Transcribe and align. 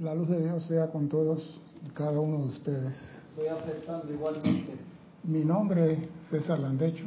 La 0.00 0.14
luz 0.14 0.28
de 0.28 0.40
Dios 0.40 0.62
sea 0.62 0.86
con 0.92 1.08
todos 1.08 1.60
y 1.84 1.90
cada 1.90 2.20
uno 2.20 2.38
de 2.38 2.44
ustedes. 2.50 2.94
Estoy 3.30 3.48
aceptando 3.48 4.12
igualmente. 4.12 4.76
Mi 5.24 5.44
nombre 5.44 5.92
es 5.92 5.98
César 6.30 6.60
Landecho 6.60 7.06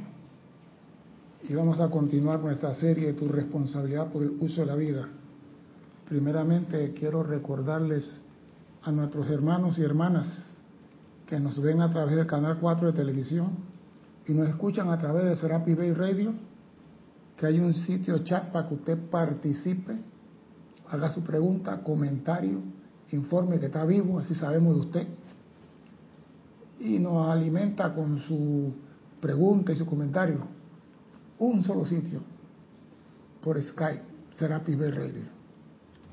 y 1.47 1.53
vamos 1.53 1.79
a 1.79 1.89
continuar 1.89 2.41
nuestra 2.41 2.73
serie 2.73 3.07
de 3.07 3.13
Tu 3.13 3.29
responsabilidad 3.29 4.11
por 4.11 4.23
el 4.23 4.31
uso 4.41 4.59
de 4.59 4.67
la 4.67 4.75
vida. 4.75 5.07
Primeramente 6.09 6.91
quiero 6.91 7.23
recordarles 7.23 8.23
a 8.83 8.91
nuestros 8.91 9.29
hermanos 9.29 9.79
y 9.79 9.83
hermanas 9.83 10.53
que 11.27 11.39
nos 11.39 11.61
ven 11.61 11.79
a 11.79 11.89
través 11.89 12.17
del 12.17 12.27
canal 12.27 12.57
4 12.59 12.91
de 12.91 12.93
televisión 12.93 13.51
y 14.27 14.33
nos 14.33 14.49
escuchan 14.49 14.89
a 14.89 14.99
través 14.99 15.23
de 15.23 15.37
Serapi 15.37 15.75
Bay 15.75 15.93
Radio, 15.93 16.33
que 17.37 17.45
hay 17.45 17.57
un 17.57 17.73
sitio 17.73 18.17
chat 18.25 18.51
para 18.51 18.67
que 18.67 18.75
usted 18.75 18.99
participe, 19.09 19.97
haga 20.89 21.09
su 21.13 21.21
pregunta, 21.21 21.81
comentario, 21.85 22.59
informe 23.11 23.59
que 23.59 23.67
está 23.67 23.85
vivo, 23.85 24.19
así 24.19 24.35
sabemos 24.35 24.75
de 24.75 24.81
usted, 24.81 25.07
y 26.79 26.99
nos 26.99 27.27
alimenta 27.29 27.93
con 27.93 28.19
su 28.19 28.73
pregunta 29.19 29.71
y 29.71 29.75
su 29.75 29.85
comentario. 29.85 30.39
Un 31.39 31.63
solo 31.63 31.85
sitio, 31.85 32.21
por 33.43 33.61
Skype, 33.61 34.03
Serapi 34.37 34.75
Bay 34.75 34.91
Radio. 34.91 35.23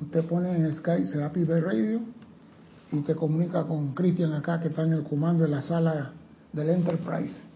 Usted 0.01 0.25
pone 0.27 0.57
en 0.57 0.75
Skype 0.75 1.07
Serapi 1.07 1.45
Bay 1.45 1.61
Radio 1.61 2.01
y 2.93 3.01
te 3.01 3.15
comunica 3.15 3.65
con 3.67 3.95
Cristian 3.95 4.33
acá 4.33 4.61
que 4.61 4.69
está 4.69 4.83
en 4.83 4.93
el 4.93 5.05
comando 5.05 5.45
de 5.45 5.51
la 5.51 5.63
sala 5.63 6.13
del 6.53 6.71
Enterprise 6.71 7.49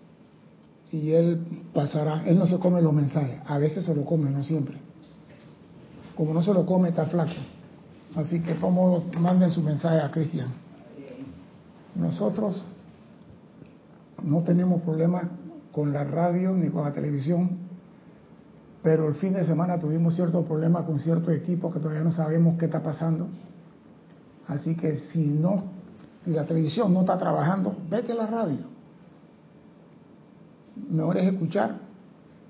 y 0.92 1.12
él 1.12 1.41
pasará, 1.72 2.22
él 2.27 2.38
no 2.38 2.47
se 2.47 2.59
come 2.59 2.83
los 2.83 2.92
mensajes, 2.92 3.41
a 3.47 3.59
veces 3.59 3.84
se 3.84 3.95
lo 3.95 4.05
come, 4.05 4.30
no 4.30 4.45
siempre. 4.45 4.77
Como 6.14 6.34
no 6.34 6.42
se 6.42 6.52
lo 6.52 6.66
come, 6.66 6.91
está 6.91 7.06
flaco. 7.06 7.33
Así 8.16 8.41
que 8.41 8.55
todos 8.55 9.05
manden 9.19 9.51
su 9.51 9.62
mensaje 9.62 10.01
a 10.01 10.11
Cristian. 10.11 10.48
Nosotros 11.95 12.65
no 14.23 14.42
tenemos 14.42 14.83
problema 14.83 15.23
con 15.73 15.92
la 15.92 16.05
radio 16.05 16.53
ni 16.53 16.69
con 16.69 16.84
la 16.84 16.92
televisión, 16.92 17.59
pero 18.83 19.09
el 19.09 19.14
fin 19.14 19.33
de 19.33 19.47
semana 19.47 19.78
tuvimos 19.78 20.14
ciertos 20.14 20.45
problemas 20.47 20.84
con 20.84 20.98
ciertos 20.98 21.33
equipos 21.34 21.73
que 21.73 21.81
todavía 21.81 22.05
no 22.05 22.12
sabemos 22.12 22.59
qué 22.59 22.67
está 22.67 22.83
pasando. 22.83 23.28
Así 24.48 24.75
que 24.75 24.98
si 25.12 25.27
no, 25.27 25.64
si 26.25 26.31
la 26.31 26.45
televisión 26.45 26.92
no 26.92 27.01
está 27.01 27.17
trabajando, 27.19 27.77
vete 27.89 28.12
a 28.12 28.17
la 28.17 28.27
radio 28.27 28.73
mejor 30.77 31.17
es 31.17 31.33
escuchar, 31.33 31.77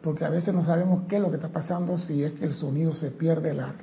porque 0.03 0.25
a 0.25 0.31
veces 0.31 0.55
no 0.55 0.65
sabemos 0.65 1.05
qué 1.09 1.17
es 1.17 1.23
lo 1.23 1.31
que 1.31 1.37
está 1.37 1.49
pasando, 1.49 1.99
si 1.99 2.23
es 2.23 2.33
que 2.33 2.47
el 2.47 2.53
sonido 2.53 2.95
se 2.95 3.11
pierde 3.11 3.55
la, 3.55 3.75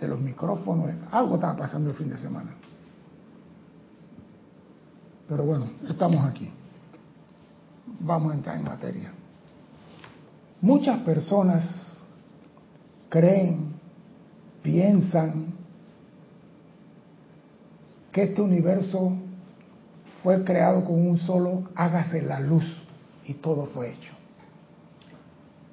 de 0.00 0.08
los 0.08 0.20
micrófonos, 0.20 0.90
algo 1.10 1.34
estaba 1.36 1.56
pasando 1.56 1.90
el 1.90 1.96
fin 1.96 2.08
de 2.08 2.18
semana. 2.18 2.50
Pero 5.28 5.44
bueno, 5.44 5.66
estamos 5.88 6.24
aquí. 6.24 6.50
Vamos 8.00 8.32
a 8.32 8.34
entrar 8.34 8.56
en 8.56 8.64
materia. 8.64 9.12
Muchas 10.60 11.00
personas 11.00 12.02
creen, 13.08 13.74
piensan 14.62 15.54
que 18.12 18.24
este 18.24 18.42
universo 18.42 19.12
fue 20.22 20.42
creado 20.44 20.84
con 20.84 21.06
un 21.06 21.18
solo 21.18 21.68
hágase 21.74 22.22
la 22.22 22.40
luz 22.40 22.64
y 23.24 23.34
todo 23.34 23.66
fue 23.66 23.92
hecho. 23.92 24.17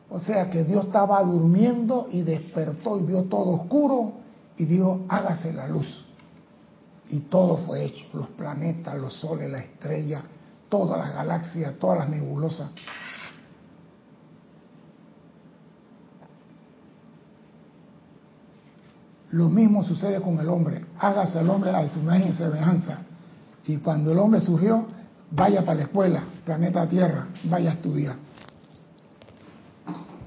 O 0.09 0.19
sea 0.19 0.49
que 0.49 0.63
Dios 0.63 0.85
estaba 0.85 1.21
durmiendo 1.23 2.07
y 2.11 2.21
despertó 2.21 2.99
y 2.99 3.03
vio 3.03 3.23
todo 3.23 3.51
oscuro 3.51 4.13
y 4.57 4.65
dijo, 4.65 5.05
hágase 5.09 5.51
la 5.51 5.67
luz. 5.67 6.05
Y 7.09 7.19
todo 7.21 7.57
fue 7.57 7.85
hecho, 7.85 8.05
los 8.13 8.27
planetas, 8.29 8.97
los 8.97 9.13
soles, 9.13 9.51
las 9.51 9.63
estrellas, 9.63 10.23
todas 10.69 10.97
las 10.99 11.13
galaxias, 11.13 11.75
todas 11.77 11.99
las 11.99 12.09
nebulosas. 12.09 12.69
Lo 19.31 19.49
mismo 19.49 19.83
sucede 19.83 20.21
con 20.21 20.39
el 20.39 20.47
hombre. 20.47 20.85
Hágase 20.99 21.39
el 21.39 21.49
hombre 21.49 21.71
a 21.71 21.87
su 21.89 21.99
imagen 21.99 22.29
y 22.29 22.33
semejanza. 22.33 22.99
Y 23.65 23.77
cuando 23.77 24.11
el 24.11 24.19
hombre 24.19 24.39
surgió, 24.39 24.85
vaya 25.31 25.61
para 25.65 25.75
la 25.75 25.83
escuela, 25.83 26.23
planeta 26.45 26.87
Tierra, 26.87 27.27
vaya 27.49 27.71
a 27.71 27.73
estudiar. 27.73 28.15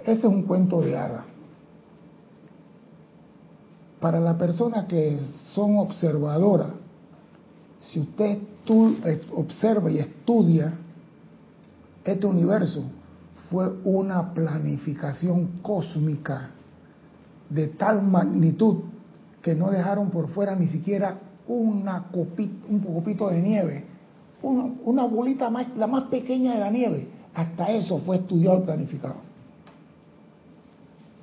Ese 0.09 0.27
es 0.27 0.33
un 0.33 0.45
cuento 0.45 0.81
de 0.81 0.97
hada. 0.97 1.27
Para 4.01 4.19
las 4.21 4.37
personas 4.37 4.87
que 4.87 5.21
son 5.53 5.77
observadoras, 5.77 6.71
si 7.79 8.01
usted 8.01 8.39
eh, 8.69 9.21
observa 9.37 9.91
y 9.91 9.99
estudia 9.99 10.73
este 12.05 12.27
universo, 12.27 12.85
fue 13.51 13.71
una 13.85 14.33
planificación 14.33 15.61
cósmica 15.61 16.53
de 17.51 17.69
tal 17.69 18.03
magnitud 18.03 18.77
que 19.43 19.55
no 19.55 19.71
dejaron 19.71 20.09
por 20.09 20.29
fuera 20.29 20.55
ni 20.55 20.69
siquiera 20.69 21.19
una 21.47 22.07
un 22.15 22.81
copito 22.81 23.29
de 23.29 23.43
nieve 23.43 23.85
una, 24.41 25.05
bolita 25.05 25.51
más, 25.51 25.67
la 25.77 25.87
más 25.87 26.05
pequeña 26.05 26.55
de 26.55 26.61
la 26.61 26.71
nieve. 26.71 27.09
Hasta 27.35 27.73
eso 27.73 27.99
fue 27.99 28.17
estudiado 28.17 28.61
y 28.61 28.63
planificado. 28.63 29.28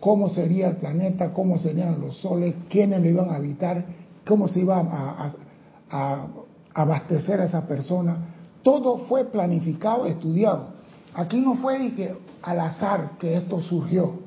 Cómo 0.05 0.29
sería 0.29 0.67
el 0.67 0.75
planeta, 0.75 1.33
cómo 1.33 1.57
serían 1.57 1.99
los 1.99 2.17
soles, 2.17 2.53
quiénes 2.69 3.01
lo 3.01 3.09
iban 3.09 3.31
a 3.31 3.37
habitar, 3.37 3.83
cómo 4.23 4.47
se 4.47 4.59
iba 4.59 4.77
a, 4.79 6.27
abastecer 6.75 7.41
a 7.41 7.45
esa 7.45 7.65
persona. 7.65 8.15
Todo 8.61 8.99
fue 9.07 9.25
planificado, 9.25 10.05
estudiado. 10.05 10.75
Aquí 11.15 11.39
no 11.39 11.55
fue 11.55 12.15
al 12.43 12.59
azar 12.59 13.17
que 13.17 13.35
esto 13.35 13.59
surgió. 13.61 14.19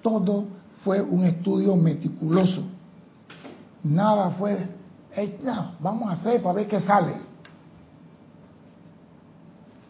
Todo 0.00 0.46
fue 0.82 1.02
un 1.02 1.24
estudio 1.24 1.76
meticuloso. 1.76 2.62
Nada 3.82 4.30
fue 4.30 4.66
vamos 5.78 6.08
a 6.08 6.12
hacer 6.14 6.42
para 6.42 6.54
ver 6.54 6.68
qué 6.68 6.80
sale. 6.80 7.12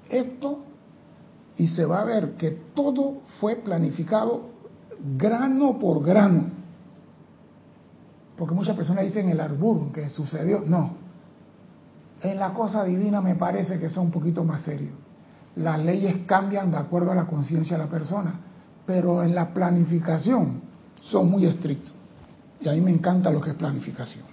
Esto, 0.08 0.64
y 1.56 1.68
se 1.68 1.84
va 1.84 2.00
a 2.00 2.04
ver 2.04 2.32
que 2.32 2.50
todo 2.74 3.22
fue 3.40 3.56
planificado 3.56 4.50
grano 5.16 5.78
por 5.78 6.04
grano. 6.04 6.50
Porque 8.36 8.54
muchas 8.54 8.76
personas 8.76 9.04
dicen 9.04 9.28
el 9.28 9.40
arbur 9.40 9.92
que 9.92 10.10
sucedió. 10.10 10.62
No. 10.66 10.94
En 12.22 12.38
la 12.38 12.52
cosa 12.52 12.84
divina 12.84 13.20
me 13.20 13.36
parece 13.36 13.78
que 13.78 13.88
son 13.88 14.06
un 14.06 14.10
poquito 14.10 14.44
más 14.44 14.62
serios. 14.62 14.92
Las 15.56 15.78
leyes 15.84 16.26
cambian 16.26 16.70
de 16.70 16.78
acuerdo 16.78 17.12
a 17.12 17.14
la 17.14 17.26
conciencia 17.26 17.76
de 17.76 17.84
la 17.84 17.90
persona, 17.90 18.40
pero 18.86 19.22
en 19.22 19.34
la 19.34 19.54
planificación 19.54 20.62
son 21.00 21.30
muy 21.30 21.46
estrictos. 21.46 21.94
Y 22.60 22.68
a 22.68 22.72
mí 22.72 22.80
me 22.80 22.90
encanta 22.90 23.30
lo 23.30 23.40
que 23.40 23.50
es 23.50 23.56
planificación. 23.56 24.24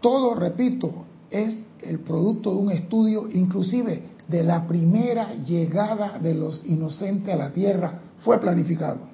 Todo, 0.00 0.36
repito, 0.36 1.04
es 1.30 1.66
el 1.82 2.00
producto 2.00 2.52
de 2.52 2.56
un 2.56 2.70
estudio 2.70 3.28
inclusive 3.32 4.17
de 4.28 4.44
la 4.44 4.66
primera 4.66 5.32
llegada 5.34 6.18
de 6.18 6.34
los 6.34 6.62
inocentes 6.66 7.34
a 7.34 7.36
la 7.36 7.50
tierra 7.50 8.00
fue 8.18 8.38
planificado. 8.38 9.08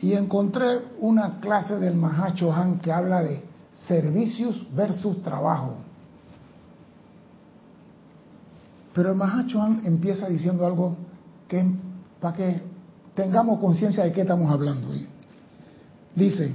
Y 0.00 0.12
encontré 0.12 0.80
una 1.00 1.40
clase 1.40 1.78
del 1.78 1.94
Mahacho 1.94 2.52
Han 2.52 2.78
que 2.78 2.92
habla 2.92 3.22
de 3.22 3.42
servicios 3.86 4.66
versus 4.74 5.22
trabajo. 5.22 5.74
Pero 8.94 9.10
el 9.10 9.16
Mahacho 9.16 9.62
Han 9.62 9.80
empieza 9.84 10.28
diciendo 10.28 10.66
algo 10.66 10.96
que 11.48 11.64
para 12.20 12.36
que 12.36 12.62
tengamos 13.14 13.58
conciencia 13.60 14.04
de 14.04 14.12
qué 14.12 14.22
estamos 14.22 14.50
hablando. 14.50 14.88
Dice, 16.14 16.54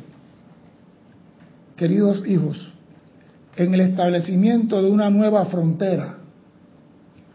queridos 1.76 2.24
hijos, 2.28 2.74
en 3.56 3.74
el 3.74 3.82
establecimiento 3.82 4.82
de 4.82 4.92
una 4.92 5.10
nueva 5.10 5.46
frontera, 5.46 6.15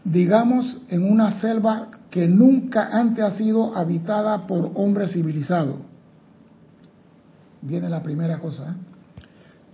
digamos 0.03 0.81
en 0.89 1.09
una 1.09 1.39
selva 1.39 1.89
que 2.09 2.27
nunca 2.27 2.89
antes 2.91 3.23
ha 3.23 3.31
sido 3.31 3.75
habitada 3.75 4.47
por 4.47 4.71
hombres 4.75 5.13
civilizados. 5.13 5.77
Viene 7.61 7.89
la 7.89 8.01
primera 8.01 8.39
cosa. 8.39 8.71
¿eh? 8.71 9.23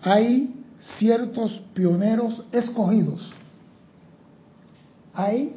Hay 0.02 0.54
ciertos 1.00 1.62
pioneros 1.74 2.44
escogidos. 2.52 3.32
Hay 5.14 5.56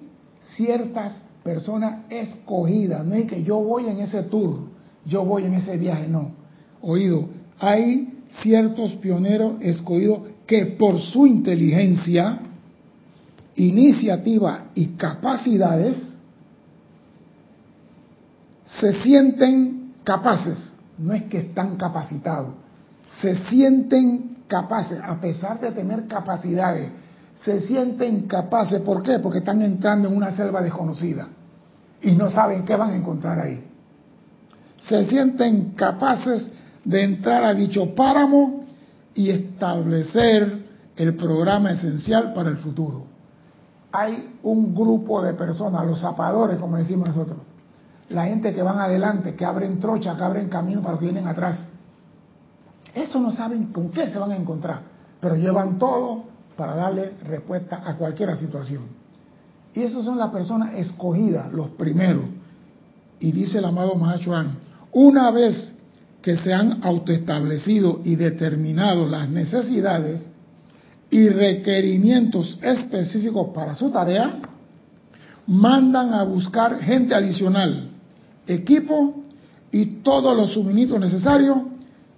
ciertas 0.57 1.21
personas 1.43 2.05
escogidas. 2.09 3.05
No 3.05 3.15
es 3.15 3.27
que 3.27 3.43
yo 3.43 3.59
voy 3.61 3.87
en 3.87 3.99
ese 3.99 4.23
tour, 4.25 4.69
yo 5.05 5.25
voy 5.25 5.45
en 5.45 5.55
ese 5.55 5.77
viaje, 5.77 6.09
no. 6.09 6.33
Oído, 6.81 7.29
hay 7.59 8.23
ciertos 8.43 8.93
pioneros 8.95 9.55
escogidos 9.61 10.21
que 10.47 10.67
por 10.67 11.01
su 11.01 11.27
inteligencia, 11.27 12.41
iniciativa 13.67 14.67
y 14.75 14.87
capacidades 14.97 16.17
se 18.81 19.03
sienten 19.03 19.95
capaces 20.05 20.71
no 21.01 21.15
es 21.15 21.25
que 21.25 21.39
están 21.39 21.77
capacitados, 21.77 22.55
se 23.21 23.35
sienten 23.47 24.37
capaces, 24.47 25.01
a 25.03 25.21
pesar 25.21 25.59
de 25.61 25.73
tener 25.73 26.07
capacidades, 26.07 26.91
se 27.37 27.61
sienten 27.63 28.27
capaces, 28.27 28.83
¿por 28.83 29.03
qué? 29.03 29.19
Porque 29.19 29.39
están 29.39 29.63
entrando 29.63 30.09
en 30.09 30.17
una 30.17 30.31
selva 30.31 30.61
desconocida 30.61 31.29
y 32.03 32.13
no 32.13 32.31
saben 32.31 32.65
qué 32.65 32.77
van 32.77 32.91
a 32.91 32.97
encontrar 32.97 33.41
ahí. 33.41 33.65
Se 34.89 35.07
sienten 35.07 35.71
capaces 35.73 36.51
de 36.85 37.03
entrar 37.03 37.45
a 37.45 37.55
dicho 37.55 37.95
páramo 37.95 38.65
y 39.15 39.31
establecer 39.31 40.67
el 40.97 41.17
programa 41.17 41.73
esencial 41.73 42.35
para 42.35 42.51
el 42.51 42.59
futuro. 42.59 43.10
Hay 43.93 44.39
un 44.43 44.75
grupo 44.75 45.23
de 45.23 45.35
personas, 45.35 45.87
los 45.87 46.01
zapadores, 46.01 46.59
como 46.59 46.77
decimos 46.77 47.09
nosotros, 47.09 47.39
la 48.09 48.25
gente 48.27 48.53
que 48.55 48.63
van 48.63 48.79
adelante, 48.79 49.35
que 49.35 49.45
abren 49.45 49.79
trocha, 49.81 50.17
que 50.17 50.23
abren 50.23 50.49
camino 50.49 50.81
para 50.81 50.93
los 50.93 51.01
que 51.01 51.07
vienen 51.07 51.27
atrás. 51.27 51.65
Eso 52.95 53.21
no 53.21 53.33
saben 53.33 53.67
con 53.67 53.91
qué 53.91 54.09
se 54.09 54.19
van 54.19 54.33
a 54.33 54.37
encontrar, 54.37 54.83
pero 55.21 55.37
llevan 55.37 55.79
todo 55.79 56.25
para 56.57 56.75
darle 56.75 57.15
respuesta 57.25 57.83
a 57.85 57.95
cualquier 57.97 58.37
situación. 58.37 58.83
Y 59.75 59.83
esas 59.83 60.05
son 60.05 60.19
las 60.19 60.31
personas 60.31 60.75
escogidas, 60.75 61.53
los 61.53 61.69
primeros. 61.71 62.25
Y 63.21 63.33
dice 63.33 63.59
el 63.59 63.65
amado 63.65 63.95
Mahachuan, 63.95 64.59
una 64.93 65.31
vez 65.31 65.73
que 66.23 66.37
se 66.37 66.53
han 66.53 66.85
autoestablecido 66.85 68.01
y 68.05 68.17
determinado 68.17 69.07
las 69.07 69.29
necesidades 69.29 70.27
y 71.11 71.29
requerimientos 71.29 72.59
específicos 72.63 73.49
para 73.53 73.75
su 73.75 73.91
tarea, 73.91 74.39
mandan 75.47 76.15
a 76.15 76.23
buscar 76.23 76.79
gente 76.79 77.15
adicional, 77.15 77.91
equipo 78.47 79.25
y 79.73 80.03
todos 80.03 80.37
los 80.37 80.53
suministros 80.53 81.01
necesarios 81.01 81.59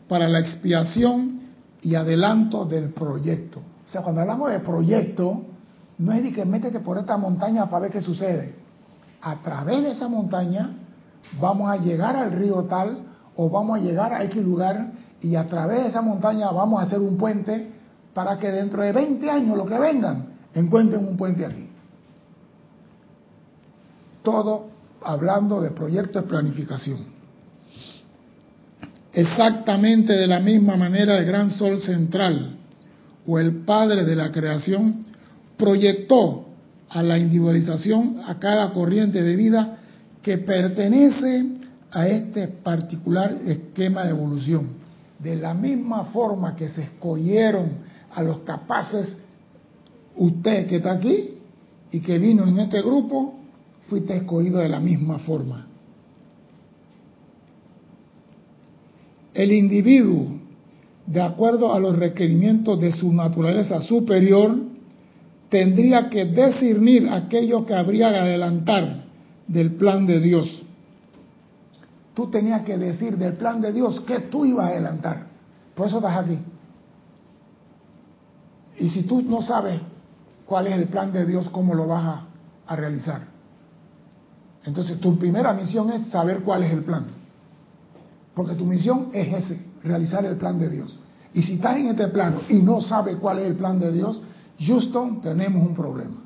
para 0.08 0.28
la 0.28 0.40
expiación 0.40 1.40
y 1.80 1.94
adelanto 1.94 2.66
del 2.66 2.90
proyecto. 2.90 3.60
O 3.88 3.90
sea, 3.90 4.02
cuando 4.02 4.20
hablamos 4.20 4.50
de 4.50 4.60
proyecto, 4.60 5.42
no 5.98 6.12
es 6.12 6.22
de 6.22 6.32
que 6.32 6.44
métete 6.44 6.80
por 6.80 6.98
esta 6.98 7.16
montaña 7.16 7.68
para 7.70 7.82
ver 7.82 7.92
qué 7.92 8.00
sucede. 8.00 8.54
A 9.22 9.40
través 9.40 9.82
de 9.82 9.92
esa 9.92 10.08
montaña 10.08 10.70
vamos 11.40 11.70
a 11.70 11.76
llegar 11.76 12.16
al 12.16 12.32
río 12.32 12.64
tal 12.64 12.98
o 13.36 13.48
vamos 13.48 13.78
a 13.78 13.82
llegar 13.82 14.12
a 14.12 14.24
X 14.24 14.42
lugar 14.42 14.92
y 15.22 15.36
a 15.36 15.46
través 15.46 15.84
de 15.84 15.88
esa 15.88 16.02
montaña 16.02 16.50
vamos 16.50 16.80
a 16.80 16.82
hacer 16.82 16.98
un 16.98 17.16
puente 17.16 17.71
para 18.14 18.38
que 18.38 18.50
dentro 18.50 18.82
de 18.82 18.92
20 18.92 19.30
años, 19.30 19.56
lo 19.56 19.66
que 19.66 19.78
vengan, 19.78 20.26
encuentren 20.54 21.06
un 21.06 21.16
puente 21.16 21.46
aquí. 21.46 21.68
Todo 24.22 24.68
hablando 25.02 25.60
de 25.60 25.70
proyectos 25.70 26.22
de 26.22 26.28
planificación. 26.28 26.98
Exactamente 29.12 30.14
de 30.14 30.26
la 30.26 30.40
misma 30.40 30.76
manera 30.76 31.18
el 31.18 31.26
gran 31.26 31.50
sol 31.50 31.80
central 31.80 32.56
o 33.26 33.38
el 33.38 33.56
padre 33.64 34.04
de 34.04 34.16
la 34.16 34.32
creación 34.32 35.04
proyectó 35.56 36.46
a 36.88 37.02
la 37.02 37.18
individualización 37.18 38.20
a 38.26 38.38
cada 38.38 38.72
corriente 38.72 39.22
de 39.22 39.36
vida 39.36 39.78
que 40.22 40.38
pertenece 40.38 41.46
a 41.90 42.06
este 42.06 42.48
particular 42.48 43.38
esquema 43.44 44.04
de 44.04 44.10
evolución. 44.10 44.82
De 45.18 45.36
la 45.36 45.54
misma 45.54 46.06
forma 46.06 46.56
que 46.56 46.68
se 46.68 46.82
escogieron 46.82 47.91
a 48.14 48.22
los 48.22 48.40
capaces, 48.40 49.16
usted 50.16 50.66
que 50.66 50.76
está 50.76 50.92
aquí 50.92 51.30
y 51.90 52.00
que 52.00 52.18
vino 52.18 52.46
en 52.46 52.58
este 52.58 52.82
grupo, 52.82 53.34
fuiste 53.88 54.16
escogido 54.16 54.58
de 54.58 54.68
la 54.68 54.80
misma 54.80 55.18
forma. 55.18 55.66
El 59.34 59.52
individuo, 59.52 60.26
de 61.06 61.22
acuerdo 61.22 61.72
a 61.72 61.80
los 61.80 61.96
requerimientos 61.96 62.80
de 62.80 62.92
su 62.92 63.12
naturaleza 63.12 63.80
superior, 63.80 64.56
tendría 65.48 66.08
que 66.08 66.26
discernir 66.26 67.08
aquello 67.08 67.64
que 67.64 67.74
habría 67.74 68.10
de 68.10 68.18
adelantar 68.18 69.04
del 69.46 69.72
plan 69.72 70.06
de 70.06 70.20
Dios. 70.20 70.62
Tú 72.14 72.30
tenías 72.30 72.62
que 72.62 72.76
decir 72.76 73.16
del 73.16 73.34
plan 73.34 73.60
de 73.60 73.72
Dios 73.72 74.00
que 74.02 74.20
tú 74.20 74.44
ibas 74.44 74.66
a 74.66 74.68
adelantar. 74.68 75.26
Por 75.74 75.86
eso 75.86 75.96
estás 75.96 76.18
aquí. 76.18 76.38
Y 78.82 78.88
si 78.88 79.04
tú 79.04 79.22
no 79.22 79.42
sabes 79.42 79.80
cuál 80.44 80.66
es 80.66 80.72
el 80.72 80.88
plan 80.88 81.12
de 81.12 81.24
Dios, 81.24 81.48
¿cómo 81.50 81.72
lo 81.72 81.86
vas 81.86 82.24
a, 82.66 82.74
realizar? 82.74 83.28
Entonces 84.64 84.98
tu 84.98 85.16
primera 85.18 85.52
misión 85.54 85.92
es 85.92 86.08
saber 86.08 86.40
cuál 86.42 86.64
es 86.64 86.72
el 86.72 86.82
plan. 86.82 87.06
Porque 88.34 88.54
tu 88.56 88.64
misión 88.64 89.10
es 89.12 89.44
ese, 89.44 89.64
realizar 89.84 90.24
el 90.24 90.36
plan 90.36 90.58
de 90.58 90.68
Dios. 90.68 90.98
Y 91.32 91.42
si 91.42 91.54
estás 91.54 91.76
en 91.76 91.86
este 91.88 92.08
plano 92.08 92.40
y 92.48 92.54
no 92.54 92.80
sabes 92.80 93.16
cuál 93.16 93.38
es 93.38 93.46
el 93.46 93.54
plan 93.54 93.78
de 93.78 93.92
Dios, 93.92 94.20
Houston, 94.58 95.20
tenemos 95.20 95.64
un 95.64 95.76
problema. 95.76 96.16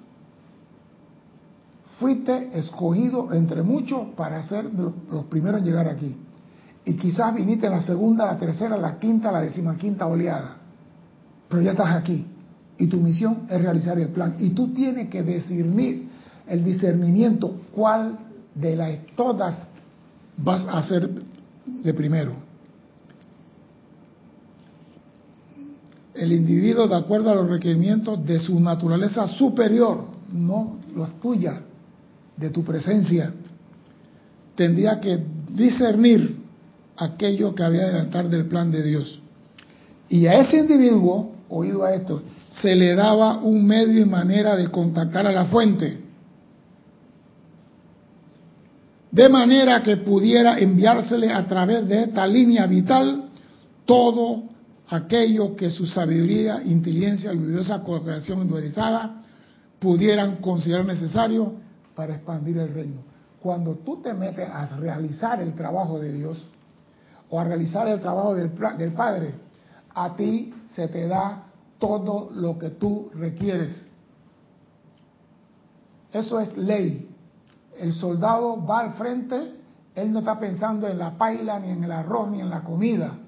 Fuiste 2.01 2.59
escogido 2.59 3.35
entre 3.35 3.63
muchos 3.63 4.15
para 4.17 4.43
ser 4.45 4.65
los 4.65 5.25
primeros 5.27 5.61
en 5.61 5.67
llegar 5.67 5.89
aquí. 5.89 6.17
Y 6.87 6.95
quizás 6.95 7.35
viniste 7.35 7.67
en 7.67 7.73
la 7.73 7.83
segunda, 7.83 8.25
la 8.25 8.39
tercera, 8.39 8.79
la 8.79 8.99
quinta, 8.99 9.31
la 9.31 9.43
decimaquinta 9.43 10.07
oleada. 10.07 10.57
Pero 11.51 11.61
ya 11.61 11.73
estás 11.73 11.95
aquí. 11.95 12.27
Y 12.79 12.87
tu 12.89 12.99
misión 12.99 13.47
es 13.49 13.61
realizar 13.61 13.99
el 13.99 14.09
plan. 14.09 14.37
Y 14.39 14.51
tú 14.51 14.69
tienes 14.75 15.09
que 15.09 15.23
discernir 15.23 16.09
el 16.47 16.65
discernimiento 16.65 17.61
cuál 17.73 18.19
de 18.55 18.77
las 18.77 18.99
todas 19.17 19.71
vas 20.37 20.65
a 20.69 20.83
ser 20.87 21.09
de 21.67 21.95
primero. 21.95 22.33
El 26.15 26.33
individuo, 26.33 26.87
de 26.89 26.97
acuerdo 26.97 27.31
a 27.31 27.35
los 27.35 27.49
requerimientos 27.49 28.25
de 28.25 28.41
su 28.41 28.59
naturaleza 28.59 29.27
superior, 29.27 30.07
no 30.33 30.79
los 30.95 31.21
tuyas, 31.21 31.57
de 32.37 32.51
tu 32.51 32.63
presencia, 32.63 33.33
tendría 34.55 35.01
que 35.01 35.23
discernir 35.51 36.37
aquello 36.97 37.55
que 37.55 37.63
había 37.63 37.83
de 37.83 37.91
adelantar 37.91 38.29
del 38.29 38.47
plan 38.47 38.71
de 38.71 38.83
Dios. 38.83 39.21
Y 40.09 40.27
a 40.27 40.41
ese 40.41 40.59
individuo, 40.59 41.33
oído 41.49 41.85
a 41.85 41.95
esto, 41.95 42.23
se 42.51 42.75
le 42.75 42.95
daba 42.95 43.39
un 43.39 43.67
medio 43.67 44.01
y 44.01 44.05
manera 44.05 44.57
de 44.57 44.69
contactar 44.69 45.27
a 45.27 45.33
la 45.33 45.47
fuente, 45.47 46.01
de 49.11 49.29
manera 49.29 49.83
que 49.83 49.99
pudiera 49.99 50.59
enviársele 50.59 51.33
a 51.33 51.47
través 51.47 51.89
de 51.89 52.05
esta 52.05 52.27
línea 52.27 52.67
vital 52.67 53.31
todo 53.85 54.43
aquello 54.89 55.57
que 55.57 55.71
su 55.71 55.87
sabiduría, 55.87 56.63
inteligencia 56.65 57.33
y 57.33 57.39
vigorosa 57.39 57.83
cooperación 57.83 58.39
individualizada 58.39 59.23
pudieran 59.79 60.37
considerar 60.37 60.85
necesario 60.85 61.55
para 61.95 62.15
expandir 62.15 62.59
el 62.59 62.73
reino. 62.73 63.01
Cuando 63.41 63.77
tú 63.77 64.03
te 64.03 64.13
metes 64.13 64.49
a 64.49 64.67
realizar 64.77 65.41
el 65.41 65.55
trabajo 65.55 65.99
de 65.99 66.13
Dios 66.13 66.45
o 67.31 67.41
a 67.41 67.45
realizar 67.45 67.89
el 67.89 68.01
trabajo 68.01 68.35
del, 68.35 68.51
del 68.79 68.93
Padre, 68.93 69.35
a 69.95 70.15
ti 70.15 70.53
se 70.75 70.89
te 70.89 71.09
da 71.09 71.46
todo 71.79 72.31
lo 72.33 72.59
que 72.59 72.71
tú 72.71 73.11
requieres. 73.15 73.87
Eso 76.13 76.41
es 76.41 76.57
ley. 76.57 77.15
El 77.79 77.93
soldado 77.93 78.65
va 78.65 78.81
al 78.81 78.95
frente, 78.95 79.55
él 79.95 80.13
no 80.13 80.21
está 80.21 80.39
pensando 80.39 80.87
en 80.87 80.99
la 80.99 81.17
paila, 81.17 81.59
ni 81.59 81.71
en 81.71 81.85
el 81.85 81.93
arroz, 81.93 82.31
ni 82.31 82.41
en 82.41 82.51
la 82.51 82.63
comida. 82.63 83.19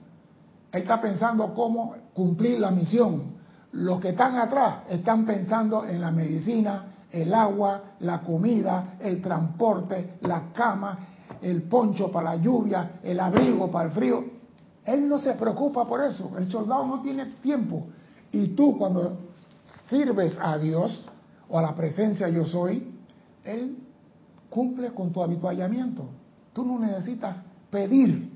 Él 0.73 0.83
está 0.83 1.01
pensando 1.01 1.55
cómo 1.55 1.95
cumplir 2.15 2.59
la 2.61 2.71
misión. 2.71 3.37
Los 3.73 4.01
que 4.01 4.11
están 4.11 4.37
atrás 4.37 4.85
están 4.89 5.27
pensando 5.27 5.85
en 5.85 6.01
la 6.01 6.11
medicina, 6.11 6.85
el 7.11 7.33
agua, 7.35 7.95
la 8.01 8.21
comida, 8.21 8.97
el 9.01 9.21
transporte, 9.21 10.19
la 10.23 10.53
cama, 10.53 10.99
el 11.43 11.63
poncho 11.63 12.11
para 12.11 12.35
la 12.35 12.43
lluvia, 12.43 13.01
el 13.03 13.21
abrigo 13.21 13.71
para 13.71 13.89
el 13.89 13.95
frío. 13.95 14.25
Él 14.85 15.09
no 15.09 15.19
se 15.19 15.35
preocupa 15.35 15.87
por 15.87 16.03
eso. 16.03 16.33
El 16.39 16.51
soldado 16.51 16.87
no 16.87 17.03
tiene 17.03 17.27
tiempo. 17.43 17.87
Y 18.33 18.49
tú 18.49 18.77
cuando 18.77 19.19
sirves 19.89 20.37
a 20.41 20.59
Dios 20.59 21.05
o 21.49 21.59
a 21.59 21.63
la 21.63 21.75
presencia 21.75 22.29
yo 22.29 22.45
soy, 22.45 22.93
Él 23.45 23.77
cumple 24.51 24.93
con 24.93 25.13
tu 25.13 25.23
habituallamiento. 25.23 26.05
Tú 26.53 26.65
no 26.65 26.79
necesitas 26.79 27.37
pedir 27.71 28.31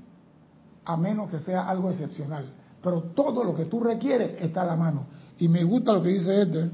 a 0.85 0.97
menos 0.97 1.31
que 1.31 1.41
sea 1.41 1.69
algo 1.69 1.91
excepcional. 1.91 2.47
Pero 2.83 3.03
todo 3.15 3.45
lo 3.45 3.55
que 3.55 3.67
tú 3.67 3.81
requieres 3.81 4.43
está 4.43 4.63
a 4.63 4.67
la 4.67 4.77
mano. 4.77 5.07
Y 5.39 5.49
me 5.49 5.63
gusta 5.65 5.93
lo 5.93 6.03
que 6.03 6.11
dice 6.11 6.43
este. 6.43 6.71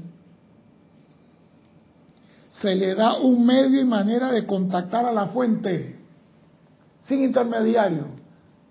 Se 2.51 2.75
le 2.75 2.95
da 2.95 3.19
un 3.19 3.45
medio 3.45 3.79
y 3.79 3.85
manera 3.85 4.31
de 4.31 4.45
contactar 4.45 5.05
a 5.05 5.11
la 5.11 5.27
fuente, 5.27 5.97
sin 7.01 7.23
intermediario. 7.23 8.05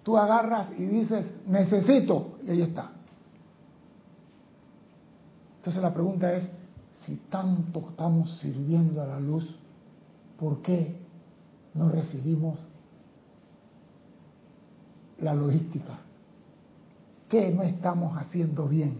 Tú 0.02 0.17
agarras 0.17 0.71
y 0.76 0.85
dices, 0.85 1.33
necesito, 1.47 2.38
y 2.43 2.50
ahí 2.50 2.62
está. 2.62 2.93
Entonces 5.69 5.83
la 5.83 5.93
pregunta 5.93 6.33
es, 6.33 6.49
si 7.05 7.17
tanto 7.29 7.91
estamos 7.91 8.39
sirviendo 8.39 9.03
a 9.03 9.07
la 9.07 9.21
luz, 9.21 9.47
¿por 10.41 10.63
qué 10.63 10.97
no 11.75 11.91
recibimos 11.91 12.59
la 15.21 15.35
logística. 15.35 15.99
¿Qué 17.29 17.51
no 17.51 17.65
estamos 17.65 18.17
haciendo 18.17 18.67
bien? 18.67 18.97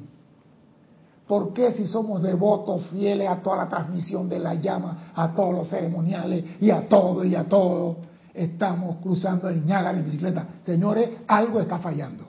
¿Por 1.27 1.55
qué 1.55 1.73
si 1.73 1.87
somos 1.87 2.23
devotos, 2.23 2.83
fieles 2.89 3.31
a 3.31 3.37
toda 3.37 3.57
la 3.57 3.69
transmisión 3.71 4.29
de 4.29 4.39
la 4.39 4.53
llama, 4.53 5.13
a 5.15 5.35
todos 5.35 5.55
los 5.55 5.69
ceremoniales 5.71 6.61
y 6.61 6.71
a 6.71 6.87
todo 6.87 7.25
y 7.25 7.35
a 7.35 7.49
todo, 7.49 7.97
estamos 8.35 8.99
cruzando 9.03 9.49
el 9.49 9.65
Ñágara 9.65 9.99
en 9.99 10.05
bicicleta? 10.05 10.47
Señores, 10.67 11.21
algo 11.29 11.61
está 11.61 11.79
fallando. 11.79 12.25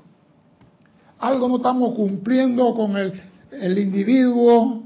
Algo 1.19 1.49
no 1.49 1.57
estamos 1.57 1.93
cumpliendo 1.95 2.73
con 2.73 2.95
el, 2.95 3.28
el 3.51 3.77
individuo. 3.77 4.83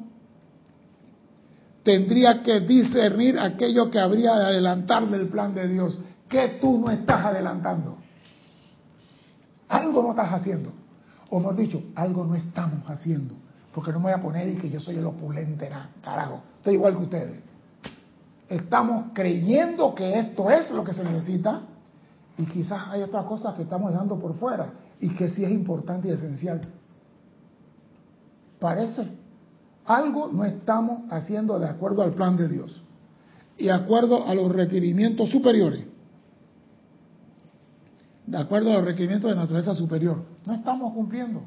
Tendría 1.84 2.42
que 2.44 2.62
discernir 2.62 3.38
aquello 3.38 3.90
que 3.92 4.00
habría 4.00 4.36
de 4.36 4.46
adelantar 4.46 5.10
del 5.10 5.28
plan 5.28 5.54
de 5.54 5.68
Dios. 5.68 6.00
¿Qué 6.30 6.58
tú 6.62 6.80
no 6.80 6.90
estás 6.90 7.26
adelantando? 7.26 7.98
Algo 9.68 10.04
no 10.04 10.12
estás 10.12 10.32
haciendo. 10.32 10.72
O 11.30 11.40
hemos 11.40 11.58
dicho, 11.58 11.84
algo 11.96 12.26
no 12.26 12.36
estamos 12.36 12.90
haciendo. 12.90 13.36
Porque 13.74 13.92
no 13.92 14.00
me 14.00 14.06
voy 14.06 14.14
a 14.14 14.22
poner 14.22 14.48
y 14.48 14.56
que 14.56 14.70
yo 14.70 14.80
soy 14.80 14.96
el 14.96 15.06
opulente, 15.06 15.70
carajo. 16.02 16.42
Estoy 16.58 16.76
igual 16.76 16.96
que 16.96 17.04
ustedes. 17.04 17.40
Estamos 18.48 19.08
creyendo 19.14 19.94
que 19.96 20.20
esto 20.20 20.50
es 20.52 20.70
lo 20.72 20.84
que 20.84 20.94
se 20.94 21.04
necesita 21.04 21.64
y 22.38 22.46
quizás 22.46 22.88
hay 22.90 23.02
otras 23.02 23.26
cosas 23.26 23.56
que 23.56 23.64
estamos 23.64 23.92
dejando 23.92 24.18
por 24.20 24.36
fuera 24.36 24.74
y 25.00 25.10
que 25.10 25.30
sí 25.30 25.44
es 25.44 25.52
importante 25.52 26.08
y 26.08 26.12
esencial. 26.12 26.62
Parece. 28.64 29.06
Algo 29.84 30.30
no 30.32 30.46
estamos 30.46 31.12
haciendo 31.12 31.60
de 31.60 31.68
acuerdo 31.68 32.02
al 32.02 32.14
plan 32.14 32.38
de 32.38 32.48
Dios 32.48 32.82
y 33.58 33.66
de 33.66 33.74
acuerdo 33.74 34.26
a 34.26 34.34
los 34.34 34.50
requerimientos 34.54 35.30
superiores. 35.32 35.86
De 38.26 38.38
acuerdo 38.38 38.72
a 38.72 38.76
los 38.76 38.86
requerimientos 38.86 39.30
de 39.30 39.36
naturaleza 39.36 39.76
superior. 39.76 40.24
No 40.46 40.54
estamos 40.54 40.94
cumpliendo. 40.94 41.42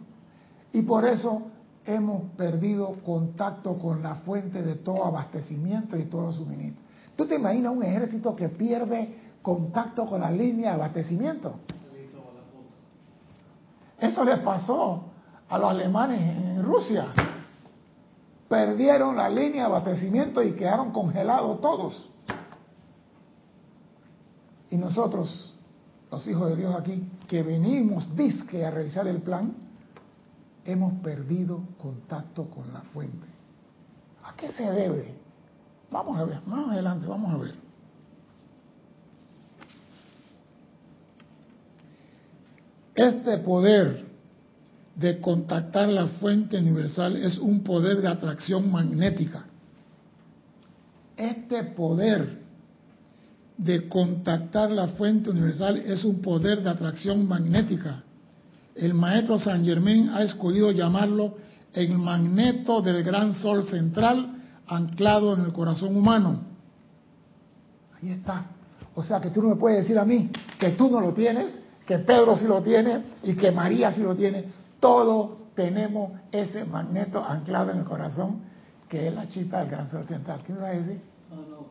Y 0.75 0.83
por 0.83 1.07
eso 1.07 1.47
hemos 1.87 2.33
perdido 2.33 2.97
contacto 3.03 3.79
con 3.79 4.03
la 4.03 4.17
fuente 4.17 4.63
de 4.63 4.75
todo 4.75 5.07
abastecimiento 5.07 5.97
y 5.97 6.05
todo 6.05 6.31
suministro. 6.33 6.85
¿Tú 7.17 7.25
te 7.25 7.37
imaginas 7.37 7.73
un 7.73 7.83
ejército 7.83 8.37
que 8.37 8.51
pierde 8.51 9.17
contacto 9.41 10.05
con 10.05 10.21
la 10.21 10.31
línea 10.31 10.73
de 10.73 10.75
abastecimiento? 10.75 11.55
Eso 13.99 14.23
les 14.23 14.39
pasó 14.41 15.16
a 15.49 15.59
los 15.59 15.71
alemanes 15.71 16.21
en 16.21 16.63
Rusia. 16.63 17.07
Perdieron 18.49 19.17
la 19.17 19.29
línea 19.29 19.63
de 19.63 19.75
abastecimiento 19.75 20.43
y 20.43 20.53
quedaron 20.53 20.93
congelados 20.93 21.61
todos. 21.61 22.11
Y 24.71 24.77
nosotros, 24.77 25.55
los 26.11 26.27
hijos 26.27 26.51
de 26.51 26.57
Dios 26.57 26.75
aquí, 26.75 27.09
que 27.29 27.43
venimos 27.43 28.15
disque 28.17 28.65
a 28.65 28.71
revisar 28.71 29.07
el 29.07 29.23
plan, 29.23 29.55
hemos 30.65 30.95
perdido 30.95 31.61
contacto 31.81 32.49
con 32.51 32.73
la 32.73 32.81
fuente. 32.81 33.27
¿A 34.25 34.35
qué 34.35 34.51
se 34.51 34.71
debe? 34.71 35.15
Vamos 35.91 36.19
a 36.19 36.25
ver, 36.25 36.41
más 36.47 36.69
adelante, 36.69 37.07
vamos 37.07 37.33
a 37.33 37.37
ver. 37.39 37.55
Este 42.95 43.39
poder 43.39 44.06
de 44.97 45.21
contactar 45.21 45.89
la 45.89 46.07
fuente 46.07 46.59
universal 46.59 47.17
es 47.17 47.39
un 47.39 47.63
poder 47.63 48.01
de 48.01 48.09
atracción 48.09 48.73
magnética. 48.73 49.45
Este 51.17 51.65
poder 51.65 52.41
de 53.59 53.89
contactar 53.89 54.71
la 54.71 54.89
fuente 54.89 55.31
universal 55.31 55.77
es 55.79 56.05
un 56.05 56.21
poder 56.21 56.63
de 56.63 56.71
atracción 56.71 57.29
magnética. 57.29 58.03
El 58.75 58.95
maestro 58.95 59.39
San 59.39 59.65
Germain 59.65 60.11
ha 60.11 60.23
escogido 60.23 60.71
llamarlo 60.71 61.37
el 61.73 61.97
magneto 61.99 62.81
del 62.81 63.03
gran 63.03 63.35
sol 63.35 63.65
central 63.69 64.35
anclado 64.67 65.35
en 65.35 65.43
el 65.43 65.53
corazón 65.53 65.97
humano. 65.97 66.41
Ahí 68.01 68.11
está. 68.11 68.47
O 68.95 69.03
sea 69.03 69.21
que 69.21 69.29
tú 69.29 69.43
no 69.43 69.51
me 69.51 69.57
puedes 69.57 69.83
decir 69.83 69.99
a 69.99 70.05
mí 70.05 70.31
que 70.59 70.71
tú 70.71 70.91
no 70.91 71.01
lo 71.01 71.13
tienes, 71.13 71.61
que 71.87 71.99
Pedro 71.99 72.37
sí 72.37 72.47
lo 72.47 72.63
tiene 72.63 73.03
y 73.23 73.35
que 73.35 73.51
María 73.51 73.93
sí 73.93 74.01
lo 74.03 74.15
tiene. 74.15 74.56
Todos 74.81 75.55
tenemos 75.55 76.13
ese 76.33 76.65
magneto 76.65 77.25
anclado 77.25 77.73
en 77.73 77.79
el 77.79 77.85
corazón, 77.85 78.43
que 78.89 79.09
es 79.09 79.15
la 79.15 79.29
chispa 79.29 79.61
del 79.61 79.71
gran 79.71 79.89
sol 79.89 80.05
central. 80.07 80.43
¿Qué 80.47 80.53
me 80.53 80.61
va 80.61 80.69
a 80.69 80.73
decir? 80.73 81.01
No, 81.31 81.37
no. 81.37 81.67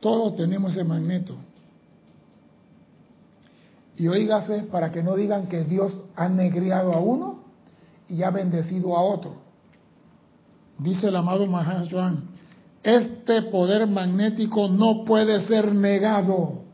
Todos 0.00 0.36
tenemos 0.36 0.72
ese 0.72 0.84
magneto. 0.84 1.36
Y 3.96 4.08
oígase 4.08 4.64
para 4.64 4.92
que 4.92 5.02
no 5.02 5.16
digan 5.16 5.48
que 5.48 5.64
Dios 5.64 5.98
ha 6.14 6.28
negriado 6.28 6.92
a 6.92 7.00
uno 7.00 7.40
y 8.08 8.22
ha 8.22 8.30
bendecido 8.30 8.96
a 8.96 9.02
otro. 9.02 9.36
Dice 10.78 11.08
el 11.08 11.16
amado 11.16 11.46
Mahajuan, 11.46 12.24
este 12.82 13.42
poder 13.42 13.86
magnético 13.86 14.68
no 14.68 15.04
puede 15.04 15.46
ser 15.46 15.74
negado. 15.74 16.65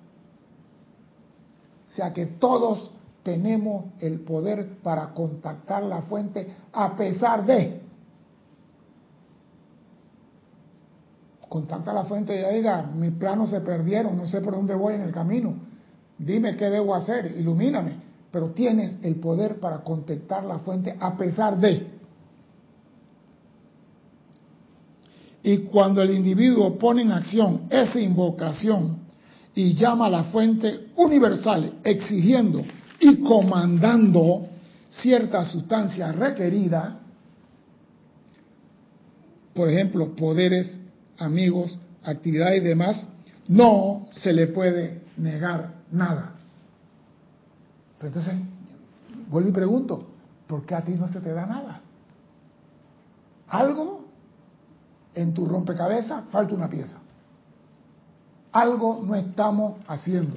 O 1.93 1.95
sea 1.95 2.13
que 2.13 2.25
todos 2.25 2.91
tenemos 3.23 3.85
el 4.01 4.21
poder 4.21 4.79
para 4.83 5.09
contactar 5.09 5.83
la 5.83 6.03
fuente 6.03 6.55
a 6.73 6.97
pesar 6.97 7.45
de. 7.45 7.83
Contactar 11.51 11.95
la 11.95 12.05
fuente 12.05 12.35
y 12.35 12.55
diga, 12.57 12.83
mis 12.83 13.13
planos 13.13 13.51
se 13.51 13.61
perdieron, 13.61 14.17
no 14.17 14.27
sé 14.27 14.41
por 14.41 14.55
dónde 14.55 14.75
voy 14.75 14.95
en 14.95 15.03
el 15.03 15.13
camino, 15.13 15.55
dime 16.17 16.57
qué 16.57 16.71
debo 16.71 16.95
hacer, 16.95 17.35
ilumíname, 17.37 17.97
pero 18.31 18.53
tienes 18.53 18.97
el 19.03 19.17
poder 19.17 19.61
para 19.61 19.81
contactar 19.81 20.45
la 20.45 20.61
fuente 20.61 20.97
a 20.99 21.15
pesar 21.19 21.59
de. 21.59 21.91
Y 25.43 25.59
cuando 25.65 26.01
el 26.01 26.13
individuo 26.13 26.79
pone 26.79 27.03
en 27.03 27.13
acción 27.13 27.67
esa 27.69 28.01
invocación 28.01 29.02
y 29.55 29.75
llama 29.75 30.07
a 30.07 30.11
la 30.11 30.25
fuente 30.25 30.89
universal 30.97 31.81
exigiendo 31.85 32.63
y 32.99 33.23
comandando 33.23 34.47
cierta 34.89 35.45
sustancia 35.45 36.13
requerida, 36.13 36.99
por 39.55 39.69
ejemplo, 39.69 40.15
poderes, 40.15 40.79
amigos, 41.19 41.79
actividades 42.03 42.63
y 42.63 42.65
demás, 42.65 43.05
no 43.49 44.09
se 44.13 44.33
le 44.33 44.47
puede 44.47 45.03
negar 45.17 45.75
nada. 45.91 46.33
Entonces, 48.01 48.35
vuelvo 49.29 49.51
y 49.51 49.53
pregunto, 49.53 50.07
¿por 50.47 50.65
qué 50.65 50.75
a 50.75 50.83
ti 50.83 50.93
no 50.93 51.09
se 51.09 51.21
te 51.21 51.33
da 51.33 51.47
nada? 51.47 51.81
Algo 53.49 54.07
en 55.15 55.35
tu 55.35 55.45
rompecabezas 55.45 56.25
falta 56.31 56.55
una 56.55 56.71
pieza 56.71 57.02
algo 58.53 59.01
no 59.05 59.15
estamos 59.15 59.75
haciendo. 59.89 60.37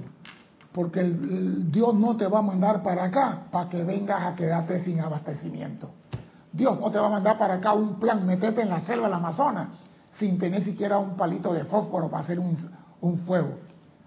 Porque 0.72 1.03
Dios 1.03 1.93
no 1.93 2.17
te 2.17 2.27
va 2.27 2.39
a 2.39 2.41
mandar 2.41 2.84
para 2.84 3.05
acá 3.05 3.43
para 3.51 3.69
que 3.69 3.84
vengas 3.84 4.24
a 4.24 4.36
quedarte 4.36 4.84
sin 4.84 5.00
abastecimiento. 5.00 5.89
Dios 6.51 6.79
no 6.79 6.89
te 6.91 6.98
va 6.98 7.07
a 7.07 7.12
mandar 7.12 7.38
para 7.38 7.55
acá 7.55 7.74
un 7.74 8.00
plan, 8.00 8.25
metete 8.25 8.62
en 8.62 8.69
la 8.69 8.79
selva 8.81 9.07
del 9.07 9.15
Amazonas 9.15 9.67
sin 10.19 10.38
tener 10.38 10.63
siquiera 10.63 10.98
un 10.98 11.15
palito 11.15 11.53
de 11.53 11.65
fósforo 11.65 12.10
para 12.10 12.24
hacer 12.24 12.39
un, 12.39 13.17
fuego. 13.25 13.55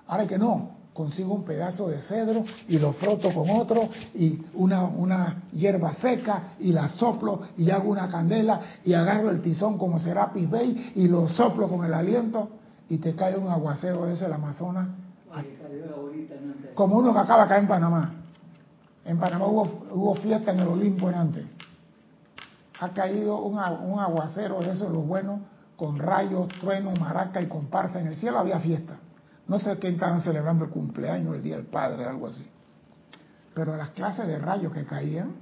Ahora 0.07 0.27
que 0.27 0.39
no, 0.39 0.71
consigo 0.93 1.35
un 1.35 1.45
pedazo 1.45 1.89
de 1.89 2.01
cedro 2.01 2.45
y 2.67 2.79
lo 2.79 2.95
froto 2.95 3.33
con 3.33 3.51
otro 3.51 3.89
y 4.15 4.43
una, 4.55 5.43
hierba 5.53 5.93
seca 5.95 6.55
y 6.59 6.73
la 6.73 6.89
soplo 6.89 7.43
y 7.57 7.71
hago 7.71 7.91
una 7.91 8.09
candela 8.09 8.61
y 8.85 8.95
agarro 8.95 9.31
el 9.31 9.43
tizón 9.43 9.79
como 9.79 9.99
Serapis 9.99 10.51
Bay 10.51 10.93
y 10.97 11.07
lo 11.07 11.29
soplo 11.29 11.69
con 11.69 11.85
el 11.85 11.95
aliento 11.95 12.49
y 12.89 12.99
te 12.99 13.15
cae 13.15 13.37
un 13.37 13.49
aguacero 13.49 14.07
de 14.07 14.15
ese 14.15 14.27
el 14.27 14.33
Amazonas. 14.33 14.89
Como 16.75 16.97
uno 16.99 17.13
que 17.13 17.19
acaba 17.19 17.45
acá 17.45 17.59
en 17.59 17.69
Panamá. 17.69 18.15
En 19.05 19.19
Panamá 19.19 19.47
hubo, 19.47 19.87
hubo 19.93 20.15
fiesta 20.17 20.53
en 20.53 20.61
el 20.61 20.69
Olimpo 20.69 21.09
en 21.09 21.15
antes. 21.15 21.47
Ha 22.81 22.91
caído 22.91 23.43
un, 23.43 23.55
un 23.55 24.01
aguacero 24.01 24.61
de 24.61 24.71
esos, 24.71 24.91
los 24.91 25.07
buenos, 25.07 25.41
con 25.77 25.99
rayos, 25.99 26.49
truenos, 26.61 26.99
maraca 26.99 27.43
y 27.43 27.47
comparsa. 27.47 28.01
En 28.01 28.07
el 28.09 28.17
cielo 28.17 28.39
había 28.39 28.59
fiesta. 28.61 28.97
No 29.47 29.59
sé 29.59 29.79
quién 29.79 29.95
estaban 29.95 30.21
celebrando 30.21 30.65
el 30.65 30.71
cumpleaños, 30.71 31.37
el 31.37 31.43
Día 31.43 31.57
del 31.57 31.67
Padre, 31.67 32.05
algo 32.05 32.29
así. 32.29 32.47
Pero 33.55 33.77
las 33.77 33.91
clases 33.91 34.27
de 34.27 34.39
rayos 34.39 34.73
que 34.73 34.85
caían, 34.85 35.33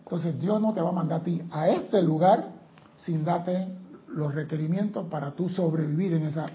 entonces 0.00 0.38
Dios 0.38 0.60
no 0.60 0.74
te 0.74 0.80
va 0.80 0.90
a 0.90 0.92
mandar 0.92 1.20
a 1.20 1.24
ti 1.24 1.42
a 1.50 1.68
este 1.68 2.02
lugar 2.02 2.48
sin 2.96 3.24
darte 3.24 3.79
los 4.14 4.34
requerimientos 4.34 5.06
para 5.06 5.32
tú 5.32 5.48
sobrevivir 5.48 6.14
en, 6.14 6.22
esa, 6.24 6.46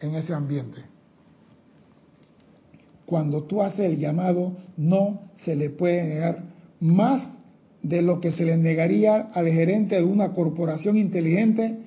en 0.00 0.14
ese 0.14 0.34
ambiente. 0.34 0.82
Cuando 3.06 3.42
tú 3.44 3.62
haces 3.62 3.80
el 3.80 3.98
llamado, 3.98 4.56
no 4.76 5.30
se 5.36 5.54
le 5.54 5.70
puede 5.70 6.04
negar 6.04 6.44
más 6.80 7.38
de 7.82 8.00
lo 8.00 8.20
que 8.20 8.32
se 8.32 8.44
le 8.44 8.56
negaría 8.56 9.30
al 9.32 9.46
gerente 9.48 9.96
de 9.96 10.04
una 10.04 10.32
corporación 10.32 10.96
inteligente 10.96 11.78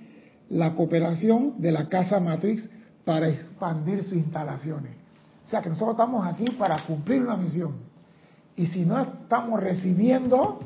la 0.49 0.75
cooperación 0.75 1.55
de 1.59 1.71
la 1.71 1.89
casa 1.89 2.19
matriz 2.19 2.69
para 3.03 3.29
expandir 3.29 4.03
sus 4.03 4.13
instalaciones. 4.13 4.91
O 5.45 5.49
sea 5.49 5.61
que 5.61 5.69
nosotros 5.69 5.95
estamos 5.95 6.25
aquí 6.25 6.45
para 6.51 6.85
cumplir 6.85 7.21
una 7.21 7.37
misión. 7.37 7.73
Y 8.55 8.67
si 8.67 8.85
no 8.85 8.99
estamos 8.99 9.59
recibiendo, 9.59 10.59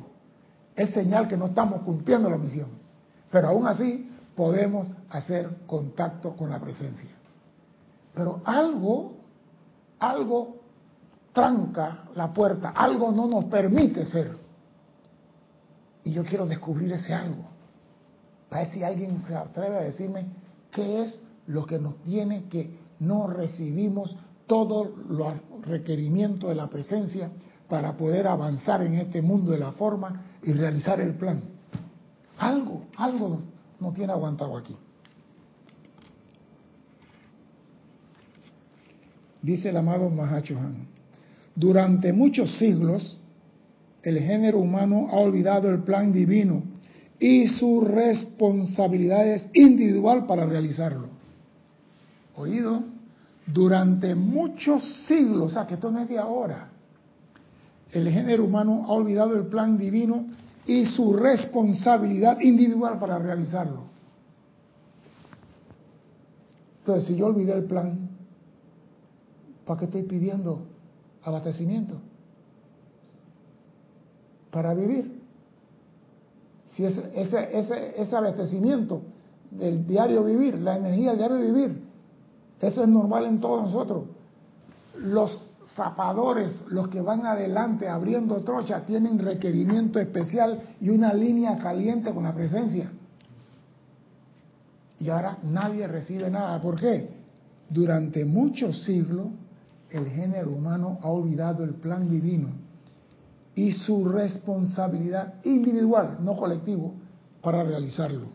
es 0.76 0.92
señal 0.92 1.28
que 1.28 1.38
no 1.38 1.48
estamos 1.48 1.82
cumpliendo 1.82 2.30
la 2.30 2.38
misión. 2.38 2.68
Pero 3.32 3.50
aún 3.50 3.68
así 3.68 4.09
podemos 4.40 4.90
hacer 5.10 5.50
contacto 5.68 6.34
con 6.34 6.50
la 6.50 6.62
presencia. 6.62 7.10
Pero 8.14 8.42
algo, 8.46 9.18
algo 10.00 10.56
tranca 11.34 12.06
la 12.16 12.32
puerta, 12.32 12.70
algo 12.70 13.12
no 13.12 13.28
nos 13.28 13.44
permite 13.46 14.06
ser. 14.06 14.38
Y 16.06 16.14
yo 16.14 16.24
quiero 16.24 16.46
descubrir 16.46 16.94
ese 16.94 17.14
algo. 17.14 17.44
Para 18.48 18.64
ver 18.64 18.74
si 18.74 18.82
alguien 18.82 19.22
se 19.28 19.36
atreve 19.36 19.76
a 19.76 19.82
decirme 19.82 20.28
qué 20.72 21.04
es 21.04 21.22
lo 21.48 21.66
que 21.66 21.78
nos 21.78 22.02
tiene 22.04 22.46
que 22.46 22.80
no 23.00 23.28
recibimos 23.28 24.16
todos 24.48 24.88
los 25.10 25.34
requerimientos 25.64 26.50
de 26.50 26.56
la 26.56 26.70
presencia 26.70 27.30
para 27.68 27.98
poder 27.98 28.26
avanzar 28.26 28.84
en 28.84 28.94
este 28.94 29.22
mundo 29.22 29.52
de 29.52 29.60
la 29.60 29.74
forma 29.74 30.28
y 30.44 30.54
realizar 30.54 31.02
el 31.02 31.16
plan. 31.16 31.42
Algo, 32.38 32.84
algo 32.96 33.42
no 33.80 33.92
tiene 33.94 34.14
aguantado 34.14 34.58
aquí. 34.58 34.76
Dice 39.42 39.70
el 39.70 39.78
amado 39.78 40.10
Mahachohan, 40.10 40.88
durante 41.56 42.12
muchos 42.12 42.58
siglos 42.58 43.18
el 44.04 44.20
género 44.20 44.60
humano 44.60 45.08
ha 45.12 45.18
olvidado 45.18 45.70
el 45.70 45.84
plan 45.84 46.12
divino 46.12 46.64
y 47.20 47.48
su 47.48 47.82
responsabilidad 47.82 49.28
es 49.28 49.50
individual 49.54 50.26
para 50.26 50.46
realizarlo. 50.46 51.08
Oído, 52.36 52.84
durante 53.46 54.16
muchos 54.16 54.84
siglos, 55.08 55.52
o 55.52 55.54
sea 55.54 55.68
que 55.68 55.74
esto 55.74 55.92
no 55.92 56.00
es 56.00 56.08
de 56.08 56.18
ahora, 56.18 56.70
el 57.92 58.10
género 58.10 58.46
humano 58.46 58.86
ha 58.88 58.92
olvidado 58.92 59.36
el 59.36 59.48
plan 59.48 59.78
divino 59.78 60.26
y 60.70 60.86
su 60.86 61.14
responsabilidad 61.14 62.40
individual 62.42 63.00
para 63.00 63.18
realizarlo. 63.18 63.86
Entonces, 66.82 67.08
si 67.08 67.16
yo 67.16 67.26
olvidé 67.26 67.54
el 67.54 67.64
plan, 67.64 68.08
¿para 69.66 69.80
qué 69.80 69.86
estoy 69.86 70.04
pidiendo 70.04 70.62
abastecimiento? 71.24 71.96
Para 74.52 74.76
vivir. 74.76 75.20
Si 76.76 76.86
ese, 76.86 77.20
ese, 77.20 78.00
ese, 78.00 78.16
abastecimiento 78.16 79.02
del 79.50 79.88
diario 79.88 80.24
vivir, 80.24 80.60
la 80.60 80.78
energía 80.78 81.10
del 81.10 81.18
diario 81.18 81.40
vivir, 81.40 81.84
eso 82.62 82.84
es 82.84 82.88
normal 82.88 83.26
en 83.26 83.42
todos 83.42 83.64
nosotros. 83.64 84.04
Los 84.96 85.40
zapadores, 85.76 86.54
los 86.68 86.88
que 86.88 87.02
van 87.02 87.26
adelante 87.26 87.88
abriendo 87.88 88.42
trocha, 88.44 88.86
tienen 88.86 89.20
requerimiento 89.20 90.00
especial 90.00 90.62
y 90.82 90.90
una 90.90 91.14
línea 91.14 91.58
caliente 91.58 92.12
con 92.14 92.24
la 92.24 92.34
presencia. 92.34 92.92
Y 95.00 95.10
ahora 95.10 95.38
nadie 95.44 95.88
recibe 95.88 96.30
nada. 96.30 96.60
¿Por 96.62 96.80
qué? 96.80 97.10
Durante 97.70 98.26
muchos 98.26 98.84
siglos 98.84 99.28
el 99.90 100.08
género 100.10 100.52
humano 100.52 101.00
ha 101.02 101.08
olvidado 101.10 101.64
el 101.64 101.76
plan 101.76 102.10
divino 102.10 102.50
y 103.56 103.72
su 103.74 104.06
responsabilidad 104.06 105.36
individual, 105.44 106.18
no 106.22 106.36
colectivo, 106.36 106.94
para 107.42 107.64
realizarlo. 107.64 108.28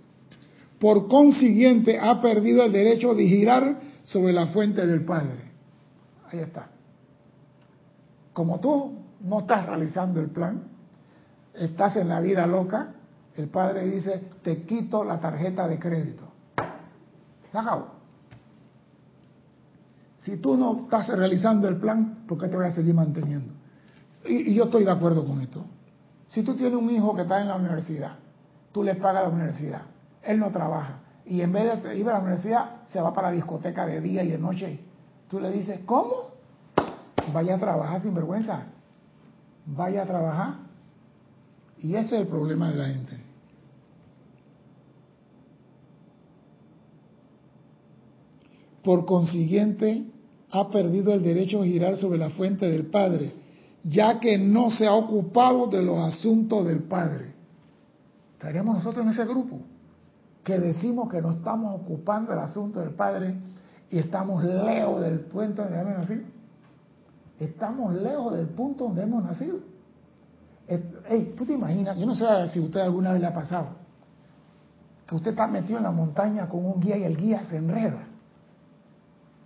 Por 0.78 1.08
consiguiente, 1.08 1.98
ha 1.98 2.20
perdido 2.20 2.64
el 2.64 2.72
derecho 2.72 3.14
de 3.14 3.26
girar 3.26 3.80
sobre 4.02 4.32
la 4.32 4.48
fuente 4.48 4.86
del 4.86 5.04
Padre. 5.04 5.52
Ahí 6.30 6.40
está. 6.40 6.73
Como 8.34 8.60
tú 8.60 8.98
no 9.20 9.38
estás 9.38 9.64
realizando 9.64 10.20
el 10.20 10.28
plan, 10.28 10.64
estás 11.54 11.96
en 11.96 12.08
la 12.08 12.20
vida 12.20 12.46
loca, 12.46 12.92
el 13.36 13.48
Padre 13.48 13.86
dice, 13.88 14.28
te 14.42 14.64
quito 14.64 15.04
la 15.04 15.18
tarjeta 15.18 15.66
de 15.66 15.78
crédito. 15.78 16.24
Se 17.50 17.56
acabó. 17.56 17.94
Si 20.18 20.36
tú 20.38 20.56
no 20.56 20.80
estás 20.82 21.08
realizando 21.08 21.68
el 21.68 21.76
plan, 21.76 22.24
¿por 22.26 22.38
qué 22.38 22.48
te 22.48 22.56
voy 22.56 22.66
a 22.66 22.72
seguir 22.72 22.94
manteniendo? 22.94 23.52
Y, 24.26 24.52
yo 24.54 24.64
estoy 24.64 24.84
de 24.84 24.90
acuerdo 24.90 25.24
con 25.24 25.40
esto. 25.40 25.64
Si 26.26 26.42
tú 26.42 26.56
tienes 26.56 26.76
un 26.76 26.90
hijo 26.90 27.14
que 27.14 27.22
está 27.22 27.40
en 27.40 27.48
la 27.48 27.56
universidad, 27.56 28.16
tú 28.72 28.82
le 28.82 28.96
pagas 28.96 29.22
la 29.24 29.28
universidad, 29.28 29.82
él 30.22 30.40
no 30.40 30.50
trabaja, 30.50 31.00
y 31.24 31.40
en 31.40 31.52
vez 31.52 31.82
de 31.82 31.98
ir 31.98 32.08
a 32.08 32.14
la 32.14 32.20
universidad, 32.20 32.82
se 32.86 33.00
va 33.00 33.14
para 33.14 33.28
la 33.28 33.34
discoteca 33.34 33.86
de 33.86 34.00
día 34.00 34.24
y 34.24 34.30
de 34.30 34.38
noche, 34.38 34.80
tú 35.28 35.38
le 35.38 35.52
dices, 35.52 35.80
¿cómo? 35.86 36.33
Vaya 37.32 37.56
a 37.56 37.58
trabajar 37.58 38.00
sin 38.00 38.14
vergüenza, 38.14 38.66
vaya 39.66 40.02
a 40.02 40.06
trabajar. 40.06 40.54
Y 41.78 41.94
ese 41.94 42.16
es 42.16 42.22
el 42.22 42.28
problema 42.28 42.70
de 42.70 42.76
la 42.76 42.86
gente. 42.86 43.24
Por 48.82 49.06
consiguiente, 49.06 50.04
ha 50.50 50.70
perdido 50.70 51.12
el 51.12 51.22
derecho 51.22 51.62
a 51.62 51.64
girar 51.64 51.96
sobre 51.96 52.18
la 52.18 52.30
fuente 52.30 52.70
del 52.70 52.86
Padre, 52.86 53.32
ya 53.82 54.20
que 54.20 54.38
no 54.38 54.70
se 54.70 54.86
ha 54.86 54.94
ocupado 54.94 55.66
de 55.66 55.82
los 55.82 55.98
asuntos 55.98 56.66
del 56.66 56.82
Padre. 56.84 57.34
¿Estaremos 58.34 58.76
nosotros 58.76 59.04
en 59.06 59.12
ese 59.12 59.24
grupo? 59.24 59.58
Que 60.44 60.58
decimos 60.58 61.08
que 61.08 61.22
no 61.22 61.32
estamos 61.32 61.80
ocupando 61.80 62.32
el 62.34 62.38
asunto 62.38 62.80
del 62.80 62.90
Padre 62.90 63.34
y 63.90 63.98
estamos 63.98 64.44
lejos 64.44 65.00
del 65.00 65.20
puente 65.20 65.62
nacido. 65.62 66.33
Estamos 67.38 67.94
lejos 67.94 68.36
del 68.36 68.48
punto 68.48 68.84
donde 68.84 69.02
hemos 69.02 69.24
nacido. 69.24 69.58
Hey, 70.66 71.34
tú 71.36 71.44
te 71.44 71.52
imaginas, 71.52 71.98
yo 71.98 72.06
no 72.06 72.14
sé 72.14 72.24
si 72.48 72.60
usted 72.60 72.80
alguna 72.80 73.12
vez 73.12 73.20
le 73.20 73.26
ha 73.26 73.34
pasado, 73.34 73.68
que 75.06 75.14
usted 75.14 75.32
está 75.32 75.46
metido 75.46 75.78
en 75.78 75.84
la 75.84 75.90
montaña 75.90 76.48
con 76.48 76.64
un 76.64 76.80
guía 76.80 76.96
y 76.96 77.04
el 77.04 77.16
guía 77.16 77.44
se 77.50 77.58
enreda 77.58 78.06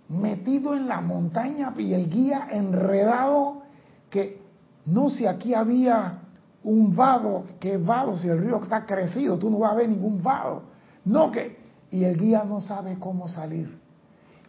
metido 0.09 0.75
en 0.75 0.87
la 0.87 1.01
montaña 1.01 1.73
y 1.77 1.93
el 1.93 2.09
guía 2.09 2.47
enredado 2.51 3.61
que 4.09 4.41
no 4.85 5.11
si 5.11 5.27
aquí 5.27 5.53
había 5.53 6.23
un 6.63 6.95
vado, 6.95 7.43
que 7.59 7.77
vado 7.77 8.17
si 8.17 8.27
el 8.27 8.39
río 8.39 8.61
está 8.61 8.85
crecido, 8.85 9.37
tú 9.37 9.49
no 9.49 9.59
vas 9.59 9.71
a 9.71 9.75
ver 9.75 9.87
ningún 9.87 10.21
vado. 10.21 10.63
No 11.05 11.31
que 11.31 11.57
y 11.91 12.03
el 12.03 12.17
guía 12.17 12.43
no 12.43 12.59
sabe 12.59 12.97
cómo 12.99 13.27
salir. 13.27 13.79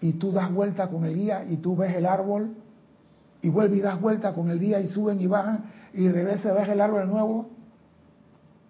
Y 0.01 0.15
tú 0.15 0.33
das 0.33 0.53
vuelta 0.53 0.89
con 0.89 1.05
el 1.05 1.15
guía 1.15 1.45
y 1.45 1.59
tú 1.59 1.77
ves 1.77 1.95
el 1.95 2.07
árbol 2.07 2.57
y 3.43 3.49
vuelves 3.49 3.79
y 3.79 3.83
das 3.83 4.01
vuelta 4.01 4.35
con 4.35 4.51
el 4.51 4.59
guía 4.59 4.81
y 4.81 4.87
suben 4.87 5.21
y 5.21 5.27
bajan 5.27 5.65
y 5.93 6.09
regresa 6.09 6.53
ves 6.53 6.69
el 6.69 6.81
árbol 6.81 7.01
de 7.01 7.07
nuevo. 7.07 7.51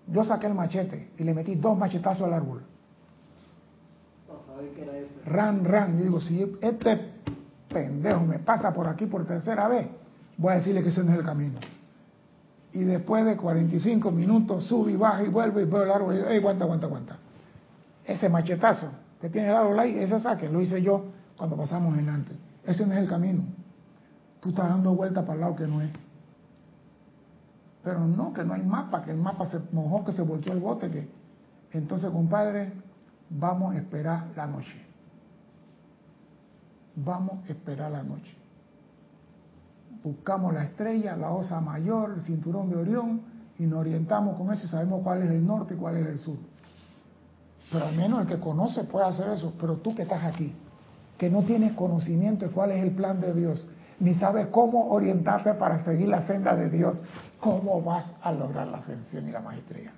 Yo 0.06 0.24
saqué 0.24 0.46
el 0.46 0.54
machete 0.54 1.10
y 1.18 1.24
le 1.24 1.34
metí 1.34 1.54
dos 1.54 1.76
machetazos 1.76 2.26
al 2.26 2.34
árbol. 2.34 2.62
Ran, 5.26 5.64
ran. 5.64 5.98
Y 5.98 6.02
digo, 6.02 6.20
si 6.20 6.58
este 6.60 7.12
pendejo 7.68 8.24
me 8.24 8.38
pasa 8.38 8.72
por 8.72 8.88
aquí 8.88 9.06
por 9.06 9.26
tercera 9.26 9.68
vez, 9.68 9.86
voy 10.36 10.52
a 10.52 10.56
decirle 10.56 10.82
que 10.82 10.88
ese 10.88 11.02
no 11.02 11.12
es 11.12 11.18
el 11.18 11.24
camino. 11.24 11.58
Y 12.72 12.84
después 12.84 13.24
de 13.24 13.36
45 13.36 14.10
minutos 14.10 14.64
sube 14.64 14.92
y 14.92 14.96
baja 14.96 15.24
y 15.24 15.28
vuelve 15.28 15.62
y 15.62 15.64
veo 15.64 15.82
el 15.82 15.90
árbol 15.90 16.14
y 16.14 16.16
digo, 16.18 16.28
¡ey, 16.28 16.38
aguanta, 16.38 16.64
aguanta, 16.64 16.86
aguanta! 16.86 17.18
Ese 18.04 18.28
machetazo 18.28 18.90
que 19.20 19.28
tiene 19.28 19.48
el 19.48 19.56
árbol 19.56 19.78
ahí, 19.78 19.98
ese 19.98 20.18
saque, 20.20 20.48
lo 20.48 20.60
hice 20.60 20.80
yo 20.82 21.06
cuando 21.36 21.56
pasamos 21.56 21.96
delante. 21.96 22.32
Ese 22.64 22.86
no 22.86 22.92
es 22.92 22.98
el 23.00 23.08
camino. 23.08 23.42
Tú 24.40 24.50
estás 24.50 24.68
dando 24.68 24.94
vuelta 24.94 25.22
para 25.22 25.34
el 25.34 25.40
lado 25.40 25.56
que 25.56 25.66
no 25.66 25.82
es. 25.82 25.90
Pero 27.82 28.00
no, 28.06 28.32
que 28.32 28.44
no 28.44 28.54
hay 28.54 28.62
mapa, 28.62 29.02
que 29.02 29.10
el 29.10 29.18
mapa 29.18 29.46
se 29.46 29.60
mojó, 29.72 30.04
que 30.04 30.12
se 30.12 30.22
volteó 30.22 30.52
el 30.52 30.60
bote, 30.60 30.90
que... 30.90 31.08
Entonces, 31.72 32.10
compadre, 32.10 32.72
vamos 33.30 33.74
a 33.74 33.78
esperar 33.78 34.26
la 34.36 34.46
noche. 34.46 34.84
Vamos 36.96 37.44
a 37.44 37.52
esperar 37.52 37.92
la 37.92 38.02
noche. 38.02 38.36
Buscamos 40.02 40.52
la 40.52 40.64
estrella, 40.64 41.16
la 41.16 41.30
osa 41.30 41.60
mayor, 41.60 42.14
el 42.16 42.22
cinturón 42.22 42.70
de 42.70 42.76
Orión 42.76 43.20
y 43.58 43.66
nos 43.66 43.80
orientamos 43.80 44.36
con 44.36 44.50
eso 44.52 44.66
y 44.66 44.68
sabemos 44.70 45.02
cuál 45.02 45.22
es 45.22 45.30
el 45.30 45.46
norte 45.46 45.74
y 45.74 45.76
cuál 45.76 45.96
es 45.98 46.06
el 46.06 46.18
sur. 46.18 46.38
Pero 47.70 47.86
al 47.86 47.94
menos 47.94 48.22
el 48.22 48.26
que 48.26 48.40
conoce 48.40 48.84
puede 48.84 49.06
hacer 49.06 49.28
eso. 49.28 49.52
Pero 49.60 49.76
tú 49.76 49.94
que 49.94 50.02
estás 50.02 50.24
aquí, 50.24 50.54
que 51.18 51.30
no 51.30 51.42
tienes 51.42 51.74
conocimiento 51.74 52.46
de 52.46 52.52
cuál 52.52 52.72
es 52.72 52.82
el 52.82 52.92
plan 52.92 53.20
de 53.20 53.34
Dios, 53.34 53.68
ni 54.00 54.14
sabes 54.14 54.46
cómo 54.48 54.90
orientarte 54.90 55.54
para 55.54 55.84
seguir 55.84 56.08
la 56.08 56.26
senda 56.26 56.56
de 56.56 56.70
Dios, 56.70 57.02
¿cómo 57.38 57.82
vas 57.82 58.12
a 58.22 58.32
lograr 58.32 58.66
la 58.66 58.78
ascensión 58.78 59.28
y 59.28 59.30
la 59.30 59.40
maestría? 59.40 59.92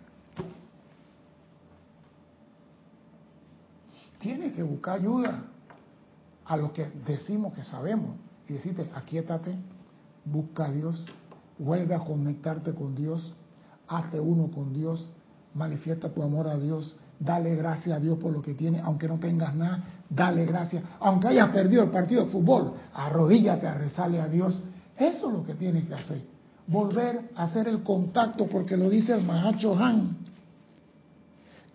Tienes 4.18 4.52
que 4.52 4.62
buscar 4.62 4.98
ayuda 4.98 5.44
a 6.44 6.56
lo 6.56 6.72
que 6.72 6.86
decimos 7.06 7.54
que 7.54 7.62
sabemos 7.62 8.16
y 8.48 8.54
decirte, 8.54 8.90
aquíétate, 8.94 9.56
busca 10.24 10.66
a 10.66 10.70
Dios, 10.70 11.04
vuelve 11.58 11.94
a 11.94 12.00
conectarte 12.00 12.74
con 12.74 12.94
Dios, 12.94 13.32
hazte 13.88 14.18
uno 14.18 14.50
con 14.50 14.72
Dios, 14.72 15.08
manifiesta 15.54 16.08
tu 16.08 16.22
amor 16.22 16.48
a 16.48 16.56
Dios, 16.56 16.96
dale 17.20 17.54
gracias 17.54 17.96
a 17.96 18.00
Dios 18.00 18.18
por 18.18 18.32
lo 18.32 18.42
que 18.42 18.54
tienes, 18.54 18.82
aunque 18.82 19.06
no 19.06 19.18
tengas 19.18 19.54
nada, 19.54 19.84
dale 20.14 20.44
gracias. 20.44 20.82
Aunque 21.00 21.28
hayas 21.28 21.50
perdido 21.50 21.82
el 21.82 21.90
partido 21.90 22.24
de 22.24 22.30
fútbol, 22.30 22.74
arrodíllate 22.94 23.66
a 23.66 23.74
rezarle 23.74 24.20
a 24.20 24.28
Dios. 24.28 24.60
Eso 24.96 25.28
es 25.28 25.32
lo 25.32 25.44
que 25.44 25.54
tienes 25.54 25.84
que 25.84 25.94
hacer. 25.94 26.22
Volver 26.66 27.30
a 27.34 27.44
hacer 27.44 27.68
el 27.68 27.82
contacto, 27.82 28.46
porque 28.46 28.76
lo 28.76 28.88
dice 28.88 29.14
el 29.14 29.22
Mahacho 29.22 29.76
Han. 29.76 30.16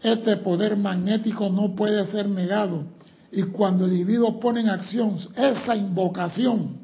Este 0.02 0.38
poder 0.38 0.78
magnético 0.78 1.50
no 1.50 1.76
puede 1.76 2.06
ser 2.08 2.30
negado. 2.30 2.84
Y 3.32 3.44
cuando 3.44 3.86
el 3.86 3.92
individuo 3.92 4.40
pone 4.40 4.62
en 4.62 4.70
acción 4.70 5.18
esa 5.36 5.76
invocación 5.76 6.78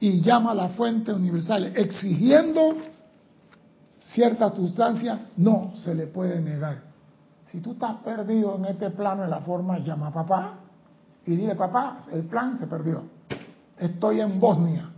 y 0.00 0.20
llama 0.20 0.50
a 0.50 0.54
la 0.54 0.68
fuente 0.70 1.12
universal 1.12 1.72
exigiendo 1.76 2.76
ciertas 4.12 4.56
sustancias, 4.56 5.20
no 5.36 5.74
se 5.76 5.94
le 5.94 6.06
puede 6.06 6.40
negar. 6.40 6.82
Si 7.46 7.60
tú 7.60 7.72
estás 7.72 7.96
perdido 8.02 8.56
en 8.56 8.64
este 8.64 8.90
plano 8.90 9.22
de 9.22 9.28
la 9.28 9.40
forma, 9.40 9.78
llama 9.78 10.08
a 10.08 10.12
papá 10.12 10.65
y 11.26 11.34
dile, 11.34 11.56
papá, 11.56 12.04
el 12.12 12.24
plan 12.24 12.56
se 12.56 12.66
perdió. 12.66 13.02
Estoy 13.78 14.20
en 14.20 14.38
Bosnia, 14.38 14.90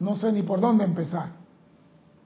no 0.00 0.16
sé 0.16 0.32
ni 0.32 0.42
por 0.42 0.60
dónde 0.60 0.84
empezar. 0.84 1.32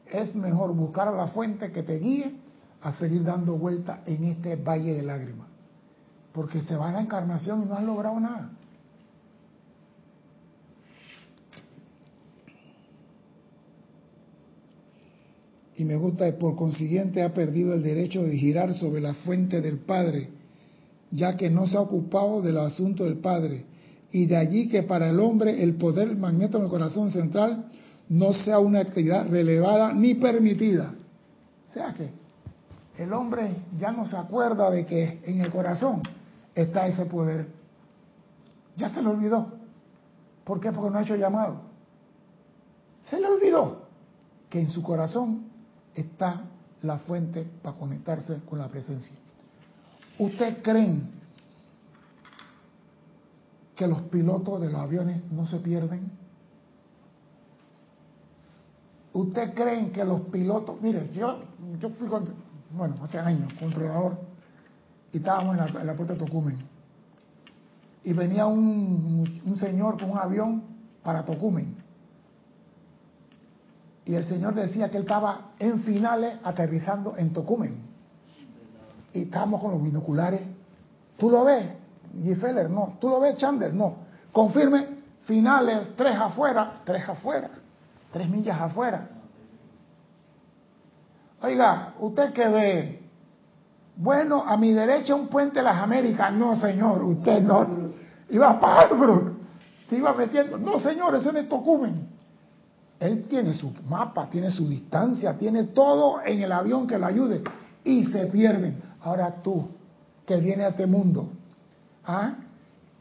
Es 0.06 0.34
mejor 0.34 0.72
buscar 0.74 1.08
a 1.08 1.12
la 1.12 1.26
fuente 1.26 1.72
que 1.72 1.82
te 1.82 1.98
guíe 1.98 2.34
a 2.80 2.92
seguir 2.92 3.24
dando 3.24 3.56
vuelta 3.56 4.02
en 4.06 4.24
este 4.24 4.56
valle 4.56 4.94
de 4.94 5.02
lágrimas. 5.02 5.48
Porque 6.32 6.62
se 6.62 6.76
va 6.76 6.90
a 6.90 6.92
la 6.92 7.00
encarnación 7.00 7.62
y 7.62 7.66
no 7.66 7.74
has 7.74 7.82
logrado 7.82 8.18
nada. 8.20 8.50
Y 15.74 15.84
me 15.84 15.96
gusta, 15.96 16.24
por 16.38 16.56
consiguiente 16.56 17.22
ha 17.22 17.34
perdido 17.34 17.74
el 17.74 17.82
derecho 17.82 18.22
de 18.22 18.36
girar 18.36 18.74
sobre 18.74 19.00
la 19.00 19.14
fuente 19.14 19.60
del 19.60 19.78
Padre, 19.78 20.37
ya 21.10 21.36
que 21.36 21.50
no 21.50 21.66
se 21.66 21.76
ha 21.76 21.80
ocupado 21.80 22.42
del 22.42 22.58
asunto 22.58 23.04
del 23.04 23.18
Padre. 23.18 23.64
Y 24.10 24.26
de 24.26 24.36
allí 24.36 24.68
que 24.68 24.82
para 24.82 25.10
el 25.10 25.20
hombre 25.20 25.62
el 25.62 25.74
poder 25.74 26.16
magnético 26.16 26.58
en 26.58 26.64
el 26.64 26.70
corazón 26.70 27.10
central 27.10 27.66
no 28.08 28.32
sea 28.32 28.58
una 28.58 28.80
actividad 28.80 29.28
relevada 29.28 29.92
ni 29.92 30.14
permitida. 30.14 30.94
O 31.68 31.72
sea 31.72 31.92
que 31.92 32.10
el 33.02 33.12
hombre 33.12 33.54
ya 33.78 33.92
no 33.92 34.06
se 34.06 34.16
acuerda 34.16 34.70
de 34.70 34.86
que 34.86 35.20
en 35.24 35.40
el 35.40 35.50
corazón 35.50 36.02
está 36.54 36.86
ese 36.88 37.04
poder. 37.04 37.46
Ya 38.76 38.88
se 38.88 39.02
le 39.02 39.08
olvidó. 39.08 39.52
¿Por 40.44 40.60
qué? 40.60 40.72
Porque 40.72 40.90
no 40.90 40.98
ha 40.98 41.02
hecho 41.02 41.16
llamado. 41.16 41.60
Se 43.10 43.20
le 43.20 43.26
olvidó 43.26 43.82
que 44.48 44.60
en 44.60 44.70
su 44.70 44.82
corazón 44.82 45.44
está 45.94 46.42
la 46.82 46.98
fuente 46.98 47.46
para 47.62 47.76
conectarse 47.76 48.40
con 48.48 48.58
la 48.58 48.68
presencia. 48.68 49.14
¿Usted 50.18 50.62
creen 50.62 51.10
que 53.76 53.86
los 53.86 54.02
pilotos 54.02 54.60
de 54.60 54.70
los 54.70 54.80
aviones 54.80 55.22
no 55.30 55.46
se 55.46 55.58
pierden? 55.58 56.10
¿Usted 59.12 59.54
creen 59.54 59.92
que 59.92 60.04
los 60.04 60.22
pilotos, 60.22 60.80
mire, 60.80 61.10
yo, 61.14 61.40
yo 61.80 61.90
fui, 61.90 62.08
bueno, 62.70 62.96
hace 63.02 63.18
años, 63.18 63.52
controlador, 63.54 64.18
y 65.12 65.18
estábamos 65.18 65.56
en 65.56 65.74
la, 65.74 65.80
en 65.80 65.86
la 65.86 65.94
puerta 65.94 66.14
de 66.14 66.18
Tocumen. 66.18 66.58
Y 68.04 68.12
venía 68.12 68.46
un, 68.46 69.40
un 69.44 69.56
señor 69.56 69.98
con 69.98 70.10
un 70.10 70.18
avión 70.18 70.62
para 71.02 71.24
Tocumen 71.24 71.88
y 74.08 74.14
el 74.14 74.24
Señor 74.24 74.54
decía 74.54 74.90
que 74.90 74.96
él 74.96 75.02
estaba 75.02 75.50
en 75.58 75.82
finales 75.82 76.36
aterrizando 76.42 77.14
en 77.18 77.34
Tocumen. 77.34 77.87
Y 79.18 79.22
estábamos 79.22 79.60
con 79.60 79.72
los 79.72 79.82
binoculares. 79.82 80.42
¿Tú 81.16 81.28
lo 81.30 81.44
ves? 81.44 81.66
Gifeller, 82.22 82.70
no. 82.70 82.96
¿Tú 83.00 83.08
lo 83.08 83.20
ves, 83.20 83.36
Chandler? 83.36 83.74
No. 83.74 83.96
Confirme, 84.32 84.86
finales, 85.24 85.96
tres 85.96 86.16
afuera, 86.16 86.80
tres 86.84 87.08
afuera, 87.08 87.50
tres 88.12 88.28
millas 88.28 88.60
afuera. 88.60 89.08
Oiga, 91.42 91.94
¿usted 91.98 92.32
qué 92.32 92.48
ve? 92.48 93.02
Bueno, 93.96 94.44
a 94.46 94.56
mi 94.56 94.72
derecha 94.72 95.16
un 95.16 95.26
puente 95.26 95.58
de 95.58 95.64
las 95.64 95.76
Américas. 95.78 96.32
No, 96.32 96.56
señor, 96.60 97.02
usted 97.02 97.42
no. 97.42 97.66
Iba 98.30 98.60
para 98.60 98.82
Arbrook. 98.82 99.32
Se 99.88 99.96
iba 99.96 100.14
metiendo. 100.14 100.58
No, 100.58 100.78
señor, 100.78 101.16
ese 101.16 101.32
no 101.32 101.38
es 101.40 101.48
Tocumen. 101.48 102.06
Él 103.00 103.24
tiene 103.28 103.54
su 103.54 103.72
mapa, 103.86 104.28
tiene 104.30 104.50
su 104.50 104.68
distancia, 104.68 105.36
tiene 105.36 105.64
todo 105.64 106.20
en 106.24 106.40
el 106.40 106.52
avión 106.52 106.86
que 106.86 106.98
lo 106.98 107.06
ayude 107.06 107.42
y 107.84 108.04
se 108.06 108.26
pierden. 108.26 108.87
Ahora 109.02 109.42
tú, 109.42 109.68
que 110.26 110.36
viene 110.40 110.64
a 110.64 110.68
este 110.68 110.86
mundo, 110.86 111.30
¿ah? 112.04 112.36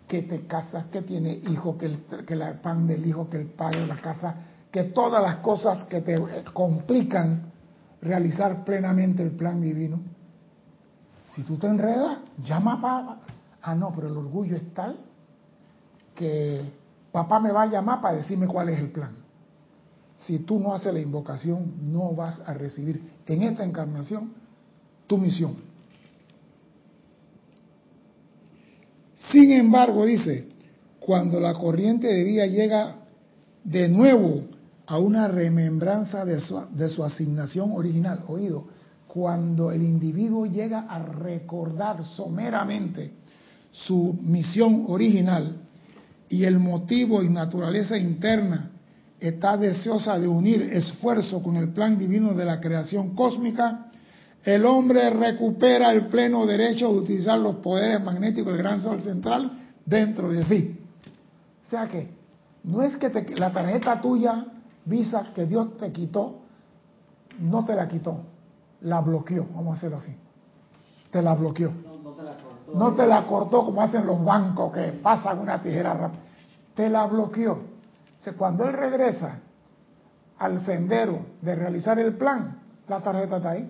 que 0.08 0.22
te 0.24 0.48
casas, 0.48 0.86
que 0.86 1.02
tiene 1.02 1.34
hijo, 1.34 1.78
que 1.78 1.88
el, 1.88 2.00
que 2.26 2.34
el 2.34 2.60
pan 2.60 2.88
del 2.88 3.06
hijo, 3.06 3.30
que 3.30 3.38
el 3.38 3.48
padre 3.48 3.82
de 3.82 3.88
la 3.88 3.98
casa, 3.98 4.36
que 4.72 4.86
todas 4.86 5.22
las 5.22 5.38
cosas 5.38 5.84
que 5.86 6.02
te 6.02 6.44
complican 6.54 7.52
realizar 8.02 8.64
plenamente 8.64 9.24
el 9.24 9.32
plan 9.32 9.60
divino. 9.60 10.00
Si 11.34 11.44
tú 11.44 11.58
te 11.58 11.68
enredas, 11.68 12.20
llama 12.44 12.74
a 12.74 12.82
papá. 12.82 13.18
Ah, 13.62 13.76
no, 13.76 13.92
pero 13.94 14.08
el 14.08 14.18
orgullo 14.18 14.56
es 14.56 14.74
tal 14.74 14.98
que 16.16 16.74
papá 17.12 17.40
me 17.40 17.52
va 17.52 17.64
a 17.64 17.68
llamar 17.68 18.02
para 18.02 18.18
decirme 18.18 18.48
cuál 18.48 18.70
es 18.70 18.80
el 18.80 18.92
plan. 18.92 19.16
Si 20.18 20.40
tú 20.40 20.60
no 20.60 20.74
haces 20.74 20.94
la 20.94 21.00
invocación, 21.00 21.92
no 21.92 22.16
vas 22.16 22.40
a 22.48 22.54
recibir 22.54 23.12
en 23.26 23.44
esta 23.44 23.64
encarnación 23.64 24.34
tu 25.06 25.18
misión. 25.18 25.67
Sin 29.32 29.52
embargo, 29.52 30.06
dice, 30.06 30.48
cuando 31.00 31.40
la 31.40 31.54
corriente 31.54 32.08
de 32.08 32.24
vida 32.24 32.46
llega 32.46 32.96
de 33.64 33.90
nuevo 33.90 34.44
a 34.86 34.98
una 34.98 35.28
remembranza 35.28 36.24
de 36.24 36.40
su, 36.40 36.60
de 36.72 36.90
su 36.90 37.04
asignación 37.04 37.72
original, 37.74 38.24
oído, 38.28 38.66
cuando 39.08 39.72
el 39.72 39.84
individuo 39.84 40.46
llega 40.46 40.82
a 40.82 41.00
recordar 41.00 42.04
someramente 42.04 43.12
su 43.72 44.18
misión 44.22 44.86
original 44.88 45.58
y 46.30 46.44
el 46.44 46.60
motivo 46.60 47.22
y 47.24 47.30
naturaleza 47.30 47.98
interna 47.98 48.72
está 49.20 49.58
deseosa 49.58 50.20
de 50.20 50.28
unir 50.28 50.62
esfuerzo 50.62 51.42
con 51.42 51.58
el 51.58 51.70
plan 51.70 51.98
divino 51.98 52.34
de 52.34 52.46
la 52.46 52.60
creación 52.60 53.16
cósmica, 53.16 53.87
el 54.44 54.66
hombre 54.66 55.10
recupera 55.10 55.92
el 55.92 56.08
pleno 56.08 56.46
derecho 56.46 56.92
de 56.92 57.00
utilizar 57.00 57.38
los 57.40 57.58
poderes 57.58 58.02
magnéticos 58.02 58.54
del 58.54 58.62
gran 58.62 58.82
sol 58.82 59.02
central 59.02 59.52
dentro 59.86 60.30
de 60.30 60.46
sí. 60.46 60.80
O 61.66 61.70
sea 61.70 61.88
que 61.88 62.10
no 62.64 62.82
es 62.82 62.96
que 62.98 63.10
te, 63.10 63.36
la 63.36 63.52
tarjeta 63.52 64.00
tuya, 64.02 64.46
Visa, 64.86 65.32
que 65.36 65.46
Dios 65.46 65.78
te 65.78 65.92
quitó, 65.92 66.40
no 67.40 67.66
te 67.66 67.76
la 67.76 67.88
quitó, 67.88 68.22
la 68.82 69.02
bloqueó, 69.02 69.48
vamos 69.54 69.76
a 69.76 69.78
hacerlo 69.78 69.98
así. 69.98 70.16
Te 71.12 71.22
la 71.22 71.36
bloqueó. 71.36 71.72
No, 71.84 71.98
no 71.98 72.12
te 72.12 72.24
la 72.24 72.38
cortó. 72.38 72.74
No 72.74 72.94
te 72.94 73.08
la 73.08 73.26
cortó 73.26 73.66
como 73.66 73.82
hacen 73.82 74.06
los 74.06 74.24
bancos 74.24 74.74
que 74.74 74.94
pasan 74.94 75.40
una 75.40 75.62
tijera 75.62 75.94
rápida. 75.94 76.22
Te 76.74 76.90
la 76.90 77.06
bloqueó. 77.06 77.54
O 77.54 78.24
sea, 78.24 78.34
cuando 78.34 78.66
él 78.66 78.74
regresa 78.74 79.40
al 80.40 80.66
sendero 80.66 81.20
de 81.42 81.56
realizar 81.56 82.00
el 82.00 82.16
plan, 82.16 82.60
la 82.88 83.00
tarjeta 83.02 83.38
está 83.38 83.50
ahí, 83.52 83.70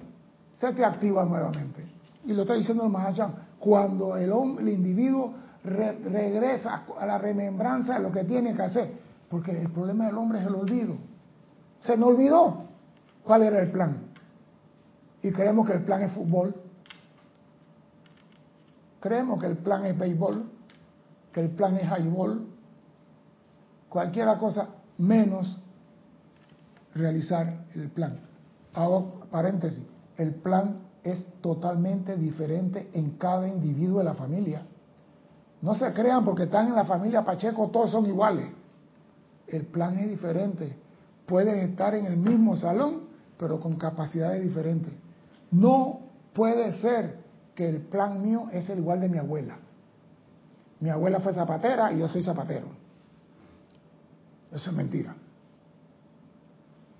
se 0.59 0.73
te 0.73 0.83
activa 0.83 1.25
nuevamente. 1.25 1.85
Y 2.25 2.33
lo 2.33 2.41
está 2.41 2.55
diciendo 2.55 2.83
el 2.83 2.89
Mahachan, 2.89 3.35
cuando 3.59 4.17
el, 4.17 4.31
hombre, 4.31 4.63
el 4.63 4.69
individuo 4.69 5.33
re, 5.63 5.93
regresa 5.93 6.83
a 6.99 7.05
la 7.05 7.17
remembranza 7.17 7.95
de 7.95 7.99
lo 8.01 8.11
que 8.11 8.23
tiene 8.23 8.53
que 8.53 8.61
hacer, 8.61 8.91
porque 9.29 9.51
el 9.51 9.71
problema 9.71 10.07
del 10.07 10.17
hombre 10.17 10.39
es 10.39 10.45
el 10.45 10.55
olvido. 10.55 10.95
Se 11.79 11.95
me 11.95 12.05
olvidó 12.05 12.65
cuál 13.23 13.43
era 13.43 13.59
el 13.59 13.71
plan. 13.71 13.97
Y 15.21 15.31
creemos 15.31 15.67
que 15.67 15.73
el 15.73 15.83
plan 15.83 16.03
es 16.03 16.11
fútbol, 16.13 16.55
creemos 18.99 19.39
que 19.39 19.47
el 19.47 19.57
plan 19.57 19.85
es 19.85 19.97
béisbol, 19.97 20.49
que 21.33 21.41
el 21.41 21.49
plan 21.49 21.75
es 21.75 21.83
highball, 21.83 22.47
cualquier 23.89 24.27
cosa 24.37 24.69
menos 24.97 25.59
realizar 26.93 27.65
el 27.75 27.89
plan. 27.89 28.19
Paréntesis, 29.31 29.83
el 30.17 30.35
plan 30.35 30.79
es 31.03 31.25
totalmente 31.41 32.17
diferente 32.17 32.89
en 32.93 33.11
cada 33.11 33.47
individuo 33.47 33.99
de 33.99 34.05
la 34.05 34.15
familia. 34.15 34.63
No 35.61 35.75
se 35.75 35.91
crean 35.93 36.25
porque 36.25 36.43
están 36.43 36.67
en 36.67 36.75
la 36.75 36.85
familia 36.85 37.23
Pacheco, 37.23 37.69
todos 37.69 37.91
son 37.91 38.05
iguales. 38.05 38.47
El 39.47 39.65
plan 39.67 39.97
es 39.97 40.09
diferente. 40.09 40.75
Pueden 41.25 41.59
estar 41.59 41.95
en 41.95 42.05
el 42.05 42.17
mismo 42.17 42.57
salón, 42.57 43.03
pero 43.39 43.59
con 43.59 43.75
capacidades 43.75 44.43
diferentes. 44.43 44.93
No 45.51 45.99
puede 46.33 46.73
ser 46.81 47.19
que 47.55 47.67
el 47.69 47.81
plan 47.81 48.21
mío 48.21 48.47
es 48.51 48.69
el 48.69 48.79
igual 48.79 49.01
de 49.01 49.09
mi 49.09 49.17
abuela. 49.17 49.57
Mi 50.79 50.89
abuela 50.89 51.19
fue 51.19 51.33
zapatera 51.33 51.91
y 51.91 51.99
yo 51.99 52.07
soy 52.07 52.21
zapatero. 52.21 52.67
Eso 54.51 54.69
es 54.69 54.75
mentira. 54.75 55.15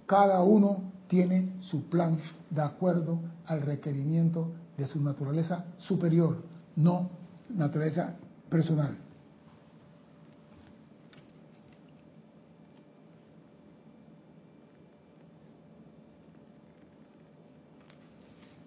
Cada 0.06 0.41
uno 0.41 0.87
tiene 1.07 1.53
su 1.61 1.89
plan 1.89 2.19
de 2.49 2.61
acuerdo 2.61 3.19
al 3.45 3.61
requerimiento 3.61 4.51
de 4.77 4.87
su 4.87 5.01
naturaleza 5.03 5.65
superior, 5.77 6.43
no 6.75 7.09
naturaleza 7.49 8.15
personal. 8.49 8.97